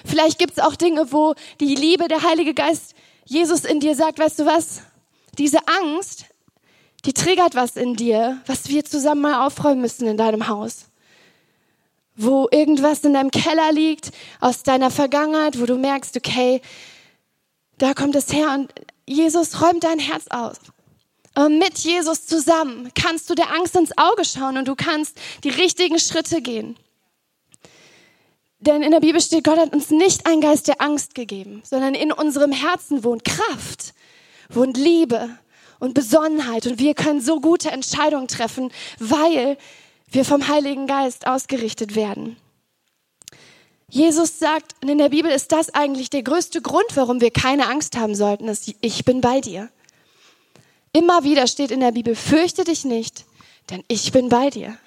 Vielleicht 0.05 0.39
gibt 0.39 0.53
es 0.53 0.59
auch 0.59 0.75
Dinge, 0.75 1.11
wo 1.11 1.35
die 1.59 1.75
Liebe, 1.75 2.07
der 2.07 2.23
Heilige 2.23 2.53
Geist, 2.53 2.95
Jesus 3.25 3.63
in 3.63 3.79
dir 3.79 3.95
sagt, 3.95 4.19
weißt 4.19 4.39
du 4.39 4.45
was, 4.45 4.81
diese 5.37 5.59
Angst, 5.67 6.25
die 7.05 7.13
triggert 7.13 7.55
was 7.55 7.75
in 7.77 7.95
dir, 7.95 8.41
was 8.47 8.69
wir 8.69 8.83
zusammen 8.83 9.21
mal 9.21 9.45
aufräumen 9.45 9.81
müssen 9.81 10.07
in 10.07 10.17
deinem 10.17 10.47
Haus. 10.47 10.87
Wo 12.17 12.47
irgendwas 12.51 13.03
in 13.03 13.13
deinem 13.13 13.31
Keller 13.31 13.71
liegt 13.71 14.11
aus 14.41 14.63
deiner 14.63 14.91
Vergangenheit, 14.91 15.61
wo 15.61 15.65
du 15.65 15.77
merkst, 15.77 16.17
okay, 16.17 16.61
da 17.77 17.93
kommt 17.93 18.15
es 18.15 18.33
her 18.33 18.53
und 18.55 18.73
Jesus 19.05 19.61
räumt 19.61 19.83
dein 19.83 19.99
Herz 19.99 20.25
aus. 20.29 20.57
Und 21.35 21.59
mit 21.59 21.77
Jesus 21.77 22.25
zusammen 22.25 22.91
kannst 22.95 23.29
du 23.29 23.35
der 23.35 23.53
Angst 23.53 23.75
ins 23.75 23.95
Auge 23.95 24.25
schauen 24.25 24.57
und 24.57 24.67
du 24.67 24.75
kannst 24.75 25.15
die 25.43 25.49
richtigen 25.49 25.99
Schritte 25.99 26.41
gehen. 26.41 26.75
Denn 28.59 28.81
in 28.81 28.89
der 28.89 29.01
Bibel 29.01 29.21
steht, 29.21 29.43
Gott 29.43 29.59
hat 29.59 29.71
uns 29.71 29.91
nicht 29.91 30.25
einen 30.25 30.41
Geist 30.41 30.67
der 30.67 30.81
Angst 30.81 31.13
gegeben, 31.13 31.61
sondern 31.63 31.93
in 31.93 32.11
unserem 32.11 32.51
Herzen 32.51 33.03
wohnt 33.03 33.23
Kraft, 33.23 33.93
wohnt 34.49 34.77
Liebe 34.77 35.29
und 35.77 35.93
Besonnenheit. 35.93 36.65
Und 36.65 36.79
wir 36.79 36.95
können 36.95 37.21
so 37.21 37.39
gute 37.39 37.69
Entscheidungen 37.69 38.27
treffen, 38.27 38.71
weil 38.97 39.57
wir 40.09 40.25
vom 40.25 40.47
Heiligen 40.47 40.87
Geist 40.87 41.27
ausgerichtet 41.27 41.95
werden. 41.95 42.37
Jesus 43.89 44.39
sagt, 44.39 44.75
und 44.81 44.89
in 44.89 44.97
der 44.97 45.09
Bibel 45.09 45.31
ist 45.31 45.51
das 45.51 45.73
eigentlich 45.73 46.09
der 46.09 46.23
größte 46.23 46.61
Grund, 46.61 46.87
warum 46.95 47.21
wir 47.21 47.31
keine 47.31 47.67
Angst 47.67 47.97
haben 47.97 48.15
sollten, 48.15 48.47
ist, 48.47 48.73
ich 48.81 49.05
bin 49.05 49.21
bei 49.21 49.39
dir. 49.39 49.69
Immer 50.91 51.23
wieder 51.23 51.47
steht 51.47 51.71
in 51.71 51.79
der 51.79 51.91
Bibel, 51.91 52.15
fürchte 52.15 52.63
dich 52.63 52.83
nicht, 52.83 53.25
denn 53.69 53.83
ich 53.87 54.11
bin 54.11 54.29
bei 54.29 54.49
dir. 54.49 54.77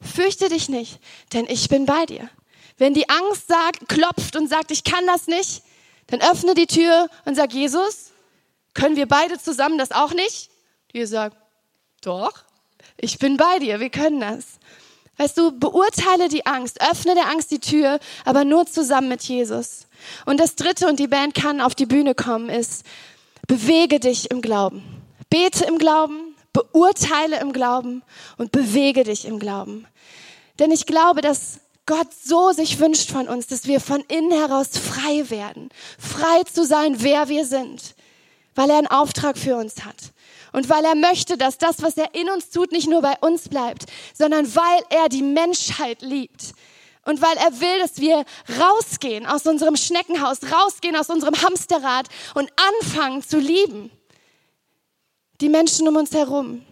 Fürchte 0.00 0.48
dich 0.48 0.68
nicht, 0.68 1.00
denn 1.32 1.46
ich 1.48 1.68
bin 1.68 1.86
bei 1.86 2.06
dir. 2.06 2.28
Wenn 2.76 2.94
die 2.94 3.08
Angst 3.08 3.48
sagt, 3.48 3.88
klopft 3.88 4.36
und 4.36 4.48
sagt, 4.48 4.70
ich 4.70 4.84
kann 4.84 5.06
das 5.06 5.26
nicht, 5.26 5.62
dann 6.08 6.20
öffne 6.20 6.54
die 6.54 6.66
Tür 6.66 7.08
und 7.24 7.34
sag, 7.34 7.52
Jesus, 7.52 8.12
können 8.74 8.96
wir 8.96 9.06
beide 9.06 9.38
zusammen 9.38 9.78
das 9.78 9.92
auch 9.92 10.12
nicht? 10.12 10.50
Jesus 10.92 11.10
sagt, 11.10 11.36
doch, 12.02 12.44
ich 12.96 13.18
bin 13.18 13.36
bei 13.36 13.58
dir, 13.58 13.80
wir 13.80 13.90
können 13.90 14.20
das. 14.20 14.58
Weißt 15.16 15.38
du, 15.38 15.52
beurteile 15.52 16.28
die 16.28 16.44
Angst, 16.44 16.80
öffne 16.82 17.14
der 17.14 17.28
Angst 17.28 17.50
die 17.50 17.60
Tür, 17.60 18.00
aber 18.24 18.44
nur 18.44 18.66
zusammen 18.66 19.08
mit 19.08 19.22
Jesus. 19.22 19.86
Und 20.26 20.40
das 20.40 20.56
dritte, 20.56 20.88
und 20.88 20.98
die 20.98 21.06
Band 21.06 21.34
kann 21.34 21.60
auf 21.60 21.74
die 21.74 21.86
Bühne 21.86 22.14
kommen, 22.14 22.48
ist, 22.48 22.84
bewege 23.46 24.00
dich 24.00 24.30
im 24.30 24.42
Glauben. 24.42 24.82
Bete 25.30 25.64
im 25.64 25.78
Glauben, 25.78 26.34
beurteile 26.52 27.40
im 27.40 27.52
Glauben 27.52 28.02
und 28.38 28.52
bewege 28.52 29.04
dich 29.04 29.24
im 29.24 29.38
Glauben. 29.38 29.86
Denn 30.58 30.70
ich 30.70 30.86
glaube, 30.86 31.20
dass 31.20 31.60
Gott 31.86 32.08
so 32.12 32.52
sich 32.52 32.80
wünscht 32.80 33.10
von 33.10 33.28
uns, 33.28 33.46
dass 33.46 33.66
wir 33.66 33.80
von 33.80 34.00
innen 34.08 34.32
heraus 34.32 34.70
frei 34.78 35.28
werden, 35.28 35.68
frei 35.98 36.44
zu 36.44 36.64
sein, 36.64 37.02
wer 37.02 37.28
wir 37.28 37.44
sind, 37.44 37.94
weil 38.54 38.70
er 38.70 38.78
einen 38.78 38.86
Auftrag 38.86 39.36
für 39.36 39.56
uns 39.56 39.84
hat. 39.84 39.96
Und 40.54 40.68
weil 40.68 40.84
er 40.84 40.94
möchte, 40.94 41.36
dass 41.36 41.58
das, 41.58 41.82
was 41.82 41.96
er 41.96 42.14
in 42.14 42.30
uns 42.30 42.50
tut, 42.50 42.70
nicht 42.70 42.88
nur 42.88 43.02
bei 43.02 43.16
uns 43.20 43.48
bleibt, 43.48 43.86
sondern 44.16 44.54
weil 44.54 44.84
er 44.88 45.08
die 45.08 45.24
Menschheit 45.24 46.00
liebt. 46.00 46.52
Und 47.04 47.20
weil 47.20 47.36
er 47.38 47.60
will, 47.60 47.80
dass 47.80 47.98
wir 47.98 48.24
rausgehen 48.60 49.26
aus 49.26 49.46
unserem 49.46 49.76
Schneckenhaus, 49.76 50.38
rausgehen 50.44 50.94
aus 50.94 51.10
unserem 51.10 51.34
Hamsterrad 51.42 52.06
und 52.34 52.52
anfangen 52.80 53.20
zu 53.20 53.40
lieben. 53.40 53.90
Die 55.40 55.48
Menschen 55.48 55.88
um 55.88 55.96
uns 55.96 56.12
herum. 56.12 56.64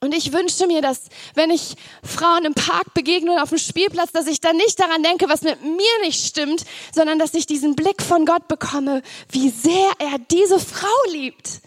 Und 0.00 0.14
ich 0.14 0.32
wünsche 0.32 0.68
mir, 0.68 0.80
dass 0.80 1.06
wenn 1.34 1.50
ich 1.50 1.74
Frauen 2.04 2.44
im 2.44 2.54
Park 2.54 2.94
begegne 2.94 3.32
oder 3.32 3.42
auf 3.42 3.48
dem 3.48 3.58
Spielplatz, 3.58 4.12
dass 4.12 4.28
ich 4.28 4.40
dann 4.40 4.56
nicht 4.56 4.78
daran 4.78 5.02
denke, 5.02 5.28
was 5.28 5.42
mit 5.42 5.60
mir 5.60 5.98
nicht 6.04 6.24
stimmt, 6.24 6.64
sondern 6.94 7.18
dass 7.18 7.34
ich 7.34 7.46
diesen 7.46 7.74
Blick 7.74 8.00
von 8.00 8.26
Gott 8.26 8.46
bekomme, 8.46 9.02
wie 9.28 9.50
sehr 9.50 9.90
er 9.98 10.20
diese 10.30 10.60
Frau 10.60 11.10
liebt. 11.10 11.62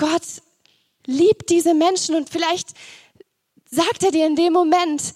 Gott 0.00 0.22
liebt 1.04 1.50
diese 1.50 1.74
Menschen 1.74 2.14
und 2.14 2.30
vielleicht 2.30 2.70
sagt 3.70 4.02
er 4.02 4.10
dir 4.10 4.26
in 4.26 4.34
dem 4.34 4.54
Moment, 4.54 5.12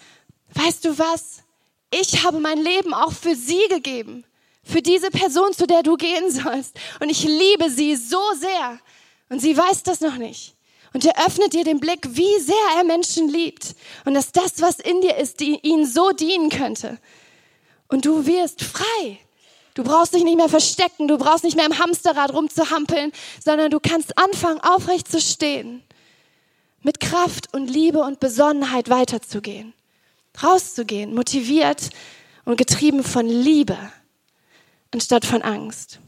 weißt 0.52 0.84
du 0.84 0.98
was, 0.98 1.42
ich 1.90 2.22
habe 2.22 2.38
mein 2.38 2.58
Leben 2.58 2.92
auch 2.92 3.12
für 3.12 3.34
sie 3.34 3.66
gegeben, 3.70 4.26
für 4.62 4.82
diese 4.82 5.10
Person, 5.10 5.54
zu 5.54 5.66
der 5.66 5.82
du 5.82 5.96
gehen 5.96 6.30
sollst. 6.30 6.76
Und 7.00 7.08
ich 7.08 7.24
liebe 7.24 7.70
sie 7.70 7.96
so 7.96 8.20
sehr. 8.36 8.78
Und 9.30 9.40
sie 9.40 9.56
weiß 9.56 9.84
das 9.84 10.02
noch 10.02 10.16
nicht. 10.16 10.54
Und 10.92 11.06
er 11.06 11.26
öffnet 11.26 11.54
dir 11.54 11.64
den 11.64 11.80
Blick, 11.80 12.06
wie 12.10 12.38
sehr 12.38 12.54
er 12.76 12.84
Menschen 12.84 13.28
liebt. 13.28 13.74
Und 14.04 14.12
dass 14.12 14.32
das, 14.32 14.60
was 14.60 14.80
in 14.80 15.00
dir 15.00 15.16
ist, 15.16 15.40
die 15.40 15.58
ihnen 15.62 15.86
so 15.86 16.10
dienen 16.10 16.50
könnte. 16.50 16.98
Und 17.88 18.04
du 18.04 18.26
wirst 18.26 18.62
frei. 18.62 19.18
Du 19.74 19.82
brauchst 19.82 20.14
dich 20.14 20.22
nicht 20.22 20.36
mehr 20.36 20.48
verstecken, 20.48 21.08
du 21.08 21.18
brauchst 21.18 21.42
nicht 21.42 21.56
mehr 21.56 21.66
im 21.66 21.78
Hamsterrad 21.78 22.32
rumzuhampeln, 22.32 23.12
sondern 23.44 23.70
du 23.70 23.80
kannst 23.80 24.16
anfangen, 24.16 24.60
aufrecht 24.60 25.10
zu 25.10 25.20
stehen, 25.20 25.82
mit 26.82 27.00
Kraft 27.00 27.52
und 27.52 27.68
Liebe 27.68 27.98
und 28.00 28.20
Besonnenheit 28.20 28.88
weiterzugehen, 28.88 29.74
rauszugehen, 30.42 31.14
motiviert 31.14 31.90
und 32.44 32.56
getrieben 32.56 33.02
von 33.02 33.26
Liebe 33.26 33.76
anstatt 34.92 35.24
von 35.24 35.42
Angst. 35.42 35.98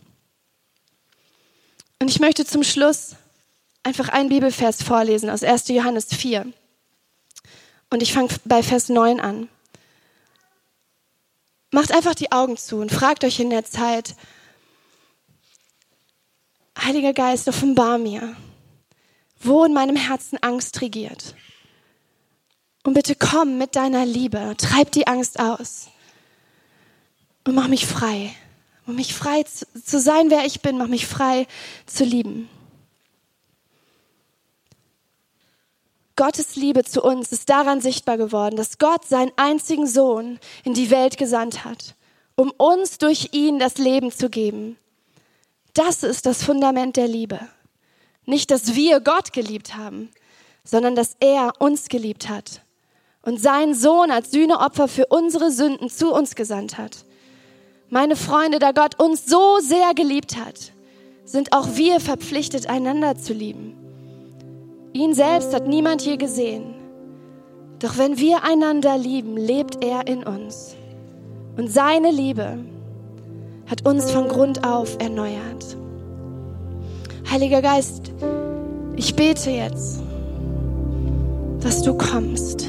Und 1.98 2.08
ich 2.08 2.20
möchte 2.20 2.44
zum 2.44 2.62
Schluss 2.62 3.16
einfach 3.82 4.10
einen 4.10 4.28
Bibelvers 4.28 4.82
vorlesen 4.82 5.28
aus 5.28 5.42
1. 5.42 5.68
Johannes 5.68 6.06
4. 6.14 6.52
Und 7.90 8.02
ich 8.02 8.12
fange 8.12 8.28
bei 8.44 8.62
Vers 8.62 8.88
9 8.88 9.20
an. 9.20 9.48
Macht 11.72 11.92
einfach 11.92 12.14
die 12.14 12.32
Augen 12.32 12.56
zu 12.56 12.76
und 12.76 12.92
fragt 12.92 13.24
euch 13.24 13.40
in 13.40 13.50
der 13.50 13.64
Zeit, 13.64 14.14
Heiliger 16.78 17.14
Geist, 17.14 17.48
offenbar 17.48 17.98
mir, 17.98 18.36
wo 19.40 19.64
in 19.64 19.72
meinem 19.72 19.96
Herzen 19.96 20.38
Angst 20.42 20.80
regiert. 20.82 21.34
Und 22.84 22.94
bitte 22.94 23.14
komm 23.16 23.58
mit 23.58 23.74
deiner 23.74 24.04
Liebe, 24.04 24.54
treib 24.58 24.92
die 24.92 25.06
Angst 25.06 25.40
aus 25.40 25.88
und 27.44 27.54
mach 27.54 27.68
mich 27.68 27.86
frei. 27.86 28.34
Mach 28.84 28.94
mich 28.94 29.14
frei 29.14 29.42
zu, 29.42 29.66
zu 29.82 29.98
sein, 29.98 30.30
wer 30.30 30.44
ich 30.44 30.60
bin, 30.60 30.78
mach 30.78 30.86
mich 30.86 31.06
frei 31.06 31.46
zu 31.86 32.04
lieben. 32.04 32.48
Gottes 36.16 36.56
Liebe 36.56 36.82
zu 36.82 37.02
uns 37.02 37.30
ist 37.30 37.50
daran 37.50 37.82
sichtbar 37.82 38.16
geworden, 38.16 38.56
dass 38.56 38.78
Gott 38.78 39.04
seinen 39.06 39.32
einzigen 39.36 39.86
Sohn 39.86 40.38
in 40.64 40.72
die 40.72 40.90
Welt 40.90 41.18
gesandt 41.18 41.66
hat, 41.66 41.94
um 42.36 42.50
uns 42.52 42.96
durch 42.96 43.28
ihn 43.32 43.58
das 43.58 43.76
Leben 43.76 44.10
zu 44.10 44.30
geben. 44.30 44.78
Das 45.74 46.02
ist 46.02 46.24
das 46.24 46.42
Fundament 46.42 46.96
der 46.96 47.06
Liebe. 47.06 47.38
Nicht, 48.24 48.50
dass 48.50 48.74
wir 48.74 49.00
Gott 49.00 49.34
geliebt 49.34 49.76
haben, 49.76 50.10
sondern 50.64 50.94
dass 50.94 51.16
er 51.20 51.52
uns 51.58 51.88
geliebt 51.88 52.30
hat 52.30 52.62
und 53.20 53.38
seinen 53.38 53.74
Sohn 53.74 54.10
als 54.10 54.30
Sühneopfer 54.30 54.88
für 54.88 55.06
unsere 55.06 55.50
Sünden 55.50 55.90
zu 55.90 56.14
uns 56.14 56.34
gesandt 56.34 56.78
hat. 56.78 57.04
Meine 57.90 58.16
Freunde, 58.16 58.58
da 58.58 58.72
Gott 58.72 58.98
uns 58.98 59.26
so 59.26 59.58
sehr 59.60 59.92
geliebt 59.94 60.36
hat, 60.36 60.72
sind 61.26 61.52
auch 61.52 61.76
wir 61.76 62.00
verpflichtet, 62.00 62.68
einander 62.68 63.16
zu 63.18 63.34
lieben. 63.34 63.85
Ihn 64.96 65.12
selbst 65.12 65.52
hat 65.52 65.66
niemand 65.66 66.06
je 66.06 66.16
gesehen. 66.16 66.74
Doch 67.80 67.98
wenn 67.98 68.16
wir 68.16 68.44
einander 68.44 68.96
lieben, 68.96 69.36
lebt 69.36 69.84
er 69.84 70.06
in 70.06 70.24
uns. 70.24 70.74
Und 71.58 71.70
seine 71.70 72.10
Liebe 72.10 72.56
hat 73.66 73.86
uns 73.86 74.10
von 74.10 74.26
Grund 74.26 74.66
auf 74.66 74.96
erneuert. 74.98 75.76
Heiliger 77.30 77.60
Geist, 77.60 78.10
ich 78.96 79.14
bete 79.14 79.50
jetzt, 79.50 80.00
dass 81.60 81.82
du 81.82 81.92
kommst, 81.92 82.66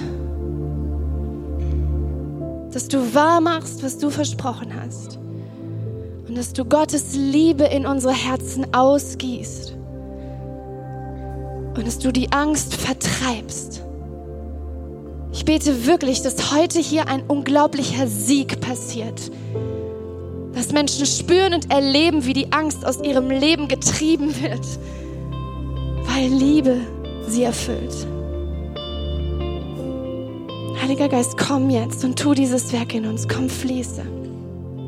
dass 2.74 2.90
du 2.90 3.16
wahr 3.16 3.40
machst, 3.40 3.82
was 3.84 3.98
du 4.00 4.10
versprochen 4.10 4.74
hast 4.78 5.18
und 6.28 6.38
dass 6.38 6.52
du 6.52 6.66
Gottes 6.66 7.16
Liebe 7.16 7.64
in 7.64 7.86
unsere 7.86 8.14
Herzen 8.14 8.74
ausgießt 8.74 9.77
und 11.78 11.88
dass 11.88 12.00
du 12.00 12.12
die 12.12 12.32
Angst 12.32 12.76
vertreibst. 12.76 13.84
Ich 15.32 15.46
bete 15.46 15.86
wirklich, 15.86 16.22
dass 16.22 16.54
heute 16.54 16.80
hier 16.80 17.08
ein 17.08 17.24
unglaublicher 17.28 18.08
Sieg 18.08 18.60
passiert. 18.60 19.32
Dass 20.54 20.72
Menschen 20.72 21.06
spüren 21.06 21.54
und 21.54 21.72
erleben, 21.72 22.26
wie 22.26 22.34
die 22.34 22.52
Angst 22.52 22.86
aus 22.86 23.00
ihrem 23.04 23.30
Leben 23.30 23.68
getrieben 23.68 24.34
wird, 24.42 24.66
weil 26.08 26.28
Liebe 26.28 26.78
sie 27.28 27.44
erfüllt. 27.44 28.08
Heiliger 30.82 31.10
Geist, 31.10 31.38
komm 31.38 31.70
jetzt 31.70 32.04
und 32.04 32.18
tu 32.18 32.34
dieses 32.34 32.74
Werk 32.74 32.96
in 32.96 33.06
uns. 33.06 33.28
Komm, 33.28 33.50
fließe 33.50 34.02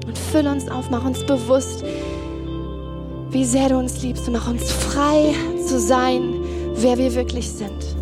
und 0.07 0.17
füll 0.17 0.47
uns 0.47 0.67
auf, 0.69 0.89
mach 0.89 1.05
uns 1.05 1.23
bewusst, 1.25 1.83
wie 3.29 3.45
sehr 3.45 3.69
du 3.69 3.77
uns 3.77 4.01
liebst 4.01 4.27
und 4.27 4.33
mach 4.33 4.49
uns 4.49 4.71
frei 4.71 5.35
zu 5.67 5.79
sein, 5.79 6.38
wer 6.81 6.97
wir 6.97 7.13
wirklich 7.15 7.49
sind. 7.49 7.95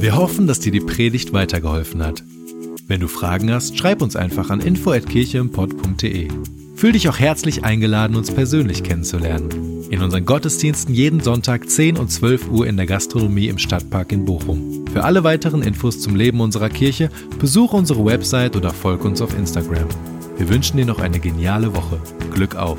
Wir 0.00 0.16
hoffen, 0.16 0.46
dass 0.46 0.60
dir 0.60 0.72
die 0.72 0.80
Predigt 0.80 1.32
weitergeholfen 1.32 2.02
hat. 2.02 2.22
Wenn 2.86 3.00
du 3.00 3.08
Fragen 3.08 3.50
hast, 3.52 3.76
schreib 3.76 4.02
uns 4.02 4.14
einfach 4.14 4.50
an 4.50 4.60
info@kircheimpott.de. 4.60 6.28
Fühl 6.76 6.92
dich 6.92 7.08
auch 7.08 7.18
herzlich 7.18 7.64
eingeladen, 7.64 8.16
uns 8.16 8.30
persönlich 8.30 8.82
kennenzulernen. 8.84 9.86
In 9.90 10.02
unseren 10.02 10.24
Gottesdiensten 10.24 10.94
jeden 10.94 11.20
Sonntag 11.20 11.68
10 11.68 11.96
und 11.96 12.10
12 12.10 12.48
Uhr 12.50 12.66
in 12.66 12.76
der 12.76 12.86
Gastronomie 12.86 13.48
im 13.48 13.58
Stadtpark 13.58 14.12
in 14.12 14.24
Bochum. 14.24 14.84
Für 14.92 15.04
alle 15.04 15.24
weiteren 15.24 15.62
Infos 15.62 16.00
zum 16.00 16.16
Leben 16.16 16.40
unserer 16.40 16.68
Kirche 16.68 17.10
besuche 17.38 17.76
unsere 17.76 18.04
Website 18.04 18.56
oder 18.56 18.70
folge 18.70 19.08
uns 19.08 19.20
auf 19.20 19.36
Instagram. 19.36 19.88
Wir 20.36 20.50
wünschen 20.50 20.76
dir 20.76 20.84
noch 20.84 21.00
eine 21.00 21.18
geniale 21.18 21.74
Woche. 21.74 21.98
Glück 22.30 22.56
auf! 22.56 22.78